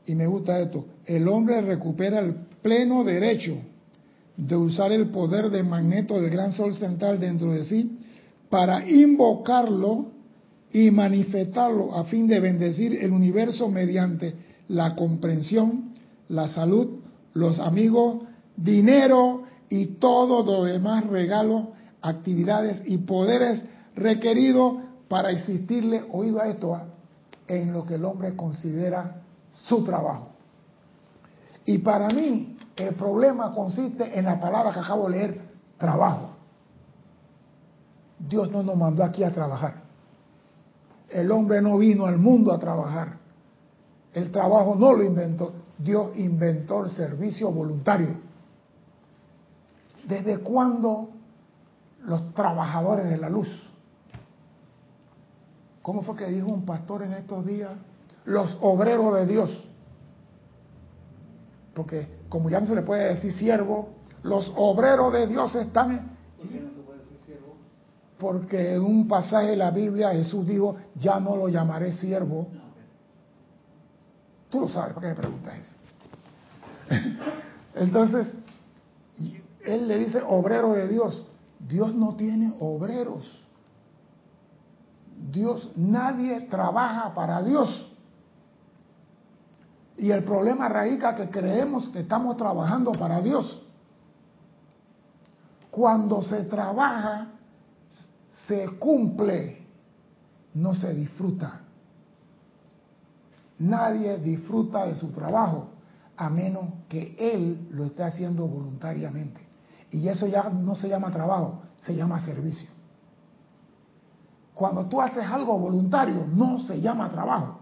Y 0.06 0.14
me 0.16 0.26
gusta 0.26 0.58
esto, 0.58 0.86
el 1.06 1.28
hombre 1.28 1.60
recupera 1.60 2.18
el 2.18 2.34
pleno 2.62 3.04
derecho 3.04 3.58
de 4.36 4.56
usar 4.56 4.90
el 4.90 5.10
poder 5.10 5.50
de 5.50 5.62
magneto 5.62 6.20
del 6.20 6.30
gran 6.30 6.52
sol 6.52 6.74
central 6.74 7.20
dentro 7.20 7.52
de 7.52 7.64
sí 7.64 7.98
para 8.48 8.88
invocarlo 8.90 10.06
y 10.72 10.90
manifestarlo 10.90 11.96
a 11.96 12.04
fin 12.04 12.26
de 12.26 12.40
bendecir 12.40 13.02
el 13.02 13.12
universo 13.12 13.68
mediante 13.68 14.34
la 14.68 14.94
comprensión, 14.94 15.94
la 16.28 16.48
salud, 16.48 17.00
los 17.34 17.58
amigos, 17.58 18.22
dinero 18.56 19.42
y 19.68 19.86
todo 19.98 20.44
lo 20.44 20.64
demás 20.64 21.06
regalos, 21.06 21.68
actividades 22.02 22.82
y 22.86 22.98
poderes 22.98 23.62
requeridos 23.96 24.76
para 25.08 25.30
existirle, 25.30 26.04
oído 26.12 26.40
a 26.40 26.48
esto, 26.48 26.74
¿ah? 26.74 26.86
en 27.48 27.72
lo 27.72 27.84
que 27.84 27.96
el 27.96 28.04
hombre 28.04 28.36
considera 28.36 29.22
su 29.66 29.82
trabajo. 29.82 30.28
Y 31.64 31.78
para 31.78 32.08
mí, 32.08 32.56
el 32.76 32.94
problema 32.94 33.52
consiste 33.52 34.16
en 34.16 34.24
la 34.24 34.40
palabra 34.40 34.72
que 34.72 34.78
acabo 34.78 35.08
de 35.08 35.16
leer, 35.16 35.40
trabajo. 35.78 36.30
Dios 38.18 38.50
no 38.50 38.62
nos 38.62 38.76
mandó 38.76 39.02
aquí 39.02 39.24
a 39.24 39.32
trabajar. 39.32 39.89
El 41.10 41.30
hombre 41.30 41.60
no 41.60 41.76
vino 41.76 42.06
al 42.06 42.18
mundo 42.18 42.52
a 42.52 42.58
trabajar. 42.58 43.18
El 44.12 44.30
trabajo 44.30 44.74
no 44.76 44.92
lo 44.92 45.02
inventó. 45.02 45.52
Dios 45.78 46.12
inventó 46.16 46.84
el 46.84 46.90
servicio 46.90 47.50
voluntario. 47.50 48.16
¿Desde 50.06 50.38
cuándo 50.38 51.10
los 52.04 52.34
trabajadores 52.34 53.08
de 53.08 53.16
la 53.16 53.28
luz? 53.28 53.48
¿Cómo 55.82 56.02
fue 56.02 56.16
que 56.16 56.26
dijo 56.26 56.48
un 56.48 56.64
pastor 56.64 57.02
en 57.02 57.12
estos 57.14 57.46
días? 57.46 57.72
Los 58.24 58.56
obreros 58.60 59.14
de 59.14 59.26
Dios. 59.26 59.68
Porque 61.74 62.20
como 62.28 62.50
ya 62.50 62.60
no 62.60 62.66
se 62.66 62.74
le 62.74 62.82
puede 62.82 63.14
decir 63.14 63.32
siervo, 63.32 63.88
los 64.22 64.52
obreros 64.56 65.12
de 65.12 65.26
Dios 65.26 65.54
están... 65.54 66.16
¿Por 66.36 66.48
qué 66.48 66.60
no 66.60 66.70
se 66.70 66.80
puede 66.80 66.98
decir 66.98 67.18
siervo? 67.24 67.54
Porque 68.20 68.74
en 68.74 68.82
un 68.82 69.08
pasaje 69.08 69.48
de 69.48 69.56
la 69.56 69.70
Biblia 69.70 70.10
Jesús 70.10 70.46
dijo, 70.46 70.76
ya 70.96 71.18
no 71.18 71.36
lo 71.36 71.48
llamaré 71.48 71.92
siervo. 71.92 72.48
Tú 74.50 74.60
lo 74.60 74.68
sabes, 74.68 74.92
¿por 74.92 75.02
qué 75.02 75.08
me 75.08 75.14
preguntas 75.14 75.54
eso? 75.54 75.72
Entonces, 77.74 78.34
él 79.64 79.88
le 79.88 79.98
dice 79.98 80.22
obrero 80.26 80.74
de 80.74 80.88
Dios. 80.88 81.24
Dios 81.58 81.94
no 81.94 82.14
tiene 82.14 82.52
obreros. 82.60 83.40
Dios, 85.30 85.70
nadie 85.76 86.42
trabaja 86.42 87.14
para 87.14 87.42
Dios. 87.42 87.90
Y 89.96 90.10
el 90.10 90.24
problema 90.24 90.68
radica 90.68 91.14
que 91.14 91.30
creemos 91.30 91.88
que 91.90 92.00
estamos 92.00 92.36
trabajando 92.36 92.92
para 92.92 93.20
Dios. 93.20 93.62
Cuando 95.70 96.22
se 96.22 96.42
trabaja, 96.44 97.28
se 98.50 98.68
cumple, 98.80 99.58
no 100.54 100.74
se 100.74 100.92
disfruta. 100.92 101.60
Nadie 103.60 104.18
disfruta 104.18 104.86
de 104.86 104.96
su 104.96 105.12
trabajo 105.12 105.68
a 106.16 106.28
menos 106.28 106.64
que 106.88 107.14
él 107.16 107.68
lo 107.70 107.84
esté 107.84 108.02
haciendo 108.02 108.48
voluntariamente. 108.48 109.40
Y 109.92 110.08
eso 110.08 110.26
ya 110.26 110.48
no 110.50 110.74
se 110.74 110.88
llama 110.88 111.12
trabajo, 111.12 111.62
se 111.82 111.94
llama 111.94 112.24
servicio. 112.24 112.68
Cuando 114.52 114.86
tú 114.86 115.00
haces 115.00 115.24
algo 115.24 115.56
voluntario, 115.56 116.26
no 116.26 116.58
se 116.58 116.80
llama 116.80 117.08
trabajo. 117.08 117.60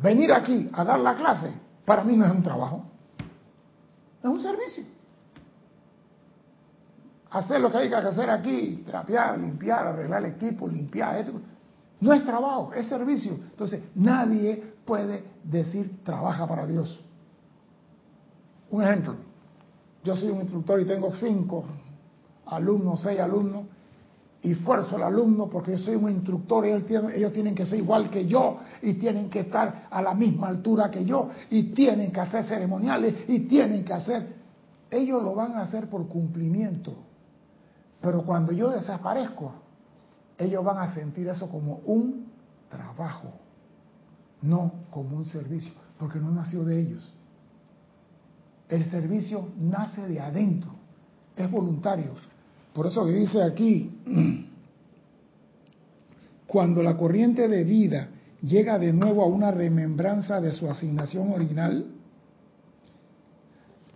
Venir 0.00 0.32
aquí 0.32 0.70
a 0.74 0.84
dar 0.84 1.00
la 1.00 1.16
clase, 1.16 1.52
para 1.84 2.04
mí 2.04 2.16
no 2.16 2.24
es 2.24 2.30
un 2.30 2.44
trabajo, 2.44 2.84
es 4.22 4.30
un 4.30 4.40
servicio. 4.40 4.84
Hacer 7.30 7.60
lo 7.60 7.70
que 7.70 7.78
hay 7.78 7.88
que 7.90 7.96
hacer 7.96 8.30
aquí, 8.30 8.82
trapear, 8.86 9.38
limpiar, 9.38 9.86
arreglar 9.86 10.24
el 10.24 10.32
equipo, 10.32 10.66
limpiar, 10.66 11.16
esto, 11.16 11.32
no 12.00 12.12
es 12.12 12.24
trabajo, 12.24 12.72
es 12.74 12.86
servicio. 12.88 13.32
Entonces, 13.32 13.82
nadie 13.94 14.74
puede 14.84 15.24
decir 15.44 16.02
trabaja 16.04 16.46
para 16.46 16.66
Dios. 16.66 16.98
Un 18.70 18.82
ejemplo, 18.82 19.16
yo 20.04 20.16
soy 20.16 20.30
un 20.30 20.40
instructor 20.40 20.80
y 20.80 20.84
tengo 20.84 21.12
cinco 21.14 21.64
alumnos, 22.46 23.02
seis 23.02 23.20
alumnos, 23.20 23.64
y 24.42 24.52
esfuerzo 24.52 24.96
al 24.96 25.02
alumno 25.02 25.48
porque 25.48 25.72
yo 25.72 25.78
soy 25.78 25.96
un 25.96 26.10
instructor 26.10 26.64
y 26.64 26.70
ellos 26.70 27.32
tienen 27.32 27.54
que 27.54 27.66
ser 27.66 27.78
igual 27.80 28.08
que 28.08 28.26
yo 28.26 28.58
y 28.82 28.94
tienen 28.94 29.28
que 29.28 29.40
estar 29.40 29.88
a 29.90 30.00
la 30.00 30.14
misma 30.14 30.48
altura 30.48 30.90
que 30.90 31.04
yo 31.04 31.30
y 31.50 31.64
tienen 31.74 32.12
que 32.12 32.20
hacer 32.20 32.44
ceremoniales 32.44 33.14
y 33.28 33.40
tienen 33.40 33.84
que 33.84 33.92
hacer... 33.92 34.38
Ellos 34.90 35.22
lo 35.22 35.34
van 35.34 35.52
a 35.52 35.62
hacer 35.62 35.90
por 35.90 36.08
cumplimiento, 36.08 36.94
pero 38.00 38.22
cuando 38.22 38.52
yo 38.52 38.70
desaparezco, 38.70 39.52
ellos 40.36 40.64
van 40.64 40.78
a 40.78 40.94
sentir 40.94 41.26
eso 41.28 41.48
como 41.48 41.80
un 41.84 42.26
trabajo, 42.70 43.32
no 44.42 44.72
como 44.90 45.16
un 45.16 45.26
servicio, 45.26 45.72
porque 45.98 46.20
no 46.20 46.30
nació 46.30 46.64
de 46.64 46.80
ellos. 46.80 47.12
El 48.68 48.88
servicio 48.90 49.48
nace 49.58 50.06
de 50.06 50.20
adentro, 50.20 50.70
es 51.36 51.50
voluntario. 51.50 52.12
Por 52.72 52.86
eso 52.86 53.04
que 53.04 53.12
dice 53.12 53.42
aquí, 53.42 53.98
cuando 56.46 56.82
la 56.82 56.96
corriente 56.96 57.48
de 57.48 57.64
vida 57.64 58.10
llega 58.42 58.78
de 58.78 58.92
nuevo 58.92 59.22
a 59.22 59.26
una 59.26 59.50
remembranza 59.50 60.40
de 60.40 60.52
su 60.52 60.70
asignación 60.70 61.32
original, 61.32 61.86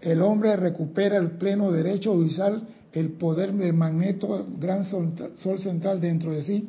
el 0.01 0.21
hombre 0.21 0.57
recupera 0.57 1.17
el 1.19 1.33
pleno 1.33 1.71
derecho 1.71 2.12
de 2.19 2.25
usar 2.25 2.61
el 2.92 3.12
poder 3.12 3.52
del 3.52 3.72
magneto 3.72 4.46
gran 4.59 4.85
sol, 4.85 5.14
central 5.59 6.00
dentro 6.00 6.33
de 6.33 6.42
sí 6.42 6.68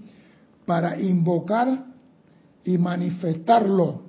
para 0.66 1.00
invocar 1.00 1.86
y 2.64 2.78
manifestarlo, 2.78 4.04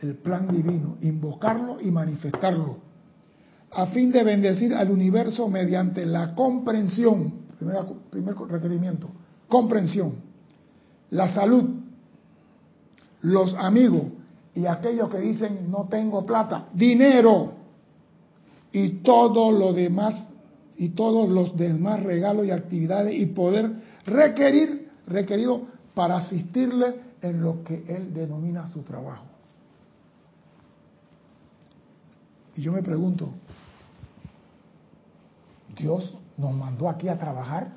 el 0.00 0.16
plan 0.16 0.48
divino, 0.48 0.96
invocarlo 1.00 1.80
y 1.80 1.90
manifestarlo. 1.90 2.78
A 3.70 3.86
fin 3.86 4.10
de 4.10 4.24
bendecir 4.24 4.74
al 4.74 4.90
universo 4.90 5.48
mediante 5.48 6.04
la 6.04 6.34
comprensión, 6.34 7.46
primer, 7.58 7.84
primer 8.10 8.34
requerimiento, 8.34 9.08
comprensión, 9.48 10.14
la 11.10 11.28
salud, 11.28 11.64
los 13.22 13.54
amigos 13.54 14.02
y 14.54 14.66
aquellos 14.66 15.08
que 15.10 15.18
dicen 15.18 15.70
no 15.70 15.86
tengo 15.88 16.24
plata, 16.26 16.68
dinero. 16.72 17.52
Y 18.72 19.00
todo 19.00 19.52
lo 19.52 19.72
demás 19.72 20.28
y 20.76 20.90
todos 20.90 21.28
los 21.28 21.56
demás 21.56 22.02
regalos 22.02 22.46
y 22.46 22.50
actividades 22.50 23.14
y 23.14 23.26
poder 23.26 23.70
requerir 24.04 24.90
requerido 25.06 25.66
para 25.94 26.18
asistirle 26.18 27.00
en 27.22 27.40
lo 27.40 27.62
que 27.64 27.84
él 27.88 28.12
denomina 28.12 28.66
su 28.68 28.82
trabajo. 28.82 29.24
Y 32.54 32.62
yo 32.62 32.72
me 32.72 32.82
pregunto, 32.82 33.32
Dios 35.76 36.14
nos 36.36 36.54
mandó 36.54 36.88
aquí 36.88 37.08
a 37.08 37.18
trabajar. 37.18 37.72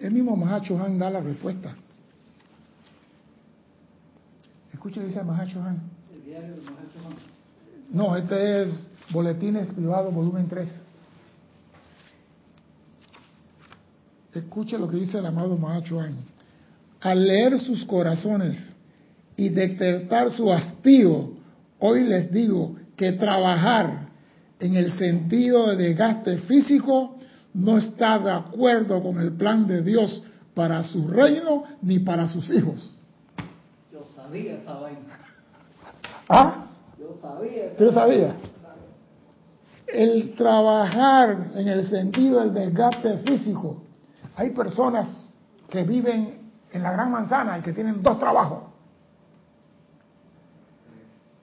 El 0.00 0.12
mismo 0.12 0.36
Mahacho 0.36 0.78
Han 0.82 0.98
da 0.98 1.10
la 1.10 1.20
respuesta. 1.20 1.74
Escuche, 4.72 5.02
dice 5.02 5.22
Mahacho 5.22 5.62
Han. 5.62 5.80
El 6.12 6.24
diario 6.24 6.56
de 6.56 6.62
Mahacho 6.62 6.98
Han. 7.06 7.34
No, 7.90 8.16
este 8.16 8.62
es 8.62 8.90
Boletines 9.12 9.72
Privados, 9.72 10.12
volumen 10.12 10.48
3. 10.48 10.82
Escuche 14.34 14.76
lo 14.78 14.88
que 14.88 14.96
dice 14.96 15.18
el 15.18 15.26
amado 15.26 15.56
Mahacho. 15.56 16.00
Al 17.00 17.26
leer 17.26 17.60
sus 17.60 17.84
corazones 17.84 18.56
y 19.36 19.48
detectar 19.48 20.30
su 20.30 20.52
hastío, 20.52 21.30
hoy 21.78 22.02
les 22.04 22.32
digo 22.32 22.76
que 22.96 23.12
trabajar 23.12 24.08
en 24.58 24.76
el 24.76 24.92
sentido 24.92 25.68
de 25.68 25.76
desgaste 25.76 26.38
físico 26.38 27.16
no 27.52 27.78
está 27.78 28.18
de 28.18 28.30
acuerdo 28.30 29.02
con 29.02 29.20
el 29.20 29.32
plan 29.32 29.66
de 29.66 29.82
Dios 29.82 30.22
para 30.54 30.82
su 30.82 31.06
reino 31.06 31.64
ni 31.82 32.00
para 32.00 32.28
sus 32.28 32.50
hijos. 32.50 32.92
Yo 33.92 34.04
sabía 34.16 34.54
esa 34.54 34.74
vaina. 34.74 35.18
¿Ah? 36.28 36.66
Yo 36.98 37.16
sabía. 37.20 37.66
esa 37.66 37.76
¿Tú 37.76 37.92
sabías? 37.92 38.34
El 39.86 40.34
trabajar 40.34 41.52
en 41.54 41.68
el 41.68 41.86
sentido 41.86 42.40
del 42.40 42.54
desgaste 42.54 43.18
físico. 43.18 43.83
Hay 44.36 44.50
personas 44.50 45.32
que 45.68 45.82
viven 45.84 46.50
en 46.72 46.82
la 46.82 46.92
gran 46.92 47.10
manzana 47.10 47.58
y 47.58 47.62
que 47.62 47.72
tienen 47.72 48.02
dos 48.02 48.18
trabajos. 48.18 48.64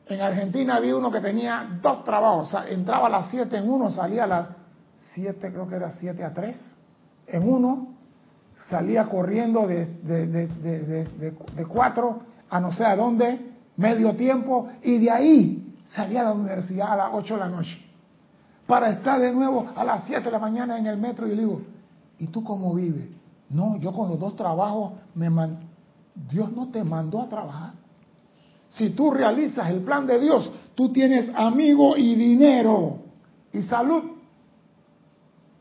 En 0.08 0.20
Argentina 0.20 0.76
había 0.76 0.98
uno 0.98 1.10
que 1.10 1.22
tenía 1.22 1.80
dos 1.82 2.04
trabajos, 2.04 2.54
entraba 2.68 3.08
a 3.08 3.10
las 3.10 3.30
7 3.30 3.56
en 3.56 3.70
uno, 3.70 3.90
salía 3.90 4.26
a 4.26 4.28
las 4.28 4.48
7, 5.14 5.52
creo 5.52 5.68
que 5.70 5.76
era 5.76 5.92
7 5.92 6.22
a 6.26 6.34
3, 6.34 6.76
en 7.28 7.50
uno, 7.50 7.96
salía 8.70 9.06
corriendo 9.06 9.68
de, 9.68 9.86
de, 9.86 10.28
de, 10.28 11.34
de 11.56 11.66
4 11.66 12.22
a 12.50 12.60
no 12.60 12.74
sé 12.74 12.86
a 12.86 12.98
dónde, 12.98 13.54
medio 13.78 14.14
tiempo, 14.18 14.68
y 14.84 14.98
de 14.98 15.12
ahí 15.12 15.78
salía 15.86 16.22
a 16.22 16.24
la 16.26 16.34
universidad 16.34 16.92
a 16.92 16.98
las 16.98 17.10
8 17.14 17.34
de 17.36 17.40
la 17.40 17.48
noche, 17.48 17.82
para 18.68 18.90
estar 18.90 19.18
de 19.18 19.32
nuevo 19.32 19.72
a 19.74 19.84
las 19.86 20.04
7 20.08 20.24
de 20.24 20.32
la 20.32 20.40
mañana 20.40 20.78
en 20.78 20.88
el 20.88 20.98
metro 20.98 21.26
y 21.26 21.36
le 21.36 21.42
digo, 21.44 21.62
¿y 22.22 22.28
tú 22.28 22.44
cómo 22.44 22.76
vives? 22.76 23.10
No, 23.50 23.78
yo 23.78 23.92
con 23.92 24.10
los 24.10 24.20
dos 24.20 24.36
trabajos 24.36 24.94
me 25.16 25.28
Dios 26.30 26.52
no 26.52 26.68
te 26.70 26.84
mandó 26.84 27.20
a 27.20 27.28
trabajar. 27.28 27.74
Si 28.70 28.92
tú 28.92 29.10
realizas 29.10 29.72
el 29.72 29.80
plan 29.82 30.06
de 30.06 30.20
Dios, 30.20 30.50
tú 30.76 30.94
tienes 30.94 31.32
amigo 31.36 31.98
y 31.98 32.14
dinero 32.16 33.00
y 33.52 33.64
salud. 33.64 34.04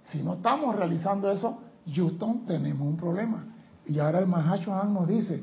Si 0.05 0.23
no 0.23 0.35
estamos 0.35 0.77
realizando 0.77 1.31
eso, 1.31 1.61
Houston, 1.95 2.45
tenemos 2.45 2.87
un 2.87 2.97
problema. 2.97 3.47
Y 3.87 3.99
ahora 3.99 4.19
el 4.19 4.27
Mahachohan 4.27 4.93
nos 4.93 5.09
dice, 5.09 5.43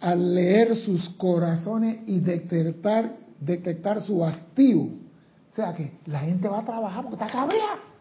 al 0.00 0.34
leer 0.34 0.76
sus 0.76 1.10
corazones 1.10 1.98
y 2.06 2.20
detectar, 2.20 3.16
detectar 3.38 4.00
su 4.00 4.24
hastío, 4.24 4.80
o 4.80 5.54
sea 5.54 5.74
que 5.74 5.98
la 6.06 6.20
gente 6.20 6.48
va 6.48 6.60
a 6.60 6.64
trabajar 6.64 7.02
porque 7.02 7.22
está 7.22 7.30
cabrea. 7.30 7.93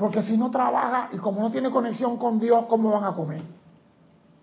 Porque 0.00 0.22
si 0.22 0.34
no 0.38 0.50
trabaja 0.50 1.10
y 1.12 1.18
como 1.18 1.42
no 1.42 1.50
tiene 1.50 1.70
conexión 1.70 2.16
con 2.16 2.40
Dios, 2.40 2.64
¿cómo 2.70 2.90
van 2.90 3.04
a 3.04 3.14
comer? 3.14 3.42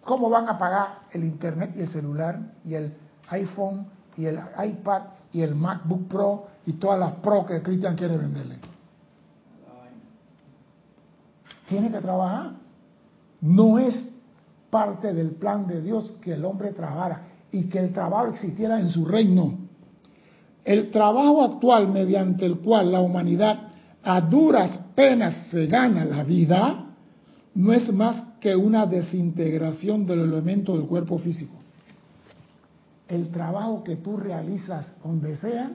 ¿Cómo 0.05 0.29
van 0.29 0.47
a 0.47 0.55
pagar 0.55 0.99
el 1.11 1.23
internet 1.23 1.73
y 1.75 1.81
el 1.81 1.89
celular 1.89 2.39
y 2.63 2.75
el 2.75 2.93
iPhone 3.29 3.87
y 4.15 4.25
el 4.25 4.39
iPad 4.63 5.01
y 5.33 5.41
el 5.41 5.55
MacBook 5.55 6.07
Pro 6.09 6.47
y 6.67 6.73
todas 6.73 6.99
las 6.99 7.13
Pro 7.13 7.43
que 7.43 7.63
Cristian 7.63 7.95
quiere 7.95 8.19
venderle? 8.19 8.59
Tiene 11.67 11.89
que 11.89 12.01
trabajar. 12.01 12.51
No 13.41 13.79
es 13.79 14.13
parte 14.69 15.11
del 15.11 15.31
plan 15.31 15.65
de 15.65 15.81
Dios 15.81 16.13
que 16.21 16.33
el 16.33 16.45
hombre 16.45 16.71
trabajara 16.71 17.29
y 17.51 17.63
que 17.63 17.79
el 17.79 17.93
trabajo 17.93 18.27
existiera 18.27 18.79
en 18.79 18.89
su 18.89 19.05
reino. 19.05 19.57
El 20.63 20.91
trabajo 20.91 21.43
actual 21.43 21.87
mediante 21.87 22.45
el 22.45 22.59
cual 22.59 22.91
la 22.91 23.01
humanidad 23.01 23.66
a 24.07 24.21
duras 24.21 24.79
penas 24.95 25.35
se 25.51 25.67
gana 25.67 26.05
la 26.05 26.23
vida, 26.23 26.85
no 27.55 27.73
es 27.73 27.91
más 27.91 28.35
que 28.39 28.55
una 28.55 28.85
desintegración 28.85 30.05
del 30.05 30.21
elemento 30.21 30.77
del 30.77 30.87
cuerpo 30.87 31.17
físico. 31.17 31.55
El 33.09 33.31
trabajo 33.31 33.83
que 33.83 33.97
tú 33.97 34.15
realizas 34.15 34.93
donde 35.03 35.35
sea, 35.35 35.73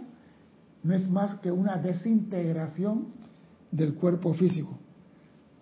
no 0.83 0.95
es 0.95 1.11
más 1.11 1.41
que 1.41 1.51
una 1.53 1.77
desintegración 1.77 3.09
del 3.71 3.97
cuerpo 3.97 4.33
físico. 4.33 4.79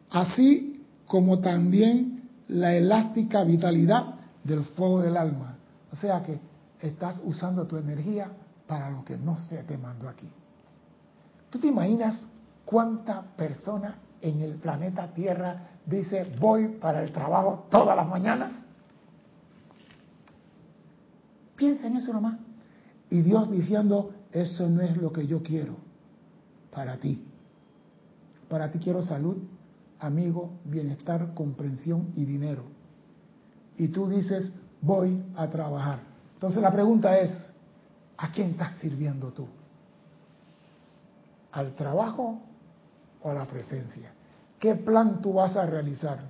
Así 0.08 0.80
como 1.06 1.40
también 1.40 2.28
la 2.46 2.76
elástica 2.76 3.42
vitalidad 3.42 4.14
del 4.44 4.62
fuego 4.62 5.00
del 5.00 5.16
alma. 5.16 5.56
O 5.92 5.96
sea 5.96 6.22
que 6.22 6.38
estás 6.80 7.20
usando 7.24 7.66
tu 7.66 7.76
energía 7.76 8.30
para 8.68 8.90
lo 8.90 9.04
que 9.04 9.16
no 9.16 9.36
se 9.40 9.56
te 9.64 9.76
mandó 9.76 10.08
aquí. 10.08 10.28
¿Tú 11.50 11.58
te 11.58 11.66
imaginas 11.66 12.28
¿Cuánta 12.70 13.22
persona 13.36 13.96
en 14.20 14.42
el 14.42 14.54
planeta 14.54 15.12
Tierra 15.12 15.70
dice 15.84 16.24
voy 16.38 16.68
para 16.68 17.02
el 17.02 17.10
trabajo 17.10 17.66
todas 17.68 17.96
las 17.96 18.06
mañanas? 18.06 18.52
Piensa 21.56 21.88
en 21.88 21.96
eso 21.96 22.12
nomás. 22.12 22.38
Y 23.10 23.22
Dios 23.22 23.50
diciendo, 23.50 24.12
eso 24.30 24.68
no 24.68 24.82
es 24.82 24.96
lo 24.96 25.12
que 25.12 25.26
yo 25.26 25.42
quiero 25.42 25.74
para 26.72 26.96
ti. 26.98 27.26
Para 28.48 28.70
ti 28.70 28.78
quiero 28.78 29.02
salud, 29.02 29.38
amigo, 29.98 30.52
bienestar, 30.64 31.34
comprensión 31.34 32.12
y 32.14 32.24
dinero. 32.24 32.62
Y 33.78 33.88
tú 33.88 34.08
dices, 34.08 34.52
voy 34.80 35.20
a 35.34 35.50
trabajar. 35.50 35.98
Entonces 36.34 36.62
la 36.62 36.70
pregunta 36.70 37.18
es, 37.18 37.32
¿a 38.16 38.30
quién 38.30 38.50
estás 38.50 38.78
sirviendo 38.78 39.32
tú? 39.32 39.48
¿Al 41.50 41.74
trabajo 41.74 42.42
o 43.22 43.30
a 43.30 43.34
la 43.34 43.44
presencia. 43.44 44.12
¿Qué 44.58 44.74
plan 44.74 45.20
tú 45.20 45.34
vas 45.34 45.56
a 45.56 45.66
realizar? 45.66 46.20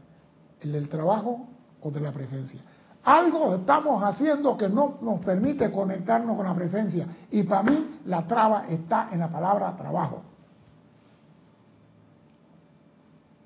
¿El 0.60 0.72
del 0.72 0.88
trabajo 0.88 1.48
o 1.80 1.90
de 1.90 2.00
la 2.00 2.12
presencia? 2.12 2.60
Algo 3.02 3.54
estamos 3.54 4.02
haciendo 4.04 4.56
que 4.56 4.68
no 4.68 4.98
nos 5.00 5.20
permite 5.20 5.70
conectarnos 5.70 6.36
con 6.36 6.46
la 6.46 6.54
presencia. 6.54 7.06
Y 7.30 7.42
para 7.44 7.62
mí 7.62 8.00
la 8.04 8.26
traba 8.26 8.66
está 8.68 9.08
en 9.10 9.20
la 9.20 9.28
palabra 9.28 9.74
trabajo. 9.76 10.22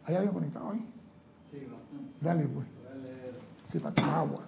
¿Hay 0.07 0.16
alguien 0.16 0.35
conectado 0.35 0.70
ahí? 0.70 0.87
Sí, 1.50 1.66
Dale, 2.20 2.46
pues. 2.46 2.66
Sí, 3.70 3.78
para 3.78 4.18
agua. 4.20 4.40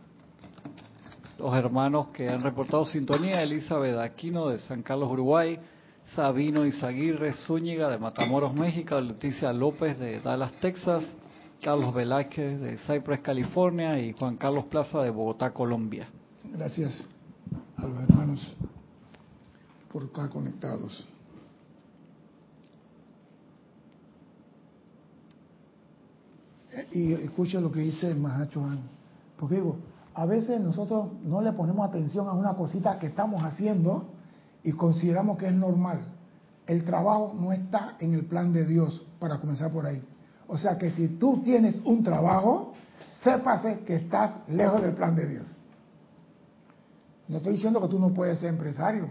Los 1.38 1.54
hermanos 1.54 2.08
que 2.08 2.28
han 2.28 2.40
reportado 2.42 2.84
sintonía, 2.84 3.42
Elizabeth 3.42 3.98
Aquino 3.98 4.48
de 4.48 4.58
San 4.58 4.82
Carlos, 4.82 5.10
Uruguay, 5.10 5.58
Sabino 6.14 6.64
Izaguirre 6.64 7.32
Zúñiga 7.32 7.88
de 7.88 7.98
Matamoros, 7.98 8.54
México, 8.54 9.00
Leticia 9.00 9.52
López 9.52 9.98
de 9.98 10.20
Dallas, 10.20 10.52
Texas, 10.60 11.04
Carlos 11.60 11.92
Velázquez 11.92 12.60
de 12.60 12.78
Cypress, 12.78 13.20
California 13.20 13.98
y 13.98 14.12
Juan 14.12 14.36
Carlos 14.36 14.66
Plaza 14.66 15.02
de 15.02 15.10
Bogotá, 15.10 15.52
Colombia. 15.52 16.08
Gracias 16.44 17.06
a 17.76 17.86
los 17.86 18.00
hermanos 18.02 18.56
por 19.92 20.04
estar 20.04 20.28
conectados. 20.30 21.06
Y 26.92 27.12
escucha 27.12 27.58
lo 27.60 27.72
que 27.72 27.80
dice 27.80 28.14
Mahacho 28.14 28.62
Porque 29.38 29.56
digo, 29.56 29.76
a 30.14 30.26
veces 30.26 30.60
nosotros 30.60 31.08
no 31.24 31.40
le 31.40 31.52
ponemos 31.52 31.88
atención 31.88 32.28
a 32.28 32.32
una 32.32 32.54
cosita 32.54 32.98
que 32.98 33.06
estamos 33.06 33.42
haciendo 33.42 34.15
y 34.66 34.72
consideramos 34.72 35.38
que 35.38 35.46
es 35.46 35.54
normal, 35.54 36.00
el 36.66 36.84
trabajo 36.84 37.32
no 37.38 37.52
está 37.52 37.94
en 38.00 38.14
el 38.14 38.24
plan 38.24 38.52
de 38.52 38.66
Dios, 38.66 39.06
para 39.20 39.38
comenzar 39.38 39.70
por 39.70 39.86
ahí. 39.86 40.02
O 40.48 40.58
sea 40.58 40.76
que 40.76 40.90
si 40.90 41.06
tú 41.06 41.40
tienes 41.44 41.80
un 41.84 42.02
trabajo, 42.02 42.72
sépase 43.22 43.84
que 43.86 43.94
estás 43.94 44.40
lejos 44.48 44.82
del 44.82 44.94
plan 44.94 45.14
de 45.14 45.26
Dios. 45.28 45.46
No 47.28 47.36
estoy 47.36 47.52
diciendo 47.52 47.80
que 47.80 47.86
tú 47.86 48.00
no 48.00 48.12
puedes 48.12 48.40
ser 48.40 48.48
empresario, 48.48 49.06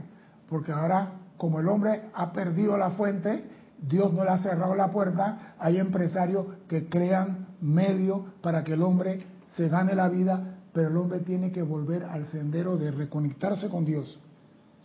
porque 0.50 0.74
ahora, 0.74 1.13
como 1.38 1.62
el 1.62 1.70
hombre 1.70 2.10
ha 2.13 2.34
perdido 2.34 2.78
la 2.78 2.91
fuente, 2.91 3.46
Dios 3.80 4.12
no 4.12 4.26
le 4.26 4.32
ha 4.32 4.39
cerrado 4.39 4.76
la 4.76 4.91
puerta, 4.91 5.56
hay 5.58 5.78
empresarios 5.78 6.48
que 6.68 6.89
crean 6.89 7.48
medios 7.62 8.24
para 8.41 8.62
que 8.65 8.74
el 8.74 8.82
hombre 8.82 9.24
se 9.52 9.70
gane 9.70 9.96
la 9.96 10.10
vida, 10.10 10.58
pero 10.74 10.89
el 10.89 10.98
hombre 10.98 11.20
tiene 11.20 11.54
que 11.54 11.62
volver 11.62 12.04
al 12.04 12.26
sendero 12.28 12.76
de 12.76 12.91
reconectarse 12.91 13.70
con 13.70 13.86
Dios. 13.86 14.20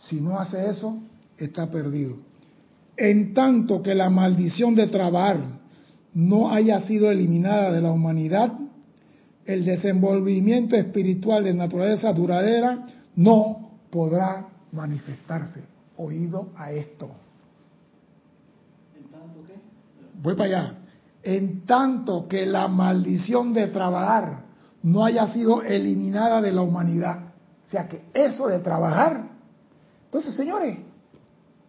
Si 0.01 0.19
no 0.19 0.39
hace 0.39 0.69
eso, 0.69 0.99
está 1.37 1.69
perdido. 1.69 2.15
En 2.97 3.33
tanto 3.33 3.81
que 3.81 3.95
la 3.95 4.09
maldición 4.09 4.75
de 4.75 4.87
trabajar 4.87 5.37
no 6.13 6.51
haya 6.51 6.81
sido 6.81 7.09
eliminada 7.09 7.71
de 7.71 7.81
la 7.81 7.91
humanidad, 7.91 8.51
el 9.45 9.65
desenvolvimiento 9.65 10.75
espiritual 10.75 11.43
de 11.43 11.53
naturaleza 11.53 12.13
duradera 12.13 12.87
no 13.15 13.71
podrá 13.89 14.47
manifestarse. 14.71 15.61
Oído 15.97 16.49
a 16.55 16.71
esto. 16.71 17.09
¿En 18.95 19.11
tanto 19.11 19.43
qué? 19.47 19.53
Voy 20.21 20.35
para 20.35 20.45
allá. 20.45 20.77
En 21.23 21.65
tanto 21.65 22.27
que 22.27 22.45
la 22.45 22.67
maldición 22.67 23.53
de 23.53 23.67
trabajar 23.67 24.45
no 24.83 25.05
haya 25.05 25.27
sido 25.27 25.61
eliminada 25.61 26.41
de 26.41 26.51
la 26.51 26.61
humanidad. 26.61 27.33
O 27.67 27.69
sea 27.69 27.87
que 27.87 28.03
eso 28.13 28.47
de 28.47 28.59
trabajar 28.59 29.30
entonces, 30.11 30.35
señores, 30.35 30.77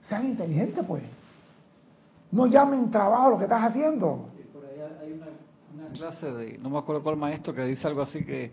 sean 0.03 0.26
inteligentes, 0.26 0.84
pues. 0.84 1.05
No 2.32 2.49
llamen 2.49 2.90
trabajo 2.90 3.30
lo 3.30 3.38
que 3.38 3.45
estás 3.45 3.62
haciendo. 3.62 4.30
por 4.53 4.64
ahí 4.64 4.80
hay 5.01 5.12
una, 5.12 5.86
clase 5.93 6.26
de, 6.26 6.59
no 6.59 6.68
me 6.68 6.78
acuerdo 6.78 7.05
cuál 7.05 7.16
maestro, 7.16 7.55
que 7.55 7.62
dice 7.62 7.86
algo 7.86 8.03
así 8.03 8.24
que 8.24 8.51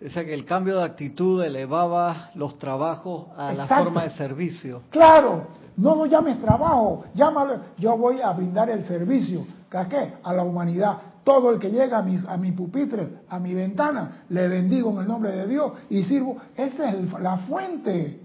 dice 0.00 0.24
que 0.24 0.34
el 0.34 0.44
cambio 0.44 0.78
de 0.78 0.84
actitud 0.84 1.44
elevaba 1.44 2.30
los 2.34 2.58
trabajos 2.58 3.28
a 3.36 3.52
la 3.52 3.68
forma 3.68 4.02
de 4.02 4.10
servicio. 4.10 4.82
Claro, 4.90 5.46
no 5.76 5.94
lo 5.94 6.06
llames 6.06 6.40
trabajo, 6.40 7.04
llámalo, 7.14 7.60
yo 7.78 7.96
voy 7.96 8.20
a 8.20 8.32
brindar 8.32 8.68
el 8.68 8.82
servicio, 8.84 9.46
¿a 9.70 9.88
qué? 9.88 10.14
A 10.24 10.32
la 10.32 10.42
humanidad. 10.42 10.98
Todo 11.22 11.52
el 11.52 11.60
que 11.60 11.70
llega 11.70 11.98
a 11.98 12.02
mi, 12.02 12.16
a 12.26 12.36
mi 12.36 12.50
pupitre, 12.50 13.20
a 13.28 13.38
mi 13.38 13.54
ventana, 13.54 14.24
le 14.28 14.48
bendigo 14.48 14.90
en 14.90 15.02
el 15.02 15.06
nombre 15.06 15.30
de 15.30 15.46
Dios 15.46 15.72
y 15.88 16.02
sirvo. 16.02 16.36
Esa 16.56 16.90
es 16.90 17.12
la 17.20 17.38
fuente. 17.38 18.23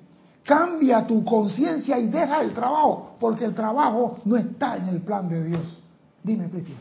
Cambia 0.50 1.06
tu 1.06 1.24
conciencia 1.24 2.00
y 2.00 2.08
deja 2.08 2.42
el 2.42 2.54
trabajo, 2.54 3.12
porque 3.20 3.46
el 3.46 3.54
trabajo 3.54 4.18
no 4.26 4.36
está 4.36 4.78
en 4.78 4.88
el 4.88 5.00
plan 5.00 5.30
de 5.30 5.44
Dios. 5.44 5.78
Dime, 6.24 6.50
Cristian. 6.50 6.80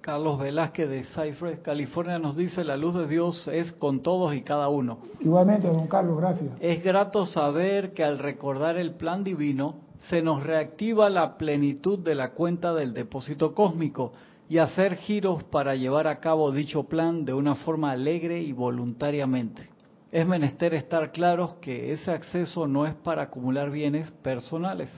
Carlos 0.00 0.38
Velázquez 0.38 0.88
de 0.88 1.04
Cypress, 1.04 1.60
California 1.60 2.18
nos 2.18 2.38
dice, 2.38 2.64
la 2.64 2.78
luz 2.78 2.94
de 2.94 3.06
Dios 3.06 3.48
es 3.48 3.70
con 3.72 4.00
todos 4.00 4.34
y 4.34 4.40
cada 4.40 4.70
uno. 4.70 5.00
Igualmente, 5.20 5.68
don 5.68 5.86
Carlos, 5.88 6.16
gracias. 6.16 6.52
Es 6.58 6.82
grato 6.82 7.26
saber 7.26 7.92
que 7.92 8.02
al 8.02 8.18
recordar 8.18 8.78
el 8.78 8.94
plan 8.94 9.24
divino, 9.24 9.74
se 10.08 10.22
nos 10.22 10.42
reactiva 10.42 11.10
la 11.10 11.36
plenitud 11.36 11.98
de 11.98 12.14
la 12.14 12.30
cuenta 12.30 12.72
del 12.72 12.94
depósito 12.94 13.54
cósmico, 13.54 14.12
y 14.48 14.56
hacer 14.56 14.96
giros 14.96 15.44
para 15.44 15.74
llevar 15.74 16.06
a 16.06 16.20
cabo 16.20 16.50
dicho 16.50 16.84
plan 16.84 17.26
de 17.26 17.34
una 17.34 17.56
forma 17.56 17.90
alegre 17.90 18.40
y 18.40 18.52
voluntariamente. 18.52 19.75
Es 20.16 20.26
menester 20.26 20.72
estar 20.72 21.12
claros 21.12 21.56
que 21.60 21.92
ese 21.92 22.10
acceso 22.10 22.66
no 22.66 22.86
es 22.86 22.94
para 22.94 23.24
acumular 23.24 23.70
bienes 23.70 24.10
personales. 24.10 24.88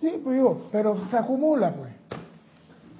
Sí, 0.00 0.20
pues 0.24 0.42
pero 0.72 0.96
se 1.06 1.16
acumula, 1.16 1.72
pues. 1.72 1.92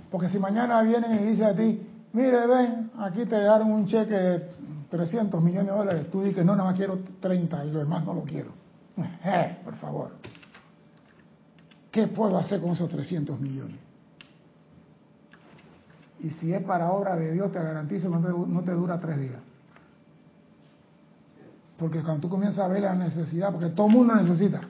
Porque 0.09 0.29
si 0.29 0.39
mañana 0.39 0.81
vienen 0.83 1.15
y 1.15 1.31
dicen 1.31 1.47
a 1.47 1.55
ti, 1.57 1.85
mire, 2.13 2.47
ven, 2.47 2.93
aquí 2.97 3.27
te 3.27 3.41
dieron 3.41 3.73
un 3.73 3.87
cheque 3.89 4.15
de 4.15 4.51
300 4.89 5.43
millones 5.43 5.73
de 5.73 5.77
dólares, 5.77 6.11
tú 6.13 6.23
dices, 6.23 6.45
no, 6.45 6.55
nada 6.55 6.71
más 6.71 6.79
quiero 6.79 7.01
30 7.19 7.65
y 7.65 7.73
lo 7.73 7.81
demás 7.81 8.05
no 8.05 8.15
lo 8.15 8.23
quiero. 8.23 8.53
Eh, 9.25 9.59
por 9.65 9.75
favor. 9.75 10.13
¿Qué 11.91 12.07
puedo 12.07 12.39
hacer 12.39 12.61
con 12.61 12.71
esos 12.71 12.89
300 12.89 13.41
millones? 13.41 13.81
Y 16.21 16.31
si 16.31 16.53
es 16.53 16.63
para 16.63 16.93
obra 16.93 17.17
de 17.17 17.33
Dios, 17.33 17.51
te 17.51 17.59
garantizo 17.59 18.13
que 18.13 18.29
no 18.29 18.63
te, 18.63 18.71
dura 18.71 19.01
tres 19.01 19.19
días. 19.19 19.50
Porque 21.81 22.03
cuando 22.03 22.21
tú 22.21 22.29
comienzas 22.29 22.59
a 22.59 22.69
ver 22.69 22.83
la 22.83 22.95
necesidad, 22.95 23.51
porque 23.51 23.71
todo 23.71 23.87
el 23.87 23.95
mundo 23.95 24.15
necesita. 24.15 24.61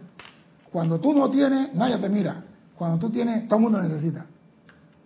Cuando 0.71 1.01
tú 1.01 1.13
no 1.13 1.29
tienes, 1.29 1.75
nadie 1.75 1.99
te 1.99 2.09
mira. 2.09 2.45
Cuando 2.77 2.99
tú 3.01 3.11
tienes, 3.11 3.49
todo 3.49 3.59
el 3.59 3.63
mundo 3.65 3.83
necesita. 3.83 4.27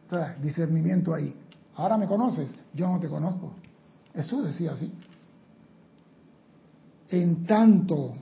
Entonces, 0.02 0.42
discernimiento 0.42 1.14
ahí. 1.14 1.34
Ahora 1.76 1.96
me 1.96 2.06
conoces, 2.06 2.54
yo 2.74 2.88
no 2.88 3.00
te 3.00 3.08
conozco. 3.08 3.54
Jesús 4.14 4.44
decía 4.44 4.72
así. 4.72 4.92
En 7.08 7.46
tanto 7.46 8.12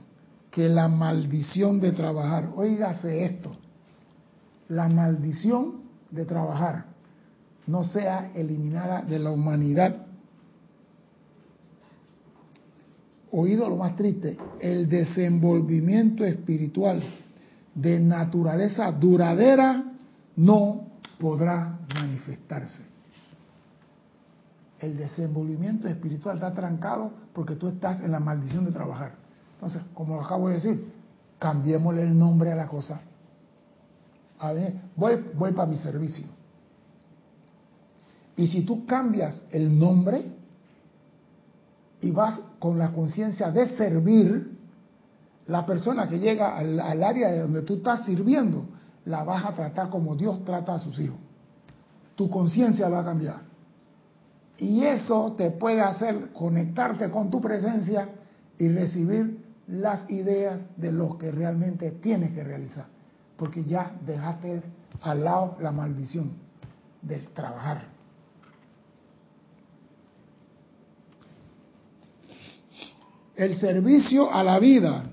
que 0.49 0.69
la 0.69 0.87
maldición 0.87 1.81
de 1.81 1.91
trabajar, 1.91 2.51
oígase 2.55 3.25
esto, 3.25 3.51
la 4.69 4.87
maldición 4.87 5.81
de 6.09 6.23
trabajar 6.23 6.85
no 7.67 7.83
sea 7.83 8.31
eliminada 8.33 9.01
de 9.01 9.19
la 9.19 9.31
humanidad. 9.31 10.02
Oído 13.35 13.67
lo 13.67 13.77
más 13.77 13.95
triste, 13.95 14.37
el 14.59 14.87
desenvolvimiento 14.87 16.23
espiritual 16.23 17.03
de 17.73 17.99
naturaleza 17.99 18.91
duradera 18.91 19.83
no 20.35 20.85
podrá 21.17 21.79
manifestarse. 21.95 22.83
El 24.79 24.95
desenvolvimiento 24.97 25.87
espiritual 25.87 26.35
está 26.35 26.53
trancado 26.53 27.11
porque 27.33 27.55
tú 27.55 27.69
estás 27.69 28.01
en 28.01 28.11
la 28.11 28.19
maldición 28.19 28.65
de 28.65 28.71
trabajar. 28.71 29.15
Entonces, 29.55 29.81
como 29.95 30.21
acabo 30.21 30.49
de 30.49 30.55
decir, 30.55 30.93
cambiémosle 31.39 32.03
el 32.03 32.15
nombre 32.15 32.51
a 32.51 32.55
la 32.55 32.67
cosa. 32.67 33.01
A 34.37 34.53
ver, 34.53 34.75
voy, 34.95 35.25
voy 35.33 35.53
para 35.53 35.71
mi 35.71 35.77
servicio. 35.77 36.27
Y 38.35 38.45
si 38.45 38.61
tú 38.61 38.85
cambias 38.85 39.41
el 39.49 39.75
nombre 39.75 40.32
y 42.03 42.11
vas 42.11 42.39
con 42.59 42.77
la 42.77 42.91
conciencia 42.91 43.49
de 43.49 43.67
servir, 43.77 44.57
la 45.47 45.65
persona 45.65 46.07
que 46.09 46.19
llega 46.19 46.57
al, 46.57 46.79
área 47.01 47.31
de 47.31 47.39
donde 47.39 47.61
tú 47.61 47.75
estás 47.75 48.05
sirviendo, 48.05 48.65
la 49.05 49.23
vas 49.23 49.45
a 49.45 49.53
tratar 49.53 49.89
como 49.89 50.15
Dios 50.15 50.43
trata 50.43 50.75
a 50.75 50.79
sus 50.79 50.99
hijos. 50.99 51.17
Tu 52.15 52.29
conciencia 52.29 52.89
va 52.89 52.99
a 52.99 53.05
cambiar. 53.05 53.41
Y 54.57 54.83
eso 54.83 55.33
te 55.37 55.51
puede 55.51 55.81
hacer 55.81 56.31
conectarte 56.33 57.09
con 57.09 57.29
tu 57.29 57.41
presencia 57.41 58.09
y 58.57 58.67
recibir 58.67 59.43
las 59.67 60.09
ideas 60.09 60.61
de 60.77 60.91
lo 60.91 61.17
que 61.17 61.31
realmente 61.31 61.91
tienes 61.91 62.31
que 62.33 62.43
realizar. 62.43 62.85
Porque 63.37 63.63
ya 63.63 63.93
dejaste 64.05 64.61
al 65.01 65.23
lado 65.23 65.57
la 65.59 65.71
maldición 65.71 66.33
del 67.01 67.27
trabajar. 67.29 67.92
El 73.35 73.59
servicio 73.59 74.31
a 74.31 74.43
la 74.43 74.59
vida, 74.59 75.05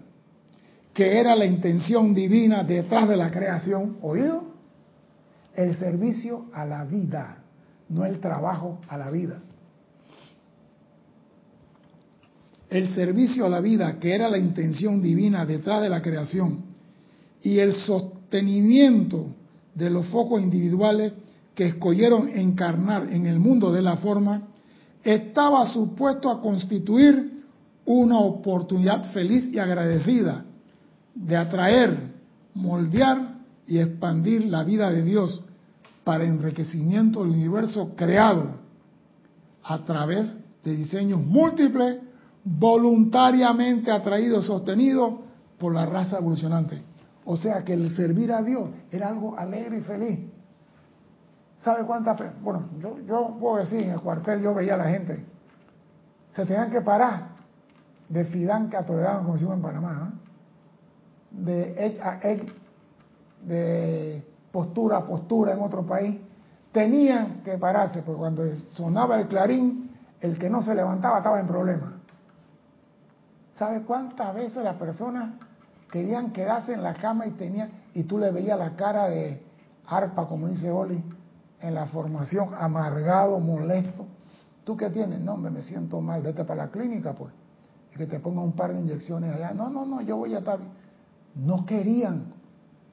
que 0.93 1.19
era 1.19 1.35
la 1.35 1.47
intención 1.47 2.15
divina 2.15 2.65
detrás 2.65 3.09
de 3.09 3.17
la 3.17 3.31
creación, 3.31 3.97
¿oído? 4.03 4.45
El 5.55 5.75
servicio 5.77 6.47
a 6.53 6.67
la 6.67 6.85
vida, 6.85 7.39
no 7.89 8.05
el 8.05 8.21
trabajo 8.21 8.81
a 8.89 8.99
la 8.99 9.11
vida. 9.11 9.41
El 12.69 12.95
servicio 12.95 13.47
a 13.47 13.49
la 13.49 13.61
vida, 13.61 13.99
que 13.99 14.15
era 14.15 14.29
la 14.29 14.39
intención 14.39 15.03
divina 15.03 15.45
detrás 15.45 15.83
de 15.83 15.89
la 15.89 16.03
creación, 16.03 16.65
y 17.43 17.59
el 17.59 17.75
sostenimiento 17.75 19.35
de 19.75 19.91
los 19.91 20.07
focos 20.07 20.41
individuales 20.41 21.13
que 21.55 21.67
escogieron 21.67 22.29
encarnar 22.29 23.13
en 23.13 23.27
el 23.27 23.41
mundo 23.41 23.73
de 23.73 23.83
la 23.83 23.97
forma, 23.97 24.43
estaba 25.03 25.67
supuesto 25.73 26.31
a 26.31 26.41
constituir 26.41 27.40
una 27.85 28.19
oportunidad 28.19 29.11
feliz 29.13 29.47
y 29.53 29.59
agradecida 29.59 30.45
de 31.15 31.37
atraer, 31.37 32.13
moldear 32.55 33.39
y 33.67 33.79
expandir 33.79 34.47
la 34.47 34.65
vida 34.65 34.91
de 34.91 35.03
Dios 35.03 35.43
para 36.05 36.25
enriquecimiento 36.25 37.21
del 37.21 37.33
universo 37.33 37.95
creado 37.97 38.59
a 39.63 39.85
través 39.85 40.35
de 40.65 40.77
diseños 40.77 41.25
múltiples, 41.25 41.99
voluntariamente 42.45 43.91
atraídos, 43.91 44.47
sostenidos 44.47 45.15
por 45.59 45.75
la 45.75 45.87
raza 45.87 46.19
evolucionante. 46.19 46.83
O 47.25 47.37
sea 47.37 47.63
que 47.65 47.75
el 47.75 47.95
servir 47.95 48.33
a 48.33 48.43
Dios 48.43 48.71
era 48.91 49.09
algo 49.09 49.39
alegre 49.39 49.79
y 49.79 49.83
feliz. 49.83 50.19
¿Sabe 51.59 51.85
cuántas? 51.85 52.19
Bueno, 52.43 52.71
yo, 52.81 52.97
yo 53.07 53.37
puedo 53.39 53.59
decir, 53.59 53.81
en 53.81 53.91
el 53.91 54.01
cuartel 54.01 54.41
yo 54.43 54.55
veía 54.55 54.75
a 54.75 54.79
la 54.79 54.87
gente, 54.87 55.23
se 56.35 56.47
tenían 56.47 56.71
que 56.71 56.81
parar 56.81 57.40
de 58.11 58.25
Fidanca 58.25 58.85
Toledano, 58.85 59.21
como 59.21 59.35
decimos 59.35 59.55
en 59.55 59.63
Panamá, 59.63 60.13
de 61.31 61.73
edge 61.79 62.01
a 62.03 62.21
de 63.47 64.27
postura 64.53 64.99
a 64.99 65.07
postura 65.07 65.53
en 65.53 65.61
otro 65.61 65.87
país, 65.87 66.21
tenían 66.73 67.43
que 67.45 67.57
pararse, 67.57 68.03
porque 68.03 68.19
cuando 68.19 68.43
sonaba 68.67 69.19
el 69.19 69.29
clarín, 69.29 69.91
el 70.21 70.39
que 70.39 70.51
no 70.51 70.61
se 70.61 70.75
levantaba 70.75 71.19
estaba 71.19 71.41
en 71.41 71.47
problema. 71.47 72.01
¿Sabe 73.57 73.83
cuántas 73.83 74.35
veces 74.35 74.63
las 74.65 74.77
personas 74.77 75.31
querían 75.91 76.33
quedarse 76.33 76.75
en 76.75 76.83
la 76.83 76.95
cama 76.95 77.27
y 77.27 77.31
tenían, 77.33 77.71
y 77.95 78.03
tú 78.03 78.19
le 78.19 78.33
veías 78.33 78.59
la 78.59 78.75
cara 78.75 79.09
de 79.09 79.41
arpa, 79.87 80.27
como 80.27 80.49
dice 80.49 80.71
Oli, 80.71 81.03
en 81.61 81.75
la 81.75 81.87
formación, 81.87 82.55
amargado, 82.59 83.39
molesto? 83.39 84.07
¿Tú 84.65 84.77
qué 84.77 84.91
tienes? 84.91 85.21
No, 85.21 85.37
me 85.37 85.63
siento 85.63 86.01
mal, 86.01 86.23
vete 86.23 86.45
para 86.45 86.65
la 86.65 86.71
clínica, 86.71 87.13
pues 87.13 87.33
que 87.97 88.07
te 88.07 88.21
pongan 88.21 88.45
un 88.45 88.53
par 88.53 88.73
de 88.73 88.81
inyecciones 88.81 89.35
allá. 89.35 89.53
No, 89.53 89.71
no, 89.71 89.85
no, 89.85 90.01
yo 90.03 90.17
voy 90.17 90.35
a 90.35 90.39
estar 90.39 90.59
No 91.35 91.65
querían. 91.67 92.33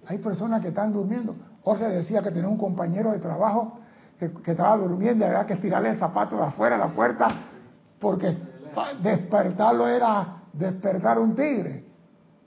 Hay 0.08 0.18
personas 0.20 0.62
que 0.62 0.70
están 0.70 0.94
durmiendo. 0.94 1.36
Jorge 1.64 1.86
decía 1.90 2.22
que 2.22 2.32
tenía 2.32 2.50
un 2.50 2.58
compañero 2.58 3.12
de 3.12 3.20
trabajo 3.20 3.80
que, 4.20 4.32
estaba 4.52 4.78
durmiendo 4.78 5.26
y 5.26 5.28
había 5.28 5.46
que 5.46 5.54
estirarle 5.54 5.90
el 5.90 6.00
zapato 6.00 6.38
de 6.38 6.44
afuera 6.44 6.78
de 6.78 6.84
la 6.84 6.94
puerta 6.94 7.28
porque 8.00 8.38
despertarlo 9.02 9.88
era 9.88 10.44
despertar 10.54 11.20
un 11.20 11.36
tigre. 11.36 11.86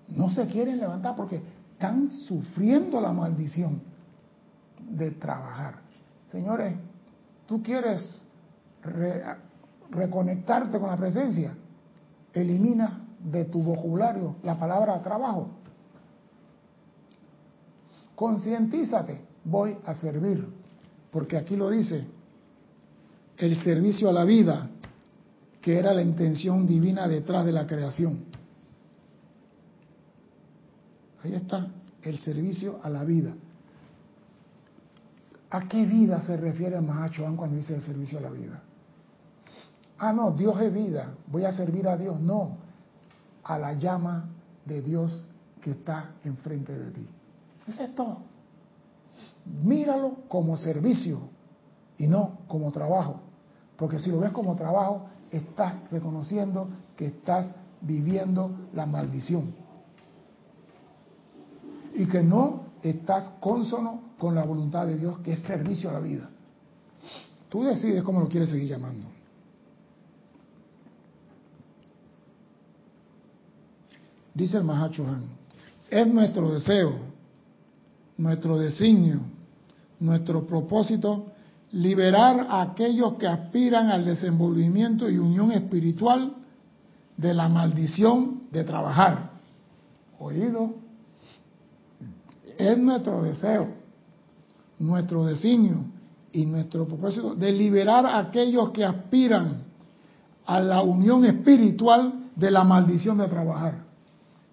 No 0.09 0.31
se 0.31 0.47
quieren 0.47 0.79
levantar 0.79 1.15
porque 1.17 1.41
están 1.73 2.09
sufriendo 2.09 3.01
la 3.01 3.13
maldición 3.13 3.83
de 4.91 5.13
trabajar. 5.13 5.75
Señores, 6.31 6.75
tú 7.47 7.63
quieres 7.63 8.23
reconectarte 9.91 10.79
con 10.79 10.89
la 10.89 10.97
presencia, 10.97 11.55
elimina 12.33 13.07
de 13.19 13.45
tu 13.45 13.63
vocabulario 13.63 14.37
la 14.43 14.59
palabra 14.59 15.01
trabajo. 15.03 15.51
Concientízate, 18.15 19.21
voy 19.45 19.77
a 19.85 19.95
servir, 19.95 20.47
porque 21.11 21.37
aquí 21.37 21.57
lo 21.57 21.71
dice, 21.71 22.07
el 23.39 23.63
servicio 23.63 24.11
a 24.11 24.13
la 24.13 24.25
vida, 24.25 24.69
que 25.61 25.79
era 25.79 25.93
la 25.93 26.03
intención 26.03 26.67
divina 26.67 27.09
detrás 27.09 27.45
de 27.45 27.53
la 27.53 27.67
creación. 27.67 28.25
Ahí 31.23 31.35
está, 31.35 31.69
el 32.03 32.19
servicio 32.19 32.81
a 32.83 32.91
la 32.91 33.05
vida. 33.05 33.35
¿A 35.51 35.67
qué 35.69 35.85
vida 35.85 36.23
se 36.23 36.37
refiere 36.37 36.81
Mahacho 36.81 37.25
cuando 37.37 37.57
dice 37.57 37.75
el 37.75 37.83
servicio 37.83 38.19
a 38.19 38.23
la 38.23 38.31
vida? 38.31 38.63
Ah, 40.01 40.13
no, 40.13 40.33
Dios 40.33 40.61
es 40.61 40.73
vida, 40.73 41.15
voy 41.27 41.45
a 41.45 41.53
servir 41.53 41.87
a 41.87 41.97
Dios. 41.97 42.19
No, 42.21 42.57
a 43.45 43.59
la 43.59 43.75
llama 43.75 44.29
de 44.65 44.83
Dios 44.83 45.25
que 45.61 45.73
está 45.73 46.13
enfrente 46.25 46.77
de 46.77 46.91
ti. 46.91 47.07
Eso 47.67 47.83
es 47.83 47.95
todo. 47.95 48.19
Míralo 49.63 50.17
como 50.29 50.57
servicio 50.57 51.21
y 51.99 52.07
no 52.07 52.39
como 52.49 52.71
trabajo. 52.73 53.21
Porque 53.77 53.99
si 53.99 54.11
lo 54.11 54.21
ves 54.21 54.33
como 54.33 54.57
trabajo, 54.57 55.07
estás 55.31 55.75
reconociendo 55.91 56.69
que 56.97 57.07
estás 57.07 57.53
viviendo 57.81 58.51
la 58.75 58.87
maldición. 58.87 59.55
Y 61.95 62.07
que 62.07 62.23
no 62.23 62.65
estás 62.83 63.31
consono 63.41 64.01
con 64.19 64.35
la 64.35 64.45
voluntad 64.45 64.87
de 64.87 64.97
Dios, 64.97 65.19
que 65.21 65.33
es 65.33 65.41
servicio 65.41 65.91
a 65.91 65.95
la 65.95 66.01
vida. 66.01 66.31
Tú 67.49 67.65
decides 67.65 68.03
cómo 68.03 68.21
lo 68.21 68.29
quieres 68.29 68.51
seguir 68.51 68.69
llamando. 68.69 69.20
Dice 74.41 74.57
el 74.57 74.65
Mahachohan, 74.65 75.25
es 75.91 76.07
nuestro 76.07 76.51
deseo, 76.51 76.95
nuestro 78.17 78.57
designio, 78.57 79.21
nuestro 79.99 80.47
propósito 80.47 81.27
liberar 81.73 82.47
a 82.49 82.63
aquellos 82.63 83.17
que 83.19 83.27
aspiran 83.27 83.89
al 83.89 84.07
desenvolvimiento 84.07 85.11
y 85.11 85.19
unión 85.19 85.53
espiritual 85.53 86.33
de 87.19 87.35
la 87.35 87.51
maldición 87.51 88.45
de 88.51 88.65
trabajar. 88.65 89.33
Oído, 90.19 90.71
es 92.57 92.79
nuestro 92.79 93.23
deseo, 93.23 93.69
nuestro 94.79 95.27
designio 95.27 95.85
y 96.33 96.47
nuestro 96.47 96.87
propósito 96.87 97.35
de 97.35 97.53
liberar 97.53 98.07
a 98.07 98.17
aquellos 98.17 98.71
que 98.71 98.87
aspiran 98.87 99.65
a 100.47 100.61
la 100.61 100.81
unión 100.81 101.27
espiritual 101.27 102.31
de 102.35 102.51
la 102.51 102.65
maldición 102.65 103.19
de 103.19 103.29
trabajar. 103.29 103.90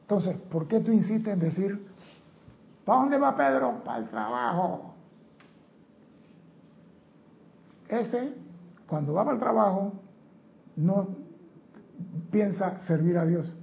Entonces, 0.07 0.37
¿por 0.49 0.69
qué 0.69 0.79
tú 0.79 0.93
insistes 0.93 1.33
en 1.33 1.39
decir, 1.41 1.85
¿para 2.85 3.01
dónde 3.01 3.17
va 3.17 3.35
Pedro? 3.35 3.83
Para 3.83 3.97
el 3.97 4.07
trabajo. 4.07 4.93
Ese, 7.89 8.33
cuando 8.87 9.13
va 9.13 9.25
para 9.25 9.35
el 9.35 9.41
trabajo, 9.41 9.91
no 10.77 11.09
piensa 12.31 12.79
servir 12.87 13.17
a 13.17 13.25
Dios. 13.25 13.57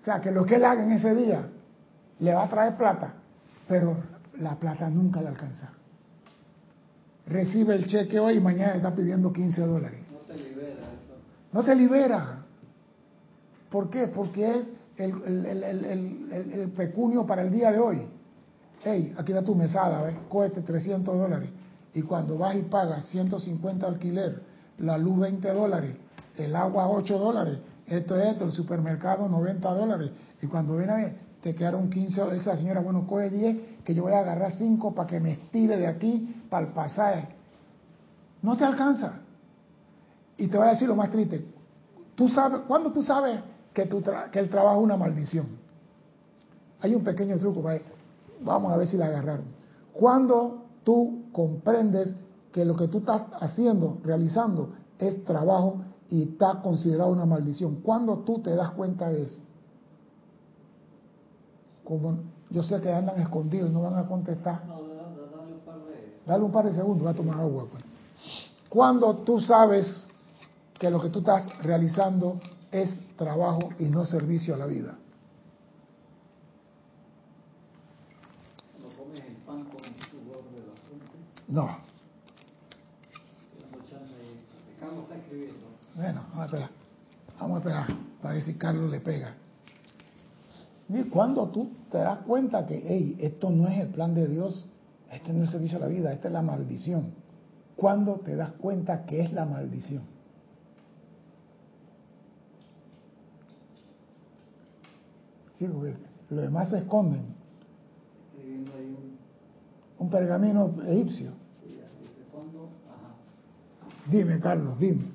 O 0.00 0.04
sea, 0.04 0.20
que 0.20 0.30
lo 0.30 0.46
que 0.46 0.54
él 0.54 0.64
haga 0.64 0.84
en 0.84 0.92
ese 0.92 1.12
día 1.12 1.48
le 2.20 2.32
va 2.32 2.44
a 2.44 2.48
traer 2.48 2.76
plata, 2.76 3.14
pero 3.66 3.96
la 4.38 4.54
plata 4.54 4.88
nunca 4.88 5.20
le 5.22 5.26
alcanza. 5.26 5.72
Recibe 7.26 7.74
el 7.74 7.86
cheque 7.86 8.20
hoy 8.20 8.34
y 8.34 8.40
mañana 8.40 8.76
está 8.76 8.94
pidiendo 8.94 9.32
15 9.32 9.60
dólares. 9.62 10.00
No 10.12 10.18
te 10.20 10.36
libera 10.36 10.70
eso. 10.70 11.14
No 11.52 11.64
te 11.64 11.74
libera. 11.74 12.44
¿Por 13.68 13.90
qué? 13.90 14.06
Porque 14.06 14.60
es 14.60 14.72
el, 14.96 15.46
el, 15.46 15.62
el, 15.62 16.52
el, 16.52 16.70
pecunio 16.70 17.26
para 17.26 17.42
el 17.42 17.52
día 17.52 17.70
de 17.70 17.78
hoy. 17.78 18.02
Hey, 18.82 19.14
aquí 19.16 19.32
da 19.32 19.42
tu 19.42 19.54
mesada, 19.54 20.02
¿ves? 20.02 20.16
Cohete 20.28 20.62
300 20.62 21.16
dólares. 21.16 21.50
Y 21.94 22.02
cuando 22.02 22.38
vas 22.38 22.56
y 22.56 22.62
pagas 22.62 23.06
150 23.06 23.86
alquiler, 23.86 24.42
la 24.78 24.98
luz 24.98 25.18
20 25.20 25.52
dólares, 25.52 25.94
el 26.36 26.54
agua 26.54 26.88
8 26.88 27.18
dólares, 27.18 27.58
esto 27.86 28.16
es 28.16 28.26
esto, 28.28 28.44
el 28.44 28.52
supermercado 28.52 29.28
90 29.28 29.74
dólares. 29.74 30.10
Y 30.42 30.46
cuando 30.46 30.76
ven 30.76 30.90
a 30.90 30.96
ver, 30.96 31.16
te 31.42 31.54
quedaron 31.54 31.88
15 31.88 32.20
dólares. 32.20 32.42
Esa 32.42 32.56
señora, 32.56 32.80
bueno, 32.80 33.06
coge 33.06 33.30
10, 33.30 33.56
que 33.84 33.94
yo 33.94 34.02
voy 34.02 34.12
a 34.12 34.20
agarrar 34.20 34.52
5 34.52 34.94
para 34.94 35.06
que 35.06 35.20
me 35.20 35.32
estire 35.32 35.76
de 35.76 35.86
aquí 35.86 36.44
para 36.50 36.66
el 36.66 36.72
pasaje. 36.72 37.28
No 38.42 38.56
te 38.56 38.64
alcanza. 38.64 39.20
Y 40.36 40.48
te 40.48 40.56
voy 40.56 40.66
a 40.66 40.70
decir 40.72 40.88
lo 40.88 40.96
más 40.96 41.10
triste. 41.10 41.46
Tú 42.14 42.28
sabes, 42.28 42.60
¿cuándo 42.66 42.92
tú 42.92 43.02
sabes 43.02 43.40
que, 43.76 43.84
tu 43.84 44.02
que 44.32 44.38
el 44.38 44.48
trabajo 44.48 44.78
es 44.78 44.84
una 44.84 44.96
maldición? 44.96 45.46
Hay 46.80 46.94
un 46.94 47.04
pequeño 47.04 47.38
truco, 47.38 47.62
vamos 48.42 48.72
a 48.72 48.76
ver 48.78 48.88
si 48.88 48.96
la 48.96 49.06
agarraron. 49.06 49.44
Cuando 49.92 50.64
tú 50.82 51.24
comprendes 51.30 52.14
que 52.52 52.64
lo 52.64 52.74
que 52.74 52.88
tú 52.88 52.98
estás 52.98 53.24
haciendo, 53.38 53.98
realizando, 54.02 54.70
es 54.98 55.22
trabajo 55.24 55.82
y 56.08 56.22
está 56.22 56.62
considerado 56.62 57.10
una 57.10 57.26
maldición. 57.26 57.82
Cuando 57.82 58.20
tú 58.20 58.38
te 58.38 58.54
das 58.54 58.70
cuenta 58.70 59.10
de 59.10 59.24
eso? 59.24 59.38
Como 61.84 62.18
yo 62.48 62.62
sé 62.62 62.80
que 62.80 62.90
andan 62.90 63.20
escondidos 63.20 63.68
y 63.68 63.72
no 63.74 63.82
van 63.82 63.98
a 63.98 64.06
contestar. 64.06 64.64
No, 64.66 64.80
dale 64.80 65.52
un 65.52 65.60
par 65.60 65.76
de... 65.80 66.14
Dale 66.24 66.44
un 66.44 66.52
par 66.52 66.64
de 66.64 66.74
segundos, 66.74 67.06
va 67.06 67.10
a 67.10 67.14
tomar 67.14 67.40
agua. 67.40 67.66
Pues. 67.70 67.84
Cuando 68.70 69.16
tú 69.16 69.38
sabes 69.38 70.06
que 70.78 70.90
lo 70.90 70.98
que 70.98 71.10
tú 71.10 71.18
estás 71.18 71.46
realizando 71.62 72.40
es 72.70 72.94
trabajo 73.16 73.70
y 73.78 73.84
no 73.84 74.04
servicio 74.04 74.54
a 74.54 74.58
la 74.58 74.66
vida. 74.66 74.98
Cuando 78.72 78.96
comes 78.96 79.20
el 79.20 79.36
pan 79.36 79.64
con 79.64 79.84
el 79.84 79.94
sudor 80.10 80.44
de 80.50 80.66
la 80.66 80.72
frente, 80.86 81.16
No. 81.48 81.86
Carlos 84.80 85.04
está 85.04 85.16
escribiendo. 85.16 85.60
Bueno, 85.94 86.22
vamos 86.28 86.38
a 86.38 86.44
esperar. 86.44 86.70
Vamos 87.40 87.54
a 87.54 87.58
esperar 87.58 87.86
para 88.20 88.34
ver 88.34 88.42
si 88.42 88.54
Carlos 88.54 88.90
le 88.90 89.00
pega. 89.00 89.34
Y 90.88 91.04
cuando 91.04 91.48
tú 91.48 91.72
te 91.90 91.98
das 91.98 92.18
cuenta 92.20 92.66
que, 92.66 92.82
hey, 92.86 93.16
esto 93.20 93.50
no 93.50 93.68
es 93.68 93.80
el 93.80 93.88
plan 93.88 94.14
de 94.14 94.28
Dios, 94.28 94.64
este 95.10 95.32
no 95.32 95.42
es 95.42 95.48
el 95.48 95.52
servicio 95.52 95.78
a 95.78 95.80
la 95.82 95.88
vida, 95.88 96.12
esta 96.12 96.28
es 96.28 96.34
la 96.34 96.42
maldición. 96.42 97.14
Cuando 97.74 98.20
te 98.20 98.36
das 98.36 98.52
cuenta 98.52 99.04
que 99.04 99.20
es 99.20 99.32
la 99.32 99.46
maldición. 99.46 100.15
Sí, 105.58 105.66
porque 105.66 105.94
los 106.30 106.42
demás 106.42 106.70
se 106.70 106.78
esconden. 106.78 107.34
Un... 109.98 110.10
Pergamino 110.10 110.74
egipcio. 110.86 111.32
Dime, 114.10 114.38
Carlos, 114.38 114.78
dime. 114.78 115.10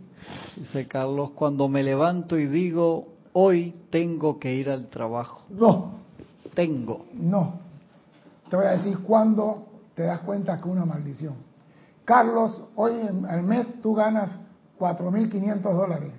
Dice 0.58 0.88
Carlos, 0.88 1.32
cuando 1.32 1.68
me 1.68 1.82
levanto 1.82 2.38
y 2.38 2.46
digo, 2.48 3.08
hoy 3.34 3.74
tengo 3.90 4.38
que 4.40 4.54
ir 4.54 4.70
al 4.70 4.88
trabajo. 4.88 5.44
No, 5.50 6.02
Tengo. 6.54 7.06
No. 7.14 7.54
Te 8.50 8.58
voy 8.58 8.66
a 8.66 8.72
decir 8.72 9.00
cuándo 9.00 9.66
te 9.96 10.04
das 10.04 10.20
cuenta 10.20 10.58
que 10.58 10.64
es 10.64 10.76
una 10.76 10.86
maldición. 10.86 11.36
Carlos, 12.04 12.62
hoy 12.76 12.94
en 13.00 13.26
el 13.26 13.44
mes 13.44 13.82
tú 13.82 13.94
ganas 13.94 14.38
4.500 14.78 15.62
dólares. 15.62 16.12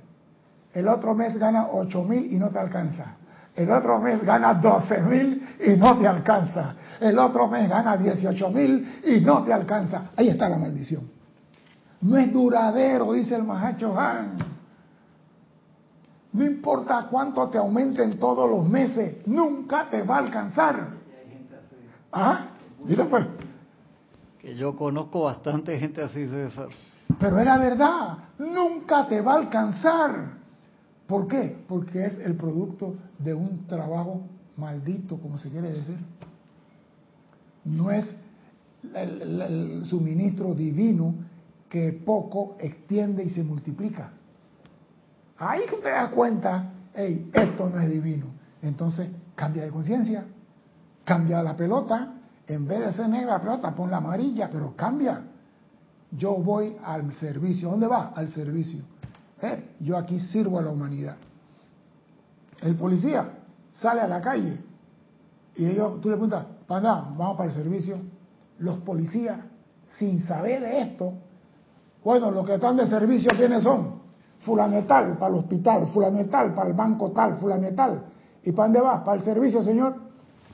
El 0.73 0.89
otro 0.89 1.15
mes 1.15 1.37
gana 1.37 1.69
8.000 1.71 2.33
y 2.33 2.37
no 2.37 2.49
te 2.49 2.59
alcanza. 2.59 3.17
El 3.55 3.71
otro 3.71 3.99
mes 4.01 4.25
gana 4.25 4.61
12.000 4.61 5.43
y 5.67 5.77
no 5.77 5.99
te 5.99 6.09
alcanza. 6.09 6.75
El 7.01 7.19
otro 7.19 7.49
mes 7.49 7.69
gana 7.69 7.99
18.000 7.99 9.05
y 9.05 9.21
no 9.21 9.43
te 9.45 9.53
alcanza. 9.53 10.11
Ahí 10.17 10.29
está 10.29 10.49
la 10.49 10.57
maldición. 10.57 11.11
No 12.01 12.17
es 12.17 12.33
duradero, 12.33 13.13
dice 13.13 13.35
el 13.35 13.45
Mahacho 13.45 13.99
Han. 13.99 14.39
No 16.33 16.45
importa 16.45 17.09
cuánto 17.11 17.49
te 17.51 17.59
aumenten 17.59 18.19
todos 18.19 18.49
los 18.49 18.67
meses, 18.67 19.19
nunca 19.27 19.89
te 19.91 20.03
va 20.03 20.17
a 20.17 20.19
alcanzar. 20.19 20.89
¿Ah? 22.11 22.47
Dile 22.85 23.05
pues. 23.05 23.27
Que 24.41 24.55
yo 24.57 24.75
conozco 24.75 25.25
bastante 25.25 25.79
gente 25.79 26.03
así, 26.03 26.27
César. 26.27 26.69
Pero 27.21 27.39
era 27.39 27.59
verdad, 27.59 28.17
nunca 28.39 29.07
te 29.07 29.21
va 29.21 29.35
a 29.35 29.37
alcanzar. 29.37 30.42
¿Por 31.07 31.29
qué? 31.29 31.57
Porque 31.69 32.07
es 32.07 32.19
el 32.19 32.37
producto 32.37 32.97
de 33.19 33.35
un 33.35 33.67
trabajo 33.67 34.23
maldito, 34.57 35.19
como 35.19 35.39
se 35.39 35.49
quiere 35.49 35.73
decir. 35.73 35.99
No 37.65 37.91
es 37.91 38.07
el, 38.95 39.85
suministro 39.87 40.55
divino 40.55 41.15
que 41.69 41.93
poco 41.93 42.57
extiende 42.61 43.25
y 43.25 43.31
se 43.31 43.43
multiplica. 43.43 44.11
Ahí 45.39 45.63
que 45.69 45.77
te 45.77 45.91
das 45.91 46.11
cuenta, 46.11 46.73
hey, 46.95 47.31
esto 47.33 47.69
no 47.69 47.81
es 47.81 47.91
divino. 47.91 48.27
Entonces, 48.61 49.09
cambia 49.35 49.65
de 49.65 49.71
conciencia, 49.71 50.25
cambia 51.05 51.43
la 51.43 51.57
pelota, 51.57 52.15
en 52.47 52.67
vez 52.67 52.81
de 52.81 52.93
ser 52.93 53.09
negra 53.09 53.35
la 53.35 53.41
pelota, 53.41 53.75
pon 53.75 53.91
la 53.91 53.99
amarilla, 53.99 54.51
pero 54.51 54.75
cambia. 54.77 55.23
Yo 56.11 56.35
voy 56.35 56.77
al 56.85 57.13
servicio. 57.15 57.71
¿Dónde 57.71 57.87
va? 57.87 58.13
Al 58.15 58.29
servicio. 58.29 58.83
Eh, 59.43 59.75
Yo 59.81 59.97
aquí 59.97 60.21
sirvo 60.21 60.59
a 60.59 60.63
la 60.63 60.71
humanidad. 60.71 61.17
El 62.61 62.77
policía 62.77 63.39
sale 63.73 64.01
a 64.01 64.07
la 64.07 64.21
calle 64.21 64.59
y 65.57 65.67
ellos, 65.67 66.01
tú 66.01 66.09
le 66.09 66.15
preguntas, 66.15 66.47
¿para 66.67 66.81
dónde? 66.81 67.19
Vamos 67.19 67.37
para 67.37 67.51
el 67.51 67.55
servicio. 67.55 67.99
Los 68.59 68.79
policías, 68.79 69.39
sin 69.99 70.23
saber 70.23 70.61
de 70.61 70.81
esto, 70.83 71.13
bueno, 72.05 72.31
los 72.31 72.47
que 72.47 72.55
están 72.55 72.77
de 72.77 72.87
servicio, 72.87 73.31
¿quiénes 73.37 73.63
son? 73.63 74.01
Fulanetal 74.45 75.19
para 75.19 75.35
el 75.35 75.41
hospital, 75.41 75.89
fulanetal 75.89 76.55
para 76.55 76.69
el 76.69 76.75
banco 76.75 77.11
tal, 77.11 77.39
fulanetal. 77.39 78.05
¿Y 78.45 78.53
para 78.53 78.69
dónde 78.69 78.81
va? 78.81 79.05
Para 79.05 79.19
el 79.19 79.25
servicio, 79.25 79.63
señor. 79.63 79.97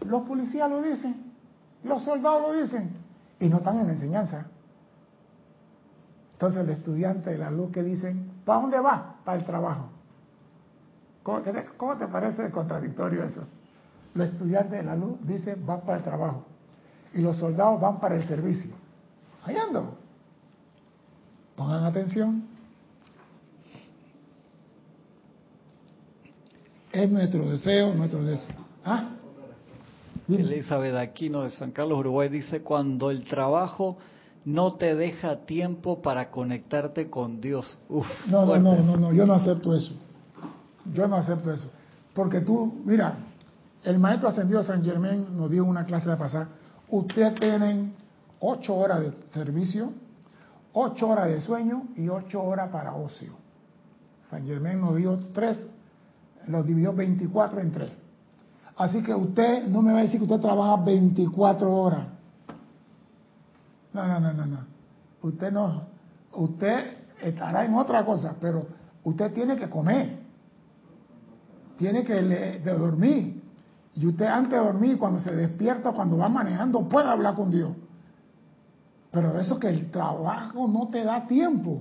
Los 0.06 0.22
policías 0.22 0.70
lo 0.70 0.82
dicen, 0.82 1.32
los 1.84 2.02
soldados 2.02 2.42
lo 2.42 2.52
dicen, 2.60 2.90
y 3.40 3.48
no 3.48 3.58
están 3.58 3.78
en 3.78 3.86
la 3.86 3.92
enseñanza. 3.92 4.46
Entonces 6.34 6.60
el 6.62 6.70
estudiante 6.70 7.30
de 7.30 7.38
la 7.38 7.50
luz 7.50 7.72
que 7.72 7.82
dicen, 7.82 8.30
¿para 8.48 8.60
dónde 8.62 8.80
va? 8.80 9.16
Para 9.24 9.38
el 9.38 9.44
trabajo. 9.44 9.90
¿Cómo, 11.22 11.42
te- 11.42 12.06
parece 12.06 12.50
contradictorio 12.50 13.24
eso? 13.24 13.46
Los 14.14 14.28
estudiantes 14.28 14.72
de 14.72 14.82
la 14.82 14.96
luz 14.96 15.18
dicen, 15.20 15.66
van 15.66 15.82
para 15.82 15.98
el 15.98 16.04
trabajo. 16.04 16.46
Y 17.12 17.20
los 17.20 17.36
soldados 17.36 17.78
van 17.78 18.00
para 18.00 18.16
el 18.16 18.24
servicio. 18.24 18.70
Ahí 19.44 19.54
ando. 19.56 19.98
Pongan 21.56 21.84
atención. 21.84 22.42
Es 26.90 27.10
nuestro 27.10 27.50
deseo, 27.50 27.92
nuestro 27.94 28.24
deseo. 28.24 28.56
¿Ah? 28.84 29.10
Elizabeth 30.26 30.94
Aquino 30.96 31.42
de 31.42 31.50
San 31.50 31.70
Carlos, 31.72 31.98
Uruguay, 31.98 32.30
dice, 32.30 32.62
cuando 32.62 33.10
el 33.10 33.24
trabajo 33.24 33.98
no 34.44 34.74
te 34.74 34.94
deja 34.94 35.44
tiempo 35.46 36.00
para 36.00 36.30
conectarte 36.30 37.10
con 37.10 37.40
Dios. 37.40 37.78
Uf, 37.88 38.06
No, 38.26 38.46
no, 38.46 38.56
no, 38.58 38.76
no, 38.76 38.96
no, 38.96 39.12
yo 39.12 39.26
no 39.26 39.34
acepto 39.34 39.74
eso. 39.74 39.92
Yo 40.92 41.06
no 41.06 41.16
acepto 41.16 41.52
eso. 41.52 41.70
Porque 42.14 42.40
tú, 42.40 42.82
mira, 42.84 43.14
el 43.84 43.98
maestro 43.98 44.28
ascendido 44.28 44.62
San 44.62 44.82
Germán 44.82 45.36
nos 45.36 45.50
dio 45.50 45.64
una 45.64 45.84
clase 45.84 46.08
de 46.08 46.16
pasar. 46.16 46.48
Ustedes 46.88 47.34
tienen 47.34 47.94
ocho 48.40 48.74
horas 48.74 49.00
de 49.00 49.12
servicio, 49.32 49.92
ocho 50.72 51.08
horas 51.08 51.28
de 51.28 51.40
sueño 51.40 51.84
y 51.96 52.08
ocho 52.08 52.42
horas 52.42 52.70
para 52.70 52.94
ocio. 52.94 53.32
San 54.30 54.46
Germán 54.46 54.80
nos 54.80 54.96
dio 54.96 55.18
tres, 55.32 55.68
los 56.46 56.66
dividió 56.66 56.92
24 56.92 57.60
en 57.60 57.72
tres. 57.72 57.90
Así 58.76 59.02
que 59.02 59.14
usted 59.14 59.66
no 59.66 59.82
me 59.82 59.92
va 59.92 60.00
a 60.00 60.02
decir 60.02 60.18
que 60.20 60.24
usted 60.24 60.40
trabaja 60.40 60.76
24 60.82 61.70
horas. 61.70 62.06
No, 63.98 64.06
no, 64.06 64.20
no, 64.20 64.32
no, 64.32 64.46
no. 64.46 64.58
Usted 65.22 65.50
no, 65.50 65.82
usted 66.32 66.98
estará 67.20 67.64
en 67.64 67.74
otra 67.74 68.04
cosa, 68.04 68.36
pero 68.40 68.64
usted 69.02 69.32
tiene 69.32 69.56
que 69.56 69.68
comer, 69.68 70.20
tiene 71.76 72.04
que 72.04 72.60
dormir. 72.64 73.42
Y 73.96 74.06
usted 74.06 74.26
antes 74.26 74.52
de 74.52 74.64
dormir, 74.64 74.98
cuando 74.98 75.18
se 75.18 75.34
despierta, 75.34 75.90
cuando 75.90 76.16
va 76.16 76.28
manejando, 76.28 76.88
puede 76.88 77.08
hablar 77.08 77.34
con 77.34 77.50
Dios. 77.50 77.72
Pero 79.10 79.36
eso 79.40 79.58
que 79.58 79.68
el 79.68 79.90
trabajo 79.90 80.68
no 80.68 80.86
te 80.90 81.02
da 81.02 81.26
tiempo, 81.26 81.80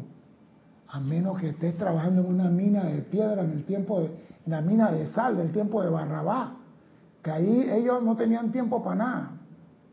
a 0.88 1.00
menos 1.00 1.38
que 1.40 1.50
estés 1.50 1.78
trabajando 1.78 2.22
en 2.22 2.28
una 2.34 2.50
mina 2.50 2.86
de 2.86 3.04
piedra 3.04 3.44
en 3.44 3.52
el 3.52 3.66
tiempo 3.66 4.00
de, 4.00 4.06
en 4.08 4.52
la 4.52 4.62
mina 4.62 4.92
de 4.92 5.06
sal 5.06 5.38
del 5.38 5.52
tiempo 5.52 5.84
de 5.84 5.90
Barrabá, 5.92 6.56
que 7.22 7.30
ahí 7.30 7.70
ellos 7.70 8.02
no 8.02 8.16
tenían 8.16 8.52
tiempo 8.52 8.84
para 8.84 8.96
nada. 8.96 9.32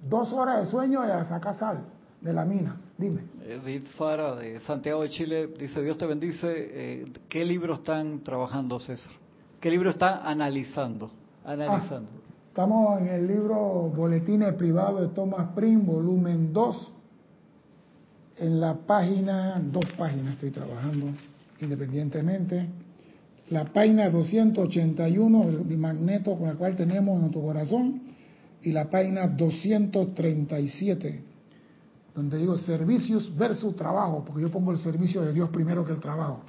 Dos 0.09 0.33
horas 0.33 0.61
de 0.61 0.67
sueño 0.71 1.07
y 1.07 1.11
a 1.11 1.23
sacar 1.27 1.55
sal 1.57 1.94
de 2.25 2.33
la 2.33 2.45
mina. 2.45 2.81
Dime. 2.97 3.21
Edith 3.47 3.87
Fara 3.99 4.35
de 4.37 4.59
Santiago 4.61 5.03
de 5.03 5.11
Chile 5.11 5.49
dice, 5.59 5.83
Dios 5.83 5.99
te 5.99 6.07
bendice, 6.07 6.49
eh, 6.49 7.05
¿qué 7.29 7.45
libro 7.45 7.75
están 7.75 8.25
trabajando, 8.25 8.79
César? 8.79 9.13
¿Qué 9.61 9.71
libro 9.71 9.91
están 9.91 10.21
analizando? 10.25 11.11
Analizando. 11.45 12.11
Ah, 12.11 12.49
estamos 12.49 13.01
en 13.03 13.09
el 13.09 13.27
libro 13.27 13.93
Boletines 13.95 14.55
Privados 14.55 15.03
de 15.03 15.09
Thomas 15.09 15.51
Prim, 15.55 15.85
volumen 15.85 16.53
2. 16.53 16.93
En 18.39 18.61
la 18.61 18.75
página, 18.75 19.61
dos 19.63 19.85
páginas 19.97 20.35
estoy 20.35 20.51
trabajando 20.51 21.09
independientemente. 21.61 22.67
La 23.51 23.67
página 23.67 24.09
281, 24.09 25.49
el 25.49 25.77
magneto 25.77 26.37
con 26.39 26.49
el 26.49 26.57
cual 26.57 26.75
tenemos 26.75 27.21
nuestro 27.21 27.43
corazón. 27.43 28.01
Y 28.63 28.73
la 28.73 28.89
página 28.89 29.29
237, 29.29 31.34
donde 32.15 32.39
digo 32.39 32.57
servicios 32.59 33.37
versus 33.37 33.75
trabajo, 33.75 34.25
porque 34.25 34.43
yo 34.43 34.51
pongo 34.51 34.71
el 34.73 34.79
servicio 34.79 35.23
de 35.23 35.33
Dios 35.33 35.51
primero 35.51 35.85
que 35.85 35.93
el 35.93 36.01
trabajo. 36.01 36.41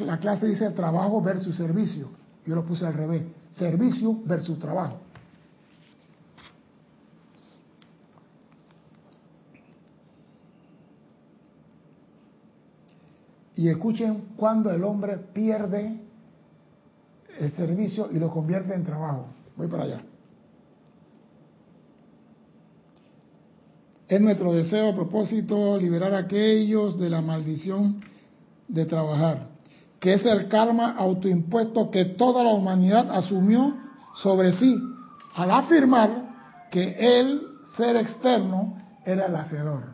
La 0.00 0.18
clase 0.18 0.46
dice 0.46 0.70
trabajo 0.70 1.22
versus 1.22 1.56
servicio. 1.56 2.08
Yo 2.44 2.54
lo 2.54 2.64
puse 2.64 2.86
al 2.86 2.94
revés. 2.94 3.22
Servicio 3.52 4.20
versus 4.24 4.58
trabajo. 4.58 4.98
Y 13.54 13.68
escuchen 13.68 14.28
cuando 14.36 14.70
el 14.70 14.82
hombre 14.82 15.16
pierde 15.16 16.00
el 17.38 17.50
servicio 17.52 18.08
y 18.10 18.18
lo 18.18 18.30
convierte 18.30 18.74
en 18.74 18.84
trabajo. 18.84 19.26
Voy 19.56 19.68
para 19.68 19.84
allá. 19.84 20.02
Es 24.12 24.20
nuestro 24.20 24.52
deseo, 24.52 24.90
a 24.90 24.94
propósito, 24.94 25.78
liberar 25.78 26.12
a 26.12 26.18
aquellos 26.18 26.98
de 26.98 27.08
la 27.08 27.22
maldición 27.22 28.02
de 28.68 28.84
trabajar, 28.84 29.48
que 29.98 30.12
es 30.12 30.26
el 30.26 30.48
karma 30.48 30.96
autoimpuesto 30.98 31.90
que 31.90 32.04
toda 32.04 32.44
la 32.44 32.52
humanidad 32.52 33.10
asumió 33.10 33.74
sobre 34.16 34.52
sí 34.52 34.78
al 35.34 35.50
afirmar 35.50 36.68
que 36.70 36.94
el 36.98 37.40
ser 37.74 37.96
externo 37.96 38.76
era 39.02 39.28
el 39.28 39.34
hacedor. 39.34 39.84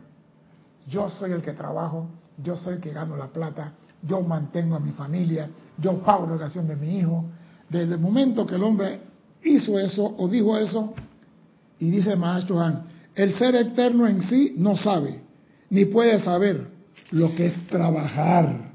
Yo 0.89 1.09
soy 1.11 1.31
el 1.31 1.41
que 1.41 1.53
trabajo, 1.53 2.09
yo 2.43 2.57
soy 2.57 2.75
el 2.75 2.81
que 2.81 2.93
gano 2.93 3.17
la 3.17 3.29
plata, 3.29 3.75
yo 4.03 4.21
mantengo 4.23 4.75
a 4.75 4.81
mi 4.81 4.91
familia, 4.91 5.49
yo 5.77 6.03
pago 6.03 6.27
la 6.27 6.33
educación 6.33 6.67
de 6.67 6.75
mi 6.75 6.99
hijo. 6.99 7.25
Desde 7.69 7.95
el 7.95 8.01
momento 8.01 8.45
que 8.45 8.57
el 8.57 8.65
hombre 8.65 9.01
hizo 9.45 9.79
eso 9.79 10.13
o 10.19 10.27
dijo 10.27 10.59
eso, 10.59 10.93
y 11.79 11.89
dice 11.89 12.17
Maestro 12.17 12.61
Han, 12.61 12.88
el 13.19 13.35
ser 13.35 13.57
eterno 13.57 14.07
en 14.07 14.23
sí 14.23 14.55
no 14.57 14.77
sabe, 14.77 15.21
ni 15.71 15.87
puede 15.87 16.21
saber 16.21 16.69
lo 17.11 17.35
que 17.35 17.47
es 17.47 17.67
trabajar. 17.67 18.71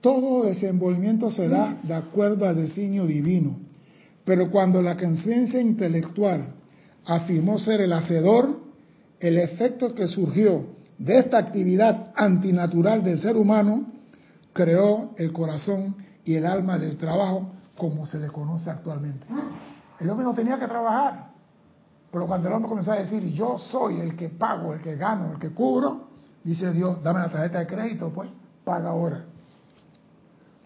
Todo 0.00 0.44
desenvolvimiento 0.44 1.30
se 1.30 1.48
da 1.48 1.78
de 1.82 1.92
acuerdo 1.92 2.48
al 2.48 2.56
designio 2.56 3.06
divino, 3.06 3.58
pero 4.24 4.50
cuando 4.50 4.80
la 4.80 4.96
conciencia 4.96 5.60
intelectual 5.60 6.54
afirmó 7.04 7.58
ser 7.58 7.82
el 7.82 7.92
hacedor, 7.92 8.58
el 9.20 9.36
efecto 9.36 9.94
que 9.94 10.08
surgió 10.08 10.64
de 10.96 11.18
esta 11.18 11.36
actividad 11.36 12.12
antinatural 12.16 13.04
del 13.04 13.20
ser 13.20 13.36
humano 13.36 13.92
creó 14.54 15.10
el 15.18 15.30
corazón 15.32 15.96
y 16.24 16.36
el 16.36 16.46
alma 16.46 16.78
del 16.78 16.96
trabajo 16.96 17.52
como 17.76 18.06
se 18.06 18.18
le 18.18 18.28
conoce 18.28 18.70
actualmente. 18.70 19.26
El 20.00 20.08
hombre 20.08 20.24
no 20.24 20.34
tenía 20.34 20.58
que 20.58 20.66
trabajar, 20.66 21.31
pero 22.12 22.26
cuando 22.26 22.48
el 22.48 22.54
hombre 22.54 22.68
comenzó 22.68 22.92
a 22.92 22.96
decir, 22.96 23.24
yo 23.30 23.58
soy 23.58 23.98
el 23.98 24.14
que 24.14 24.28
pago, 24.28 24.74
el 24.74 24.82
que 24.82 24.96
gano, 24.96 25.32
el 25.32 25.38
que 25.38 25.48
cubro, 25.48 26.08
dice 26.44 26.70
Dios, 26.70 27.02
dame 27.02 27.20
la 27.20 27.30
tarjeta 27.30 27.60
de 27.60 27.66
crédito, 27.66 28.10
pues, 28.10 28.28
paga 28.64 28.90
ahora. 28.90 29.24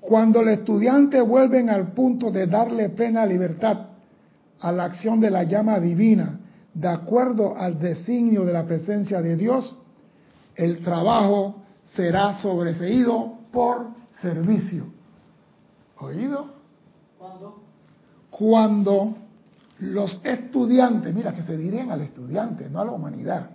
Cuando 0.00 0.40
el 0.40 0.48
estudiante 0.48 1.20
vuelven 1.20 1.70
al 1.70 1.92
punto 1.92 2.32
de 2.32 2.48
darle 2.48 2.88
plena 2.88 3.24
libertad 3.24 3.78
a 4.60 4.72
la 4.72 4.84
acción 4.84 5.20
de 5.20 5.30
la 5.30 5.44
llama 5.44 5.78
divina, 5.78 6.40
de 6.74 6.88
acuerdo 6.88 7.56
al 7.56 7.78
designio 7.78 8.44
de 8.44 8.52
la 8.52 8.66
presencia 8.66 9.22
de 9.22 9.36
Dios, 9.36 9.76
el 10.56 10.82
trabajo 10.82 11.62
será 11.94 12.40
sobreseído 12.40 13.38
por 13.52 13.86
servicio. 14.20 14.86
¿Oído? 15.98 16.46
¿Cuándo? 17.18 17.62
Cuando 18.30 19.25
los 19.80 20.20
estudiantes, 20.24 21.14
mira 21.14 21.32
que 21.32 21.42
se 21.42 21.56
dirían 21.56 21.90
al 21.90 22.02
estudiante, 22.02 22.68
no 22.70 22.80
a 22.80 22.84
la 22.84 22.92
humanidad, 22.92 23.50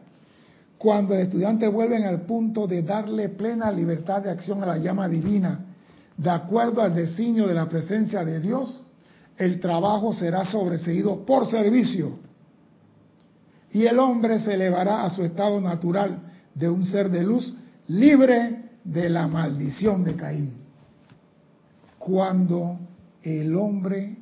cuando 0.78 1.14
el 1.14 1.22
estudiante 1.22 1.68
vuelven 1.68 2.04
al 2.04 2.22
punto 2.22 2.68
de 2.68 2.82
darle 2.84 3.30
plena 3.30 3.72
libertad 3.72 4.22
de 4.24 4.32
acción 4.32 4.64
a 4.64 4.68
la 4.68 4.78
llama 4.78 5.08
divina, 5.08 5.60
de 6.18 6.30
acuerdo 6.30 6.82
al 6.82 6.94
designio 6.94 7.48
de 7.48 7.54
la 7.54 7.70
presencia 7.70 8.26
de 8.26 8.40
Dios, 8.40 8.84
el 9.38 9.60
trabajo 9.60 10.14
será 10.14 10.46
sobreseído 10.46 11.26
por 11.26 11.50
servicio 11.50 12.20
y 13.72 13.86
el 13.86 13.98
hombre 14.00 14.40
se 14.40 14.54
elevará 14.54 15.04
a 15.04 15.10
su 15.10 15.24
estado 15.24 15.60
natural 15.62 16.20
de 16.54 16.70
un 16.70 16.86
ser 16.86 17.10
de 17.10 17.24
luz 17.24 17.56
libre 17.88 18.70
de 18.84 19.10
la 19.10 19.28
maldición 19.28 20.04
de 20.04 20.16
Caín. 20.16 20.54
Cuando 21.98 22.80
el 23.24 23.56
hombre 23.56 24.18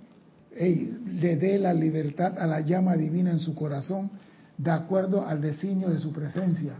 le 0.56 1.36
dé 1.38 1.60
la 1.60 1.74
libertad 1.74 2.38
a 2.39 2.47
la 2.47 2.62
llama 2.62 2.95
divina 2.95 3.32
en 3.32 3.39
su 3.39 3.56
corazón, 3.56 4.10
de 4.58 4.72
acuerdo 4.72 5.26
al 5.26 5.41
designio 5.41 5.89
de 5.89 6.00
su 6.00 6.12
presencia, 6.12 6.74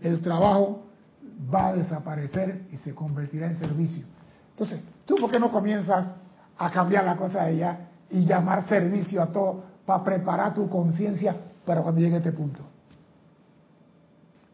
el 0.00 0.20
trabajo 0.20 0.82
va 1.52 1.68
a 1.68 1.76
desaparecer 1.76 2.66
y 2.72 2.76
se 2.76 2.94
convertirá 2.94 3.46
en 3.46 3.58
servicio. 3.58 4.04
Entonces, 4.50 4.80
¿tú 5.04 5.16
por 5.16 5.30
qué 5.30 5.38
no 5.38 5.50
comienzas 5.50 6.12
a 6.58 6.70
cambiar 6.70 7.04
la 7.04 7.16
cosa 7.16 7.44
de 7.44 7.54
ella 7.54 7.88
y 8.10 8.24
llamar 8.24 8.68
servicio 8.68 9.22
a 9.22 9.32
todo 9.32 9.64
para 9.84 10.04
preparar 10.04 10.54
tu 10.54 10.68
conciencia 10.68 11.36
para 11.64 11.82
cuando 11.82 12.00
llegue 12.00 12.16
este 12.16 12.32
punto? 12.32 12.62